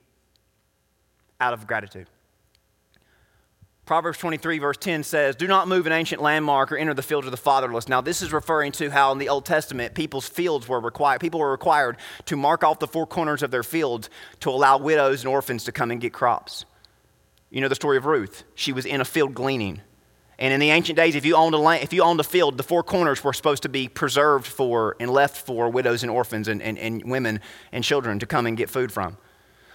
out 1.44 1.54
of 1.54 1.68
gratitude. 1.68 2.08
Proverbs 3.86 4.18
23, 4.18 4.60
verse 4.60 4.78
10 4.78 5.04
says, 5.04 5.36
Do 5.36 5.46
not 5.46 5.68
move 5.68 5.86
an 5.86 5.91
ancient 5.91 6.22
landmark 6.22 6.72
or 6.72 6.78
enter 6.78 6.94
the 6.94 7.02
fields 7.02 7.28
of 7.28 7.32
the 7.32 7.38
fatherless. 7.38 7.89
Now, 7.89 8.00
this 8.00 8.22
is 8.22 8.32
referring 8.32 8.72
to 8.74 8.89
how 8.89 9.12
in 9.12 9.18
the 9.18 9.28
Old 9.28 9.46
Testament 9.46 9.94
people's 9.94 10.28
fields 10.28 10.70
were 10.70 10.80
required, 10.80 11.20
people 11.20 11.41
were 11.41 11.52
required 11.52 11.98
to 12.28 12.38
mark 12.38 12.64
off 12.64 12.80
the 12.80 12.88
four 12.88 13.06
corners 13.06 13.44
of 13.44 13.52
their 13.52 13.62
fields 13.62 14.10
to 14.39 14.50
allow 14.50 14.78
widows 14.78 15.26
and 15.26 15.28
orphans 15.28 15.66
to 15.66 15.74
come 15.74 15.91
and 15.91 16.00
get 16.00 16.14
crops. 16.14 16.64
You 17.50 17.60
know 17.60 17.68
the 17.68 17.76
story 17.76 17.98
of 17.98 18.06
Ruth. 18.06 18.46
She 18.56 18.72
was 18.72 18.86
in 18.86 19.02
a 19.02 19.06
field 19.06 19.34
gleaning. 19.34 19.82
And 20.39 20.54
in 20.54 20.62
the 20.62 20.70
ancient 20.70 20.96
days, 20.96 21.16
if 21.16 21.26
you 21.26 21.36
owned 21.36 21.54
a 21.54 21.58
land, 21.58 21.84
if 21.84 21.91
you 21.91 22.04
owned 22.04 22.22
a 22.22 22.24
field, 22.24 22.58
the 22.58 22.64
four 22.64 22.84
corners 22.84 23.22
were 23.22 23.34
supposed 23.34 23.64
to 23.64 23.70
be 23.70 23.89
preserved 23.89 24.48
for 24.48 24.96
and 25.00 25.12
left 25.12 25.46
for 25.46 25.70
widows 25.70 26.04
and 26.04 26.12
orphans 26.12 26.48
and, 26.48 26.62
and, 26.62 26.80
and 26.80 27.04
women 27.04 27.41
and 27.74 27.84
children 27.84 28.18
to 28.20 28.26
come 28.26 28.46
and 28.46 28.56
get 28.56 28.70
food 28.70 28.94
from. 28.94 29.18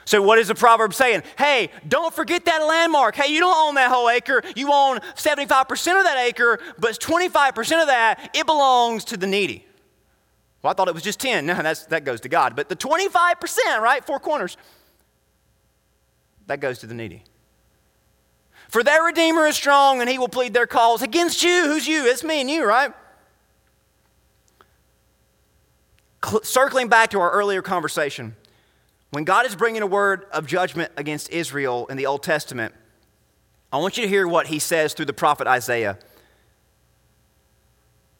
So, 0.09 0.22
what 0.22 0.38
is 0.38 0.48
the 0.48 0.54
proverb 0.54 0.94
saying? 0.94 1.22
Hey, 1.36 1.68
don't 1.86 2.14
forget 2.14 2.46
that 2.46 2.61
landmark. 2.61 3.14
Hey, 3.14 3.30
you 3.30 3.40
don't 3.40 3.54
own 3.54 3.74
that 3.74 3.90
whole 3.90 4.09
acre. 4.09 4.40
You 4.56 4.72
own 4.72 5.00
75% 5.16 5.70
of 5.98 6.04
that 6.04 6.16
acre, 6.16 6.59
but 6.78 6.98
25% 6.98 7.59
of 7.82 7.88
that, 7.88 8.30
it 8.32 8.46
belongs 8.46 9.04
to 9.04 9.18
the 9.18 9.26
needy. 9.26 9.66
Well, 10.62 10.70
I 10.70 10.74
thought 10.74 10.88
it 10.88 10.94
was 10.94 11.02
just 11.02 11.20
10. 11.20 11.44
No, 11.46 11.54
that's, 11.56 11.84
that 11.88 12.04
goes 12.04 12.22
to 12.22 12.30
God. 12.30 12.56
But 12.56 12.70
the 12.70 12.74
25%, 12.74 13.80
right? 13.80 14.02
Four 14.02 14.18
corners, 14.18 14.56
that 16.46 16.61
goes 16.61 16.78
to 16.78 16.86
the 16.86 16.94
needy. 16.94 17.22
For 18.70 18.82
their 18.82 19.02
Redeemer 19.02 19.44
is 19.44 19.56
strong, 19.56 20.00
and 20.00 20.09
he 20.09 20.18
will 20.18 20.30
plead 20.30 20.54
their 20.54 20.66
cause 20.66 21.02
against 21.02 21.42
you. 21.42 21.64
Who's 21.66 21.86
you? 21.86 22.06
It's 22.06 22.24
me 22.24 22.40
and 22.40 22.48
you, 22.48 22.64
right? 22.64 22.94
circling 26.42 26.88
back 26.88 27.11
to 27.11 27.20
our 27.20 27.30
earlier 27.30 27.61
conversation, 27.61 28.36
when 29.11 29.24
God 29.24 29.46
is 29.46 29.56
bringing 29.56 29.82
a 29.82 29.86
word 29.86 30.26
of 30.32 30.46
judgment 30.46 30.92
against 30.96 31.30
Israel 31.30 31.86
in 31.86 31.96
the 31.96 32.06
Old 32.06 32.22
Testament, 32.22 32.74
I 33.72 33.78
want 33.78 33.96
you 33.96 34.02
to 34.02 34.09
hear 34.09 34.26
what 34.26 34.46
he 34.46 34.59
says 34.59 34.94
through 34.94 35.06
the 35.06 35.12
prophet 35.12 35.46
Isaiah. 35.46 35.98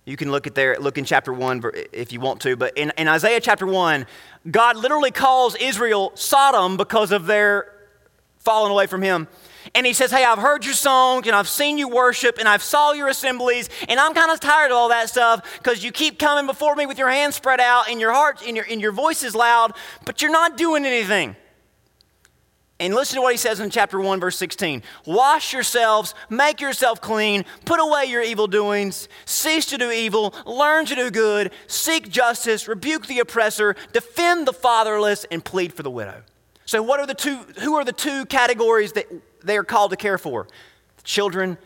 You 0.05 0.17
can 0.17 0.31
look 0.31 0.47
at 0.47 0.55
there, 0.55 0.77
look 0.79 0.97
in 0.97 1.05
chapter 1.05 1.33
1 1.33 1.63
if 1.93 2.13
you 2.13 2.21
want 2.21 2.41
to. 2.41 2.57
But 2.57 2.77
in, 2.79 2.93
in 2.97 3.09
Isaiah 3.09 3.41
chapter 3.41 3.67
1, 3.67 4.07
God 4.51 4.77
literally 4.79 5.11
calls 5.11 5.55
Israel 5.57 6.13
Sodom 6.15 6.79
because 6.79 7.13
of 7.13 7.27
their 7.27 7.71
falling 8.39 8.73
away 8.73 8.87
from 8.87 9.03
him. 9.03 9.29
And 9.75 9.87
he 9.87 9.93
says, 9.93 10.11
Hey, 10.11 10.25
I've 10.25 10.39
heard 10.39 10.65
your 10.65 10.75
songs 10.75 11.27
and 11.27 11.35
I've 11.35 11.49
seen 11.49 11.79
you 11.79 11.89
worship 11.89 12.39
and 12.39 12.49
I've 12.49 12.63
saw 12.63 12.93
your 12.93 13.09
assemblies 13.09 13.69
and 13.89 13.99
I'm 14.01 14.15
kind 14.15 14.31
of 14.31 14.41
tired 14.41 14.71
of 14.71 14.77
all 14.77 14.89
that 14.89 15.09
stuff 15.09 15.59
because 15.59 15.85
you 15.85 15.93
keep 15.93 16.19
coming 16.19 16.47
before 16.47 16.75
me 16.77 16.87
with 16.87 16.99
your 16.99 17.11
hands 17.11 17.37
spread 17.37 17.61
out 17.61 17.89
and 17.91 18.01
your 18.01 18.13
heart 18.13 18.43
and 18.47 18.57
your, 18.57 18.67
and 18.69 18.81
your 18.81 18.93
voice 18.93 19.23
is 19.23 19.35
loud, 19.35 19.73
but 20.05 20.23
you're 20.23 20.31
not 20.31 20.57
doing 20.57 20.85
anything. 20.85 21.37
And 22.81 22.95
listen 22.95 23.17
to 23.17 23.23
what 23.23 23.33
he 23.33 23.39
says 23.39 23.59
in 23.59 23.71
chapter 23.71 23.99
1, 23.99 24.21
verse 24.21 24.37
16. 24.37 24.85
Wash 25.05 25.53
yourselves, 25.53 26.15
make 26.31 26.61
yourself 26.61 27.01
clean, 27.01 27.45
put 27.65 27.81
away 27.81 28.05
your 28.05 28.23
evil 28.23 28.47
doings, 28.47 29.09
cease 29.25 29.67
to 29.67 29.79
do 29.79 29.91
evil, 29.91 30.33
learn 30.47 30.87
to 30.87 30.95
do 30.95 31.11
good, 31.11 31.51
seek 31.67 32.09
justice, 32.09 32.69
rebuke 32.69 33.09
the 33.09 33.19
oppressor, 33.19 33.75
defend 33.93 34.47
the 34.47 34.53
fatherless, 34.53 35.27
and 35.33 35.45
plead 35.45 35.73
for 35.73 35.83
the 35.83 35.91
widow. 35.91 36.23
So, 36.67 36.81
what 36.83 37.01
are 37.01 37.07
the 37.07 37.15
two, 37.15 37.39
who 37.59 37.75
are 37.75 37.85
the 37.85 37.93
two 37.93 38.27
categories 38.27 38.93
that 38.93 39.07
they 39.49 39.57
are 39.57 39.65
called 39.65 39.91
to 39.91 39.97
care 39.97 40.19
for 40.19 40.47
children 41.05 41.59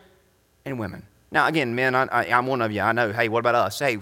and 0.65 0.79
women. 0.79 1.03
Now, 1.31 1.47
again, 1.47 1.75
men, 1.75 1.95
I, 1.95 2.25
am 2.25 2.47
one 2.47 2.61
of 2.61 2.71
you. 2.71 2.81
I 2.81 2.91
know, 2.91 3.11
hey, 3.11 3.27
what 3.27 3.39
about 3.39 3.55
us? 3.55 3.79
Hey, 3.79 3.97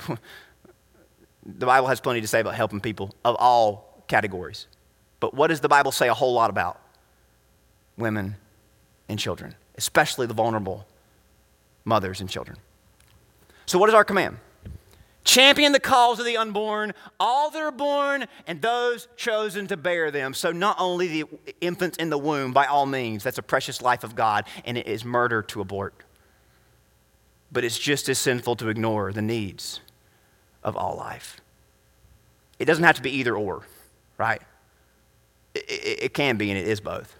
the 1.45 1.65
Bible 1.65 1.87
has 1.87 1.99
plenty 1.99 2.21
to 2.21 2.27
say 2.27 2.41
about 2.41 2.55
helping 2.55 2.81
people 2.81 3.15
of 3.23 3.35
all 3.39 4.03
categories. 4.07 4.67
But 5.19 5.33
what 5.33 5.47
does 5.47 5.61
the 5.61 5.69
Bible 5.69 5.91
say 5.91 6.09
a 6.09 6.13
whole 6.13 6.33
lot 6.33 6.49
about? 6.49 6.79
Women 7.97 8.35
and 9.07 9.19
children, 9.19 9.55
especially 9.75 10.27
the 10.27 10.33
vulnerable 10.33 10.85
mothers 11.85 12.21
and 12.21 12.29
children. 12.29 12.57
So, 13.65 13.77
what 13.79 13.89
is 13.89 13.95
our 13.95 14.03
command? 14.03 14.37
Champion 15.23 15.71
the 15.71 15.79
cause 15.79 16.19
of 16.19 16.25
the 16.25 16.37
unborn, 16.37 16.93
all 17.19 17.51
that 17.51 17.61
are 17.61 17.71
born, 17.71 18.25
and 18.47 18.61
those 18.61 19.07
chosen 19.15 19.67
to 19.67 19.77
bear 19.77 20.09
them. 20.09 20.33
So, 20.33 20.51
not 20.51 20.77
only 20.79 21.07
the 21.07 21.25
infants 21.61 21.97
in 21.97 22.09
the 22.09 22.17
womb, 22.17 22.53
by 22.53 22.65
all 22.65 22.87
means, 22.87 23.23
that's 23.23 23.37
a 23.37 23.43
precious 23.43 23.81
life 23.81 24.03
of 24.03 24.15
God, 24.15 24.45
and 24.65 24.77
it 24.77 24.87
is 24.87 25.05
murder 25.05 25.43
to 25.43 25.61
abort. 25.61 25.93
But 27.51 27.63
it's 27.63 27.77
just 27.77 28.09
as 28.09 28.17
sinful 28.17 28.55
to 28.57 28.69
ignore 28.69 29.13
the 29.13 29.21
needs 29.21 29.79
of 30.63 30.75
all 30.75 30.95
life. 30.97 31.39
It 32.57 32.65
doesn't 32.65 32.83
have 32.83 32.95
to 32.95 33.01
be 33.01 33.11
either 33.11 33.35
or, 33.35 33.61
right? 34.17 34.41
It, 35.53 35.65
it, 35.69 36.03
it 36.03 36.13
can 36.15 36.37
be, 36.37 36.49
and 36.49 36.57
it 36.57 36.67
is 36.67 36.79
both. 36.79 37.15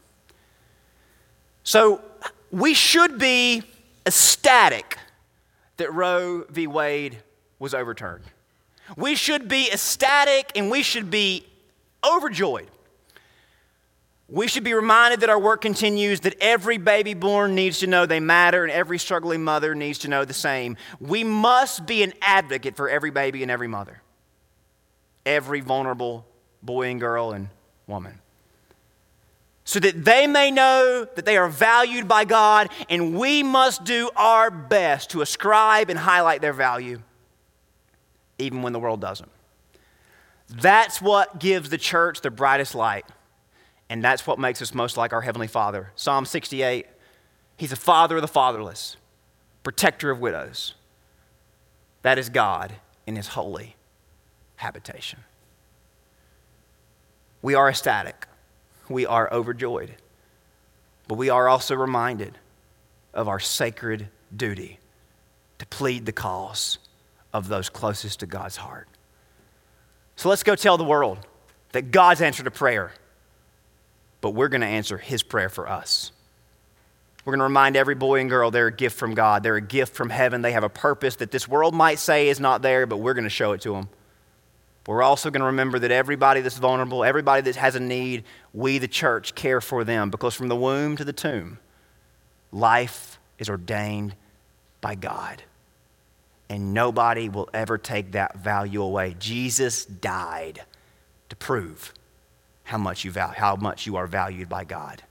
So, 1.64 2.02
we 2.50 2.74
should 2.74 3.20
be 3.20 3.62
ecstatic 4.08 4.98
that 5.78 5.94
Roe 5.94 6.46
v. 6.50 6.66
Wade 6.66 7.20
was 7.62 7.76
overturned. 7.76 8.26
We 8.98 9.14
should 9.14 9.48
be 9.48 9.72
ecstatic 9.72 10.52
and 10.56 10.72
we 10.72 10.82
should 10.82 11.12
be 11.12 11.46
overjoyed. 12.04 12.68
We 14.28 14.48
should 14.48 14.64
be 14.64 14.74
reminded 14.74 15.20
that 15.20 15.30
our 15.30 15.40
work 15.40 15.62
continues, 15.62 16.22
that 16.22 16.36
every 16.42 16.78
baby 16.78 17.14
born 17.14 17.54
needs 17.54 17.80
to 17.80 17.88
know 17.88 18.06
they 18.06 18.20
matter, 18.20 18.64
and 18.64 18.72
every 18.72 18.98
struggling 18.98 19.44
mother 19.44 19.76
needs 19.76 20.00
to 20.00 20.08
know 20.08 20.26
the 20.26 20.34
same. 20.34 20.76
We 21.00 21.24
must 21.24 21.86
be 21.86 22.02
an 22.02 22.14
advocate 22.22 22.76
for 22.76 22.90
every 22.90 23.12
baby 23.12 23.44
and 23.44 23.52
every 23.52 23.68
mother, 23.68 24.02
every 25.26 25.60
vulnerable 25.60 26.26
boy 26.64 26.90
and 26.90 27.00
girl 27.00 27.32
and 27.32 27.50
woman, 27.88 28.20
so 29.66 29.80
that 29.82 30.04
they 30.06 30.28
may 30.28 30.50
know 30.50 31.06
that 31.16 31.26
they 31.26 31.38
are 31.38 31.50
valued 31.50 32.08
by 32.08 32.24
God, 32.24 32.70
and 32.90 33.20
we 33.20 33.44
must 33.44 33.84
do 33.84 34.10
our 34.16 34.50
best 34.50 35.12
to 35.12 35.22
ascribe 35.22 35.90
and 35.90 36.00
highlight 36.00 36.42
their 36.42 36.54
value 36.54 37.02
even 38.42 38.62
when 38.62 38.74
the 38.74 38.80
world 38.80 39.00
doesn't. 39.00 39.32
That's 40.50 41.02
what 41.02 41.40
gives 41.40 41.70
the 41.70 41.78
church 41.78 42.22
the 42.22 42.32
brightest 42.32 42.76
light. 42.76 43.06
And 43.90 44.04
that's 44.04 44.26
what 44.28 44.40
makes 44.40 44.62
us 44.62 44.74
most 44.74 44.98
like 44.98 45.14
our 45.14 45.22
Heavenly 45.22 45.48
Father. 45.48 45.92
Psalm 45.96 46.26
68 46.26 46.86
He's 47.58 47.72
a 47.72 47.76
father 47.76 48.16
of 48.16 48.24
the 48.24 48.28
fatherless, 48.28 48.98
protector 49.62 50.10
of 50.10 50.20
widows. 50.20 50.74
That 52.02 52.18
is 52.18 52.30
God 52.30 52.74
in 53.06 53.16
His 53.16 53.28
holy 53.30 53.76
habitation. 54.56 55.20
We 57.44 57.54
are 57.54 57.70
ecstatic, 57.70 58.28
we 58.90 59.06
are 59.06 59.32
overjoyed, 59.32 59.96
but 61.08 61.16
we 61.16 61.30
are 61.30 61.48
also 61.48 61.76
reminded 61.76 62.38
of 63.14 63.28
our 63.28 63.40
sacred 63.40 64.08
duty 64.36 64.80
to 65.60 65.66
plead 65.68 66.06
the 66.06 66.12
cause 66.12 66.80
of 67.34 67.48
those 67.48 67.70
closest 67.70 68.20
to 68.20 68.26
God's 68.26 68.58
heart. 68.58 68.88
So 70.16 70.30
let's 70.30 70.44
go 70.44 70.56
tell 70.56 70.78
the 70.78 70.84
world 70.84 71.20
that 71.72 71.92
God's 71.92 72.22
answered 72.22 72.48
a 72.48 72.52
prayer, 72.52 72.92
but 74.20 74.32
we're 74.32 74.50
going 74.50 74.62
to 74.62 74.68
answer 74.68 74.98
his 74.98 75.24
prayer 75.24 75.50
for 75.50 75.68
us. 75.70 76.12
We're 77.24 77.32
going 77.32 77.40
to 77.40 77.46
remind 77.46 77.76
every 77.76 77.96
boy 77.96 78.20
and 78.20 78.30
girl 78.30 78.52
they're 78.52 78.68
a 78.68 78.72
gift 78.72 78.98
from 78.98 79.14
God. 79.14 79.44
They're 79.44 79.56
a 79.56 79.62
gift 79.62 79.96
from 79.96 80.10
heaven. 80.10 80.42
They 80.42 80.54
have 80.54 80.64
a 80.64 80.70
purpose 80.70 81.18
that 81.18 81.32
this 81.32 81.48
world 81.48 81.74
might 81.74 82.00
say 82.00 82.30
is 82.30 82.40
not 82.40 82.62
there, 82.62 82.86
but 82.86 82.98
we're 82.98 83.14
going 83.14 83.26
to 83.26 83.30
show 83.30 83.52
it 83.52 83.62
to 83.62 83.74
them. 83.74 83.90
We're 84.88 85.04
also 85.04 85.30
going 85.30 85.42
to 85.42 85.48
remember 85.48 85.78
that 85.80 85.92
everybody 85.92 86.42
that's 86.42 86.58
vulnerable, 86.58 87.04
everybody 87.04 87.44
that 87.44 87.56
has 87.56 87.76
a 87.76 87.80
need, 87.80 88.24
we, 88.54 88.80
the 88.80 88.88
church, 88.88 89.36
care 89.36 89.62
for 89.62 89.84
them 89.84 90.10
because 90.10 90.34
from 90.34 90.48
the 90.48 90.56
womb 90.56 90.98
to 90.98 91.06
the 91.06 91.14
tomb, 91.14 91.60
life 92.52 93.20
is 93.38 93.48
ordained 93.48 94.16
by 94.82 94.96
God. 94.96 95.44
And 96.52 96.74
nobody 96.74 97.30
will 97.30 97.50
ever 97.54 97.78
take 97.78 98.12
that 98.12 98.36
value 98.36 98.84
away. 98.84 99.16
Jesus 99.18 99.86
died 99.86 100.64
to 101.30 101.36
prove 101.38 101.94
how 102.64 102.78
much 102.78 103.06
you, 103.06 103.14
how 103.14 103.56
much 103.56 103.88
you 103.88 103.96
are 103.96 104.06
valued 104.06 104.50
by 104.50 104.66
God. 104.66 105.02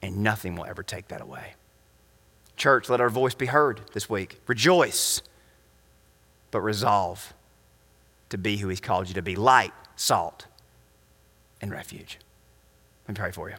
And 0.00 0.18
nothing 0.18 0.54
will 0.54 0.64
ever 0.64 0.84
take 0.84 1.08
that 1.08 1.20
away. 1.20 1.54
Church, 2.56 2.88
let 2.88 3.00
our 3.00 3.10
voice 3.10 3.34
be 3.34 3.46
heard 3.46 3.80
this 3.94 4.08
week. 4.08 4.40
Rejoice, 4.46 5.22
but 6.52 6.60
resolve 6.60 7.34
to 8.28 8.38
be 8.38 8.58
who 8.58 8.68
He's 8.68 8.80
called 8.80 9.08
you 9.08 9.14
to 9.14 9.22
be 9.22 9.34
light, 9.34 9.72
salt, 9.96 10.46
and 11.60 11.72
refuge. 11.72 12.20
Let 13.08 13.18
me 13.18 13.20
pray 13.20 13.32
for 13.32 13.50
you. 13.50 13.56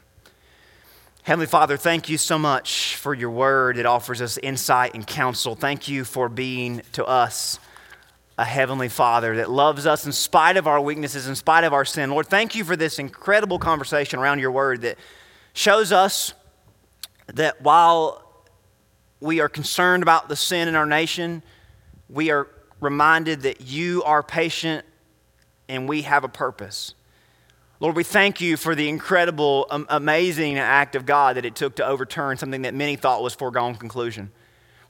Heavenly 1.24 1.47
Father, 1.47 1.76
thank 1.76 2.09
you 2.09 2.17
so 2.17 2.39
much 2.39 2.95
for 2.95 3.13
your 3.13 3.30
word. 3.30 3.78
It 3.78 3.86
offers 3.86 4.22
us 4.22 4.38
insight 4.38 4.95
and 4.95 5.05
counsel. 5.05 5.53
Thank 5.53 5.88
you 5.88 6.05
for 6.05 6.30
being 6.30 6.82
to 6.93 7.05
us 7.05 7.59
a 8.38 8.45
heavenly 8.45 8.88
Father 8.88 9.36
that 9.36 9.49
loves 9.51 9.86
us 9.86 10.05
in 10.05 10.13
spite 10.13 10.55
of 10.55 10.65
our 10.65 10.80
weaknesses, 10.80 11.28
in 11.28 11.36
spite 11.36 11.65
of 11.65 11.74
our 11.74 11.84
sin. 11.84 12.09
Lord, 12.09 12.28
thank 12.28 12.55
you 12.55 12.63
for 12.63 12.78
this 12.78 12.97
incredible 12.97 13.59
conversation 13.59 14.17
around 14.17 14.39
your 14.39 14.51
word 14.51 14.82
that 14.82 14.97
shows 15.53 15.91
us 15.91 16.34
that 17.28 17.61
while 17.61 18.24
we 19.20 19.41
are 19.41 19.49
concerned 19.49 20.01
about 20.01 20.30
the 20.30 20.38
sin 20.38 20.70
in 20.70 20.76
our 20.76 20.86
nation, 20.86 21.43
we 22.09 22.32
are 22.32 22.47
reminded 22.80 23.41
that 23.41 23.59
you 23.61 24.01
are 24.03 24.24
patient 24.24 24.86
and 25.67 25.88
we 25.88 26.03
have 26.03 26.24
a 26.24 26.30
purpose. 26.30 26.93
Lord, 27.82 27.95
we 27.95 28.03
thank 28.03 28.41
you 28.41 28.57
for 28.57 28.75
the 28.75 28.89
incredible, 28.89 29.65
um, 29.69 29.86
amazing 29.89 30.57
act 30.57 30.95
of 30.95 31.05
God 31.05 31.38
that 31.38 31.45
it 31.45 31.55
took 31.55 31.75
to 31.75 31.86
overturn 31.86 32.36
something 32.36 32.63
that 32.63 32.73
many 32.73 32.97
thought 32.97 33.23
was 33.23 33.34
foregone 33.34 33.75
conclusion. 33.75 34.32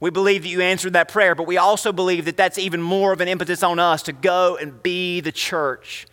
We 0.00 0.10
believe 0.10 0.42
that 0.42 0.48
you 0.48 0.60
answered 0.60 0.94
that 0.94 1.08
prayer, 1.08 1.36
but 1.36 1.46
we 1.46 1.56
also 1.56 1.92
believe 1.92 2.24
that 2.24 2.36
that's 2.36 2.58
even 2.58 2.82
more 2.82 3.12
of 3.12 3.20
an 3.20 3.28
impetus 3.28 3.62
on 3.62 3.78
us 3.78 4.02
to 4.04 4.12
go 4.12 4.56
and 4.56 4.82
be 4.82 5.20
the 5.20 5.30
church, 5.30 6.08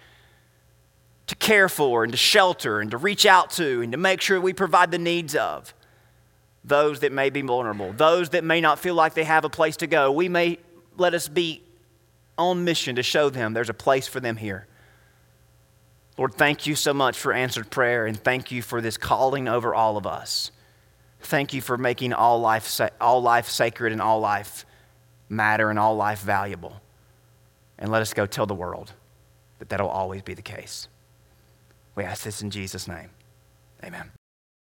to 1.25 1.35
care 1.35 1.67
for 1.67 2.03
and 2.03 2.13
to 2.13 2.17
shelter 2.17 2.79
and 2.79 2.91
to 2.91 2.97
reach 2.97 3.25
out 3.25 3.49
to 3.51 3.81
and 3.81 3.91
to 3.91 3.97
make 3.97 4.21
sure 4.21 4.39
we 4.39 4.53
provide 4.53 4.91
the 4.91 4.99
needs 4.99 5.35
of 5.35 5.73
those 6.63 6.99
that 6.99 7.11
may 7.11 7.31
be 7.31 7.41
vulnerable, 7.41 7.91
those 7.93 8.29
that 8.29 8.43
may 8.43 8.61
not 8.61 8.77
feel 8.77 8.93
like 8.93 9.15
they 9.15 9.23
have 9.23 9.45
a 9.45 9.49
place 9.49 9.77
to 9.77 9.87
go. 9.87 10.11
We 10.11 10.29
may 10.29 10.59
let 10.95 11.15
us 11.15 11.27
be 11.27 11.63
on 12.37 12.65
mission 12.65 12.97
to 12.97 13.03
show 13.03 13.31
them 13.31 13.53
there's 13.53 13.69
a 13.69 13.73
place 13.73 14.07
for 14.07 14.19
them 14.19 14.35
here. 14.35 14.67
Lord, 16.17 16.33
thank 16.33 16.65
you 16.65 16.75
so 16.75 16.93
much 16.93 17.17
for 17.17 17.31
answered 17.31 17.69
prayer 17.69 18.05
and 18.07 18.17
thank 18.17 18.51
you 18.51 18.61
for 18.61 18.81
this 18.81 18.97
calling 18.97 19.47
over 19.47 19.75
all 19.75 19.97
of 19.97 20.07
us. 20.07 20.51
Thank 21.21 21.53
you 21.53 21.61
for 21.61 21.77
making 21.77 22.13
all 22.13 22.39
life, 22.39 22.79
all 22.99 23.21
life 23.21 23.49
sacred 23.49 23.91
and 23.91 24.01
all 24.01 24.19
life 24.19 24.65
matter 25.29 25.69
and 25.69 25.77
all 25.77 25.95
life 25.95 26.21
valuable. 26.21 26.81
And 27.77 27.91
let 27.91 28.01
us 28.01 28.13
go 28.13 28.25
tell 28.25 28.45
the 28.45 28.55
world 28.55 28.93
that 29.59 29.69
that'll 29.69 29.89
always 29.89 30.23
be 30.23 30.33
the 30.33 30.41
case. 30.41 30.87
We 31.95 32.03
ask 32.03 32.23
this 32.23 32.41
in 32.41 32.49
Jesus' 32.49 32.87
name. 32.87 33.09
Amen. 33.83 34.11